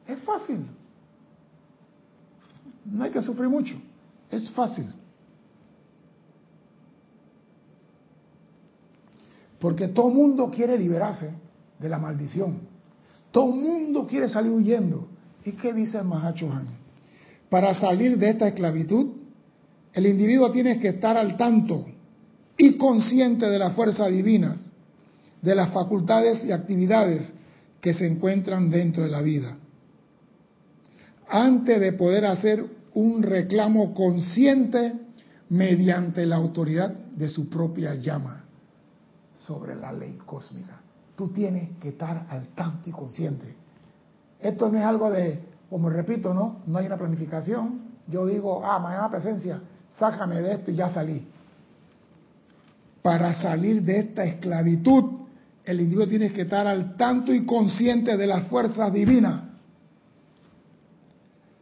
Es 0.07 0.19
fácil. 0.21 0.67
No 2.85 3.05
hay 3.05 3.11
que 3.11 3.23
sufrir 3.23 3.49
mucho. 3.49 3.75
Es 4.31 4.51
fácil. 4.51 4.93
Porque 9.63 9.87
todo 9.87 10.11
mundo 10.11 10.51
quiere 10.51 10.77
liberarse 10.77 11.31
de 11.79 11.89
la 11.89 11.97
maldición. 11.97 12.63
Todo 13.31 13.47
mundo 13.47 14.09
quiere 14.09 14.29
salir 14.29 14.51
huyendo. 14.51 15.07
¿Y 15.45 15.53
qué 15.53 15.73
dice 15.73 16.03
Mahacho? 16.03 16.49
Para 17.49 17.73
salir 17.75 18.19
de 18.19 18.31
esta 18.31 18.49
esclavitud, 18.49 19.13
el 19.93 20.07
individuo 20.07 20.51
tiene 20.51 20.81
que 20.81 20.89
estar 20.89 21.17
al 21.17 21.37
tanto 21.37 21.85
y 22.59 22.77
consciente 22.77 23.49
de 23.49 23.59
las 23.61 23.73
fuerzas 23.75 24.11
divinas, 24.11 24.61
de 25.41 25.55
las 25.55 25.71
facultades 25.71 26.45
y 26.45 26.51
actividades 26.51 27.33
que 27.81 27.95
se 27.95 28.09
encuentran 28.09 28.69
dentro 28.69 29.05
de 29.05 29.11
la 29.11 29.23
vida. 29.23 29.59
Antes 31.29 31.81
de 31.81 31.93
poder 31.93 32.27
hacer 32.27 32.67
un 32.95 33.23
reclamo 33.23 33.95
consciente 33.95 34.95
mediante 35.51 36.27
la 36.27 36.35
autoridad 36.35 36.91
de 36.91 37.29
su 37.29 37.49
propia 37.49 37.95
llama 37.95 38.42
sobre 39.47 39.75
la 39.75 39.93
ley 39.93 40.19
cósmica. 40.25 40.81
Tú 41.17 41.29
tienes 41.29 41.79
que 41.79 41.91
estar 41.91 42.27
al 42.31 42.49
tanto 42.49 42.89
y 42.89 42.93
consciente 42.93 43.55
Esto 44.41 44.71
no 44.71 44.79
es 44.79 44.85
algo 44.85 45.11
de, 45.11 45.41
como 45.69 45.91
repito, 45.91 46.33
¿no? 46.35 46.63
No 46.67 46.79
hay 46.79 46.87
una 46.87 46.97
planificación. 46.97 47.93
Yo 48.09 48.27
digo, 48.27 48.65
ah, 48.65 48.79
mañana 48.79 49.09
presencia, 49.11 49.61
sácame 49.99 50.37
de 50.37 50.55
esto 50.55 50.71
y 50.71 50.77
ya 50.77 50.91
salí. 50.91 51.27
Para 53.03 53.35
salir 53.35 53.83
de 53.83 53.99
esta 53.99 54.25
esclavitud, 54.25 55.23
el 55.65 55.81
individuo 55.81 56.09
tiene 56.09 56.33
que 56.33 56.43
estar 56.43 56.67
al 56.67 56.97
tanto 56.97 57.33
y 57.33 57.45
consciente 57.47 58.17
de 58.17 58.27
las 58.27 58.47
fuerzas 58.49 58.93
divinas, 58.93 59.43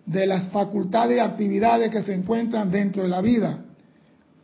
de 0.07 0.26
las 0.26 0.49
facultades 0.49 1.18
y 1.18 1.20
actividades 1.20 1.91
que 1.91 2.03
se 2.03 2.14
encuentran 2.14 2.70
dentro 2.70 3.03
de 3.03 3.09
la 3.09 3.20
vida, 3.20 3.64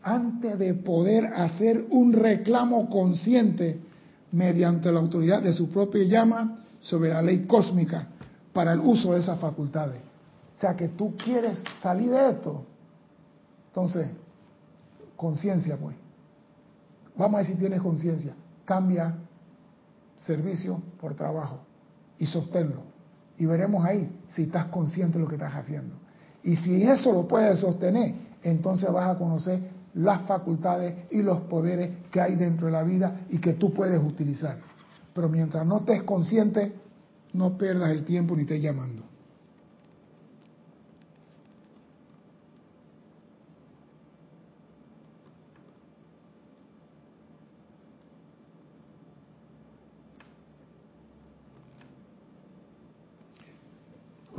antes 0.07 0.57
de 0.57 0.73
poder 0.75 1.35
hacer 1.35 1.85
un 1.91 2.13
reclamo 2.13 2.89
consciente 2.89 3.81
mediante 4.31 4.93
la 4.93 5.01
autoridad 5.01 5.43
de 5.43 5.53
su 5.53 5.69
propia 5.69 6.05
llama 6.05 6.61
sobre 6.81 7.09
la 7.09 7.21
ley 7.21 7.45
cósmica 7.45 8.07
para 8.53 8.75
el 8.75 8.81
uso 8.81 9.15
de 9.15 9.19
esas 9.19 9.41
facultades. 9.41 10.01
O 10.57 10.61
sea 10.61 10.77
que 10.77 10.89
tú 10.91 11.17
quieres 11.17 11.61
salir 11.83 12.11
de 12.11 12.31
esto. 12.31 12.65
Entonces, 13.67 14.07
conciencia 15.17 15.77
pues. 15.77 15.97
Vamos 17.17 17.35
a 17.35 17.39
ver 17.39 17.47
si 17.47 17.55
tienes 17.57 17.81
conciencia. 17.81 18.33
Cambia 18.65 19.13
servicio 20.25 20.81
por 21.01 21.15
trabajo 21.15 21.59
y 22.17 22.27
sosténlo. 22.27 22.83
Y 23.39 23.47
veremos 23.47 23.85
ahí 23.85 24.09
si 24.29 24.43
estás 24.43 24.67
consciente 24.67 25.19
de 25.19 25.25
lo 25.25 25.29
que 25.29 25.35
estás 25.35 25.55
haciendo. 25.55 25.97
Y 26.45 26.55
si 26.55 26.85
eso 26.85 27.13
lo 27.13 27.27
puedes 27.27 27.59
sostener, 27.59 28.15
entonces 28.45 28.91
vas 28.93 29.11
a 29.11 29.19
conocer 29.19 29.76
las 29.97 30.23
facultades 30.23 31.11
y 31.11 31.23
los 31.23 31.41
poderes 31.43 31.91
que 32.11 32.21
hay 32.21 32.37
dentro 32.37 32.67
de 32.67 32.73
la 32.73 32.83
vida 32.83 33.23
y 33.31 33.39
que 33.39 33.55
tú 33.55 33.73
puedes 33.73 33.99
utilizar. 34.03 34.59
Pero 35.15 35.29
mientras 35.29 35.67
no 35.67 35.79
estés 35.79 36.03
consciente, 36.03 36.75
no 37.33 37.57
pierdas 37.57 37.91
el 37.91 38.05
tiempo 38.05 38.37
ni 38.37 38.43
estés 38.43 38.63
llamando. 38.63 39.05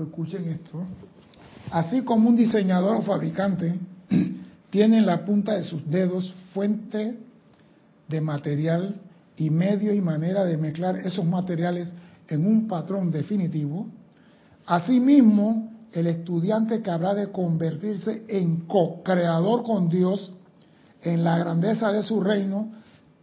escuchen 0.03 0.47
esto, 0.49 0.85
así 1.71 2.01
como 2.01 2.29
un 2.29 2.35
diseñador 2.35 2.97
o 2.97 3.01
fabricante 3.01 3.79
tiene 4.70 4.97
en 4.99 5.05
la 5.05 5.26
punta 5.26 5.53
de 5.53 5.63
sus 5.63 5.89
dedos 5.89 6.34
fuente 6.53 7.18
de 8.07 8.22
material 8.22 8.95
y 9.38 9.49
medio 9.49 9.93
y 9.93 10.01
manera 10.01 10.43
de 10.43 10.57
mezclar 10.57 10.99
esos 10.99 11.26
materiales 11.26 11.91
en 12.28 12.45
un 12.45 12.68
patrón 12.68 13.11
definitivo, 13.11 13.88
asimismo 14.65 15.72
el 15.93 16.07
estudiante 16.07 16.82
que 16.82 16.91
habrá 16.91 17.13
de 17.13 17.32
convertirse 17.32 18.24
en 18.28 18.68
co-creador 18.68 19.63
con 19.63 19.89
Dios 19.89 20.34
en 21.01 21.24
la 21.24 21.38
grandeza 21.38 21.91
de 21.91 22.03
su 22.03 22.20
reino, 22.22 22.72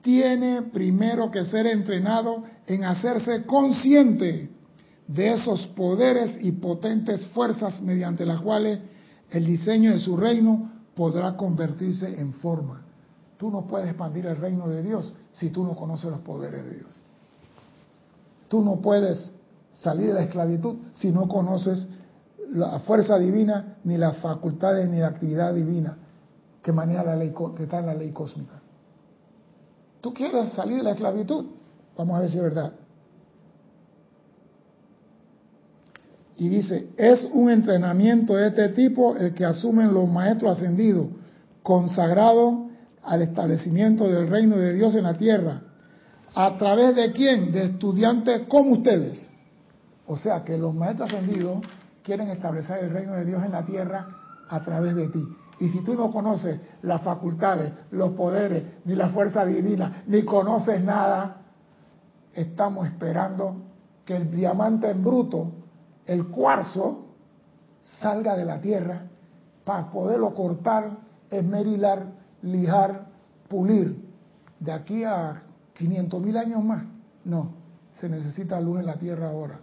tiene 0.03 0.63
primero 0.63 1.31
que 1.31 1.45
ser 1.45 1.67
entrenado 1.67 2.45
en 2.67 2.85
hacerse 2.85 3.45
consciente 3.45 4.51
de 5.07 5.35
esos 5.35 5.67
poderes 5.69 6.39
y 6.41 6.53
potentes 6.53 7.27
fuerzas 7.29 7.83
mediante 7.83 8.25
las 8.25 8.41
cuales 8.41 8.79
el 9.31 9.45
diseño 9.45 9.93
de 9.93 10.01
su 10.01 10.17
reino 10.17 10.74
podrá 10.95 11.37
convertirse 11.37 12.21
en 12.21 12.33
forma. 12.35 12.83
Tú 13.37 13.51
no 13.51 13.67
puedes 13.67 13.89
expandir 13.89 14.27
el 14.27 14.37
reino 14.37 14.69
de 14.69 14.83
Dios 14.83 15.13
si 15.33 15.51
tú 15.51 15.65
no 15.65 15.75
conoces 15.75 16.11
los 16.11 16.21
poderes 16.21 16.65
de 16.65 16.77
Dios. 16.77 17.01
Tú 18.49 18.63
no 18.63 18.77
puedes 18.77 19.33
salir 19.73 20.09
de 20.09 20.15
la 20.15 20.23
esclavitud 20.23 20.77
si 20.95 21.11
no 21.11 21.29
conoces 21.29 21.89
la 22.53 22.79
fuerza 22.81 23.19
divina, 23.19 23.79
ni 23.85 23.97
las 23.99 24.19
facultades, 24.19 24.89
ni 24.89 24.99
la 24.99 25.09
actividad 25.09 25.53
divina 25.53 25.99
que 26.63 26.73
maneja 26.73 27.05
la 27.05 27.17
ley, 27.17 27.35
que 27.57 27.65
está 27.65 27.81
en 27.81 27.87
la 27.87 27.95
ley 27.95 28.11
cósmica. 28.11 28.61
Tú 30.01 30.15
quieres 30.15 30.53
salir 30.53 30.79
de 30.79 30.83
la 30.85 30.91
esclavitud, 30.93 31.47
vamos 31.97 32.17
a 32.17 32.21
ver 32.21 32.31
si 32.31 32.39
es 32.39 32.43
verdad. 32.43 32.73
Y 36.37 36.49
dice, 36.49 36.89
es 36.97 37.29
un 37.33 37.51
entrenamiento 37.51 38.35
de 38.35 38.49
este 38.49 38.71
tipo 38.71 39.17
el 39.17 39.35
que 39.35 39.45
asumen 39.45 39.95
los 39.95 40.09
maestros 40.09 40.59
ascendidos, 40.59 41.09
consagrados 41.63 42.71
al 43.03 43.23
establecimiento 43.23 44.09
del 44.09 44.29
reino 44.29 44.57
de 44.57 44.75
Dios 44.75 44.95
en 44.95 45.05
la 45.05 45.17
tierra. 45.17 45.63
¿A 46.35 46.59
través 46.59 46.97
de 46.97 47.13
quién? 47.13 47.53
De 47.53 47.67
estudiantes 47.67 48.43
como 48.49 48.73
ustedes. 48.73 49.31
O 50.07 50.17
sea 50.17 50.43
que 50.43 50.59
los 50.59 50.75
maestros 50.75 51.13
ascendidos 51.13 51.65
quieren 52.03 52.29
establecer 52.29 52.85
el 52.85 52.91
reino 52.91 53.15
de 53.15 53.25
Dios 53.25 53.43
en 53.45 53.53
la 53.53 53.65
tierra 53.65 54.09
a 54.49 54.65
través 54.65 54.95
de 54.97 55.09
ti. 55.09 55.25
Y 55.61 55.69
si 55.69 55.85
tú 55.85 55.95
no 55.95 56.11
conoces 56.11 56.61
las 56.83 57.01
facultades, 57.03 57.73
los 57.93 58.11
poderes, 58.11 58.65
ni 58.85 58.97
la 58.97 59.11
fuerza 59.11 59.45
divina, 59.45 60.03
ni 60.09 60.23
conoces 60.23 60.83
nada, 60.83 61.43
estamos 62.33 62.87
esperando 62.89 63.63
que 64.05 64.17
el 64.17 64.31
diamante 64.31 64.91
en 64.91 65.05
bruto 65.05 65.64
el 66.07 66.27
cuarzo 66.29 67.07
salga 68.01 68.37
de 68.37 68.45
la 68.45 68.61
tierra 68.61 69.07
para 69.65 69.91
poderlo 69.91 70.35
cortar, 70.35 70.99
esmerilar, 71.31 72.07
lijar, 72.43 73.07
pulir. 73.49 74.03
De 74.61 74.73
aquí 74.73 75.05
a 75.05 75.43
500 75.75 76.23
mil 76.23 76.37
años 76.37 76.63
más, 76.63 76.85
no, 77.25 77.51
se 78.01 78.09
necesita 78.09 78.61
luz 78.61 78.81
en 78.81 78.87
la 78.87 78.97
tierra 78.97 79.31
ahora. 79.31 79.61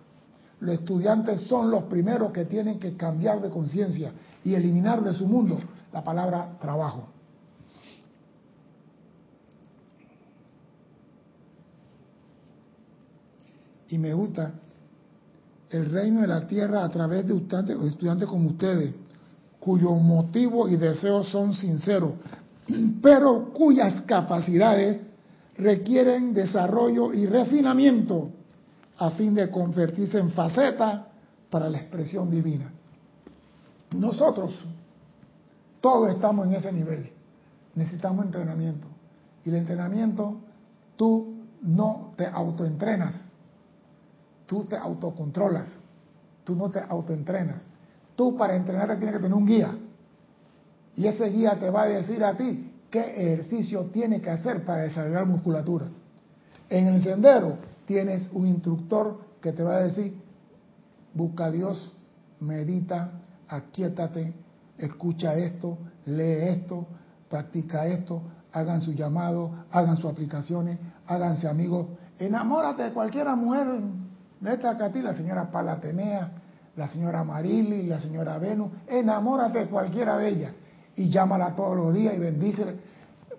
Los 0.60 0.76
estudiantes 0.76 1.42
son 1.42 1.72
los 1.72 1.84
primeros 1.84 2.32
que 2.32 2.46
tienen 2.46 2.80
que 2.80 2.96
cambiar 2.96 3.42
de 3.42 3.50
conciencia 3.50 4.12
y 4.44 4.54
eliminar 4.54 5.04
de 5.04 5.14
su 5.14 5.26
mundo 5.26 5.58
la 5.92 6.04
palabra 6.04 6.58
trabajo. 6.60 7.08
Y 13.89 13.98
me 13.98 14.14
gusta 14.14 14.54
el 15.72 15.89
reino 15.89 16.22
de 16.22 16.28
la 16.28 16.47
tierra 16.47 16.84
a 16.84 16.89
través 16.89 17.26
de 17.26 17.36
estudiantes, 17.36 17.78
estudiantes 17.84 18.28
como 18.28 18.49
ustedes, 18.49 18.93
cuyos 19.59 20.01
motivos 20.01 20.72
y 20.72 20.76
deseos 20.76 21.30
son 21.30 21.53
sinceros, 21.53 22.11
pero 23.01 23.53
cuyas 23.53 24.01
capacidades 24.01 25.01
requieren 25.57 26.34
desarrollo 26.34 27.13
y 27.13 27.26
refinamiento 27.26 28.30
a 28.97 29.11
fin 29.11 29.34
de 29.34 29.49
convertirse 29.49 30.19
en 30.19 30.32
faceta 30.32 31.07
para 31.49 31.69
la 31.69 31.80
expresión 31.80 32.30
divina. 32.30 32.72
Nosotros 33.91 34.53
todos 35.80 36.09
estamos 36.11 36.47
en 36.47 36.53
ese 36.53 36.72
nivel. 36.72 37.09
Necesitamos 37.76 38.26
entrenamiento. 38.26 38.88
Y 39.43 39.49
el 39.49 39.55
entrenamiento, 39.55 40.39
tú 40.95 41.36
no 41.61 42.13
te 42.15 42.28
autoentrenas 42.28 43.15
tú 44.52 44.66
te 44.66 44.76
autocontrolas, 44.76 45.70
tú 46.43 46.58
no 46.58 46.70
te 46.70 46.82
autoentrenas. 46.82 47.62
Tú 48.18 48.36
para 48.36 48.54
entrenarte 48.54 48.97
tienes 48.97 49.16
que 49.16 49.22
tener 49.22 49.34
un 49.34 49.45
guía. 49.45 49.78
Y 50.97 51.08
ese 51.08 51.30
guía 51.30 51.58
te 51.58 51.70
va 51.70 51.84
a 51.84 51.86
decir 51.86 52.22
a 52.22 52.36
ti 52.36 52.70
qué 52.89 52.99
ejercicio 52.99 53.86
tienes 53.86 54.22
que 54.22 54.30
hacer 54.30 54.66
para 54.66 54.82
desarrollar 54.82 55.26
musculatura. 55.26 55.86
En 56.70 56.88
el 56.88 57.02
sendero 57.02 57.60
tienes 57.86 58.28
un 58.34 58.45
instructor 58.45 59.22
que 59.39 59.54
te 59.54 59.64
va 59.64 59.78
a 59.78 59.84
decir, 59.84 60.22
busca 61.14 61.45
a 61.45 61.52
Dios, 61.52 61.89
medita, 62.41 63.10
aquietate, 63.47 64.34
escucha 64.78 65.34
esto, 65.34 65.78
lee 66.08 66.49
esto, 66.49 66.88
practica 67.30 67.88
esto, 67.88 68.22
hagan 68.52 68.82
su 68.82 68.91
llamado, 68.91 69.64
hagan 69.72 69.95
sus 69.95 70.12
aplicaciones, 70.12 70.78
háganse 71.08 71.47
amigos, 71.47 71.88
enamórate 72.20 72.84
de 72.84 72.91
cualquiera 72.91 73.34
mujer 73.38 74.01
A 74.44 74.89
ti, 74.92 75.02
la 75.02 75.14
señora 75.14 75.52
Palatenea, 75.52 76.32
la 76.76 76.88
señora 76.88 77.24
Marili, 77.24 77.84
la 77.84 78.00
señora 78.00 78.39
Venus, 78.39 78.72
enamórate 78.88 79.60
de 79.60 79.66
cualquiera 79.68 80.18
de 80.18 80.30
ellas 80.30 80.54
y 80.96 81.10
llámala 81.10 81.56
todos 81.56 81.78
los 81.78 81.94
días 81.94 82.16
y 82.16 82.20
bendícele. 82.20 82.76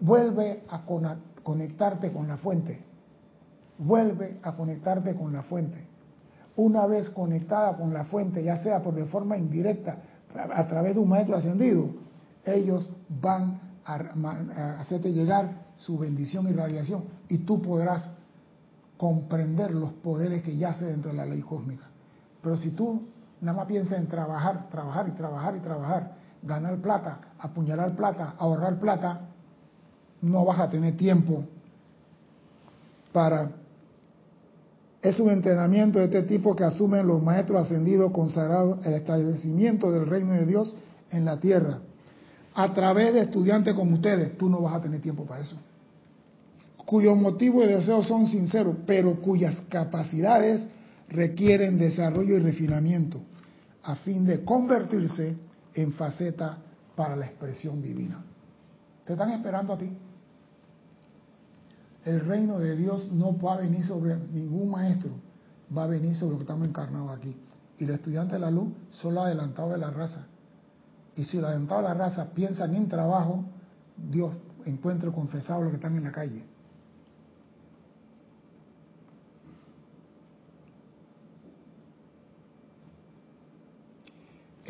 Vuelve 0.01 0.63
a 0.69 0.83
conectarte 1.43 2.13
con 2.13 2.29
la 2.29 2.37
fuente. 2.37 2.81
Vuelve 3.79 4.39
a 4.43 4.53
conectarte 4.53 5.15
con 5.15 5.33
la 5.33 5.43
fuente. 5.43 5.87
Una 6.55 6.87
vez 6.87 7.11
conectada 7.11 7.77
con 7.77 7.93
la 7.93 8.05
fuente, 8.05 8.45
ya 8.45 8.59
sea 8.59 8.81
por 8.81 8.95
de 8.95 9.07
forma 9.07 9.37
indirecta, 9.37 9.97
a 10.55 10.67
través 10.69 10.95
de 10.95 11.01
un 11.01 11.09
maestro 11.09 11.37
ascendido, 11.37 11.89
ellos 12.45 12.89
van 13.09 13.61
a 13.85 14.81
hacerte 14.81 15.13
llegar 15.13 15.63
su 15.79 15.99
bendición 15.99 16.49
y 16.49 16.53
radiación 16.53 17.05
y 17.29 17.39
tú 17.39 17.61
podrás 17.61 18.09
comprender 19.03 19.73
los 19.73 19.95
poderes 19.95 20.45
que 20.45 20.57
yace 20.57 20.85
dentro 20.85 21.11
de 21.11 21.17
la 21.17 21.27
ley 21.27 21.41
cósmica. 21.41 21.87
Pero 22.41 22.57
si 22.57 22.71
tú 22.71 23.03
nada 23.41 23.59
más 23.59 23.67
piensas 23.67 23.99
en 23.99 24.07
trabajar, 24.07 24.69
trabajar 24.71 25.09
y 25.09 25.11
trabajar 25.11 25.57
y 25.57 25.59
trabajar, 25.59 26.13
ganar 26.41 26.77
plata, 26.77 27.19
apuñalar 27.37 27.97
plata, 27.97 28.37
ahorrar 28.39 28.79
plata, 28.79 29.23
no 30.21 30.45
vas 30.45 30.61
a 30.61 30.71
tener 30.71 30.97
tiempo 30.97 31.43
para 33.13 33.51
Es 35.03 35.19
un 35.19 35.31
entrenamiento 35.31 35.99
de 35.99 36.05
este 36.05 36.23
tipo 36.23 36.55
que 36.55 36.63
asumen 36.63 37.05
los 37.05 37.21
maestros 37.21 37.63
ascendidos 37.63 38.13
consagrados 38.13 38.87
el 38.87 38.95
establecimiento 38.95 39.91
del 39.91 40.07
reino 40.07 40.33
de 40.35 40.47
Dios 40.47 40.77
en 41.11 41.25
la 41.25 41.41
tierra. 41.41 41.81
A 42.55 42.73
través 42.73 43.13
de 43.15 43.23
estudiantes 43.23 43.75
como 43.75 43.97
ustedes, 43.97 44.39
tú 44.39 44.49
no 44.49 44.61
vas 44.63 44.75
a 44.75 44.81
tener 44.81 45.03
tiempo 45.03 45.25
para 45.25 45.41
eso. 45.41 45.57
Cuyos 46.87 47.17
motivos 47.17 47.65
y 47.65 47.69
deseos 47.69 48.07
son 48.07 48.27
sinceros, 48.27 48.77
pero 48.87 49.21
cuyas 49.21 49.63
capacidades 49.69 50.67
requieren 51.09 51.79
desarrollo 51.79 52.37
y 52.37 52.41
refinamiento 52.41 53.21
a 53.85 53.97
fin 53.97 54.25
de 54.25 54.45
convertirse 54.45 55.37
en 55.75 55.93
faceta 55.93 56.59
para 56.95 57.17
la 57.17 57.27
expresión 57.27 57.83
divina. 57.83 58.23
Te 59.05 59.15
están 59.15 59.31
esperando 59.31 59.73
a 59.73 59.79
ti. 59.79 59.91
El 62.05 62.21
reino 62.21 62.59
de 62.59 62.77
Dios 62.77 63.11
no 63.13 63.37
va 63.39 63.55
a 63.55 63.57
venir 63.59 63.85
sobre 63.85 64.17
ningún 64.17 64.71
maestro, 64.71 65.11
va 65.77 65.85
a 65.85 65.89
venir 65.89 66.15
sobre 66.17 66.33
lo 66.33 66.39
que 66.39 66.45
estamos 66.45 66.69
encarnados 66.69 67.11
aquí. 67.17 67.37
Y 67.79 67.85
los 67.85 67.97
estudiantes 67.97 68.35
de 68.35 68.39
la 68.39 68.51
luz 68.51 68.73
son 68.91 69.15
los 69.15 69.25
adelantados 69.25 69.73
de 69.73 69.79
la 69.79 69.91
raza. 69.91 70.27
Y 71.17 71.25
si 71.25 71.39
los 71.39 71.47
adelantados 71.47 71.85
de 71.85 71.89
la 71.89 71.95
raza 71.95 72.31
piensan 72.33 72.75
en 72.75 72.89
trabajo, 72.89 73.45
Dios 73.97 74.35
encuentra 74.65 75.11
confesado 75.11 75.63
los 75.63 75.71
que 75.71 75.77
están 75.77 75.97
en 75.97 76.05
la 76.05 76.13
calle. 76.13 76.45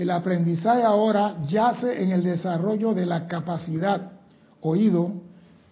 El 0.03 0.11
aprendizaje 0.11 0.82
ahora 0.82 1.36
yace 1.46 2.03
en 2.03 2.11
el 2.11 2.24
desarrollo 2.24 2.92
de 2.92 3.07
la 3.07 3.28
capacidad, 3.28 4.11
oído, 4.61 5.12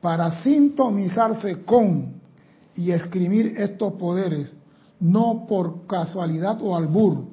para 0.00 0.40
sintonizarse 0.44 1.64
con 1.64 2.14
y 2.76 2.92
escribir 2.92 3.54
estos 3.56 3.94
poderes, 3.94 4.54
no 5.00 5.46
por 5.48 5.84
casualidad 5.88 6.62
o 6.62 6.76
albur, 6.76 7.24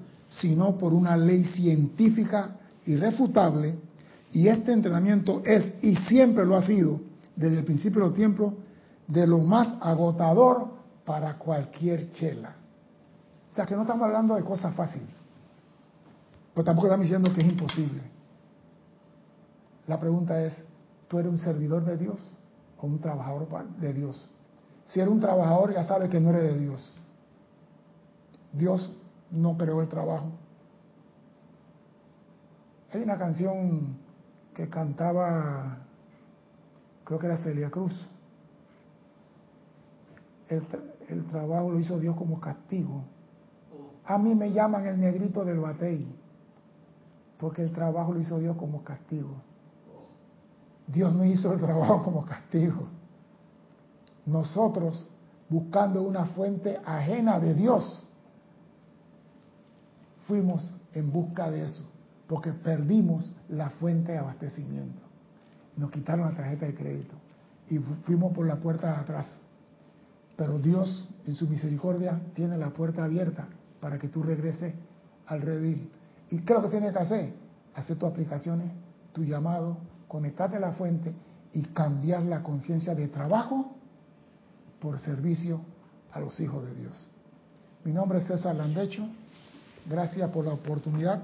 sino 0.42 0.76
por 0.80 0.92
una 0.92 1.16
ley 1.16 1.44
científica 1.44 2.56
irrefutable, 2.88 3.78
y 4.32 4.48
este 4.48 4.74
entrenamiento 4.74 5.44
es 5.46 5.76
y 5.84 5.96
siempre 6.08 6.48
lo 6.48 6.56
ha 6.56 6.66
sido, 6.66 7.00
desde 7.36 7.60
el 7.60 7.64
principio 7.64 8.02
de 8.02 8.08
los 8.08 8.16
tiempos, 8.16 8.54
de 9.06 9.28
lo 9.28 9.38
más 9.38 9.76
agotador 9.82 10.70
para 11.06 11.38
cualquier 11.38 12.12
chela. 12.14 12.56
O 13.52 13.54
sea 13.54 13.68
que 13.68 13.76
no 13.76 13.84
estamos 13.84 14.04
hablando 14.04 14.34
de 14.34 14.42
cosas 14.42 14.74
fáciles. 14.74 15.17
Pero 16.58 16.66
tampoco 16.66 16.88
estamos 16.88 17.04
diciendo 17.04 17.32
que 17.36 17.42
es 17.42 17.48
imposible. 17.50 18.02
La 19.86 20.00
pregunta 20.00 20.42
es, 20.44 20.60
¿tú 21.08 21.20
eres 21.20 21.32
un 21.32 21.38
servidor 21.38 21.86
de 21.86 21.98
Dios 21.98 22.36
o 22.82 22.88
un 22.88 23.00
trabajador 23.00 23.48
de 23.80 23.94
Dios? 23.94 24.28
Si 24.86 25.00
eres 25.00 25.14
un 25.14 25.20
trabajador 25.20 25.72
ya 25.72 25.84
sabes 25.84 26.10
que 26.10 26.20
no 26.20 26.32
eres 26.32 26.52
de 26.52 26.58
Dios. 26.58 26.92
Dios 28.54 28.92
no 29.30 29.56
creó 29.56 29.84
el 29.84 29.88
trabajo. 29.88 30.32
Hay 32.92 33.04
una 33.04 33.20
canción 33.20 33.96
que 34.56 34.68
cantaba, 34.68 35.78
creo 37.04 37.20
que 37.20 37.28
era 37.28 37.38
Celia 37.38 37.70
Cruz. 37.70 37.94
El, 40.50 40.64
el 41.08 41.24
trabajo 41.28 41.70
lo 41.70 41.80
hizo 41.80 42.00
Dios 42.00 42.16
como 42.16 42.40
castigo. 42.40 43.04
A 44.06 44.18
mí 44.18 44.34
me 44.34 44.52
llaman 44.52 44.88
el 44.88 45.00
negrito 45.00 45.46
del 45.46 45.60
batey 45.60 46.17
porque 47.40 47.62
el 47.62 47.72
trabajo 47.72 48.14
lo 48.14 48.20
hizo 48.20 48.40
Dios 48.40 48.58
como 48.58 48.84
castigo. 48.84 49.36
Dios 50.88 51.14
no 51.14 51.26
hizo 51.26 51.54
el 51.54 51.60
trabajo 51.60 52.04
como 52.04 52.26
castigo. 52.26 52.88
Nosotros, 54.26 55.08
buscando 55.50 56.02
una 56.02 56.26
fuente 56.28 56.80
ajena 56.86 57.40
de 57.40 57.54
Dios, 57.54 58.08
fuimos 60.28 60.74
en 60.94 61.12
busca 61.12 61.50
de 61.52 61.66
eso, 61.66 61.84
porque 62.28 62.52
perdimos 62.52 63.34
la 63.50 63.70
fuente 63.72 64.14
de 64.14 64.18
abastecimiento. 64.18 65.02
Nos 65.76 65.92
quitaron 65.92 66.30
la 66.30 66.36
tarjeta 66.36 66.66
de 66.66 66.76
crédito 66.76 67.14
y 67.70 67.78
fuimos 67.78 68.34
por 68.34 68.48
la 68.48 68.58
puerta 68.58 68.92
de 68.92 68.98
atrás. 68.98 69.40
Pero 70.36 70.60
Dios, 70.60 71.08
en 71.26 71.36
su 71.36 71.48
misericordia, 71.48 72.20
tiene 72.34 72.58
la 72.58 72.70
puerta 72.70 73.04
abierta 73.04 73.48
para 73.80 73.98
que 73.98 74.08
tú 74.08 74.24
regreses 74.24 74.74
al 75.26 75.42
redil. 75.42 75.90
¿Y 76.30 76.40
qué 76.40 76.54
es 76.54 76.60
lo 76.60 76.64
que 76.64 76.70
tienes 76.70 76.94
que 76.94 77.00
hacer? 77.00 77.34
Hacer 77.76 77.98
tus 77.98 78.10
aplicaciones, 78.10 78.72
tu 79.14 79.24
llamado, 79.24 79.78
conectarte 80.08 80.58
a 80.58 80.60
la 80.60 80.72
fuente 80.72 81.14
y 81.54 81.62
cambiar 81.62 82.24
la 82.24 82.44
conciencia 82.44 82.96
de 82.96 83.08
trabajo 83.08 83.72
por 84.80 85.00
servicio 85.00 85.62
a 86.12 86.20
los 86.20 86.40
hijos 86.40 86.64
de 86.66 86.76
Dios. 86.76 87.08
Mi 87.84 87.94
nombre 87.94 88.20
es 88.20 88.28
César 88.28 88.56
Landecho. 88.56 89.08
Gracias 89.90 90.30
por 90.32 90.46
la 90.46 90.54
oportunidad 90.54 91.24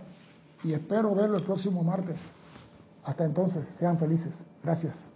y 0.63 0.73
espero 0.73 1.13
verlo 1.13 1.37
el 1.37 1.43
próximo 1.43 1.83
martes. 1.83 2.19
Hasta 3.03 3.25
entonces, 3.25 3.67
sean 3.77 3.99
felices. 3.99 4.33
Gracias. 4.63 5.11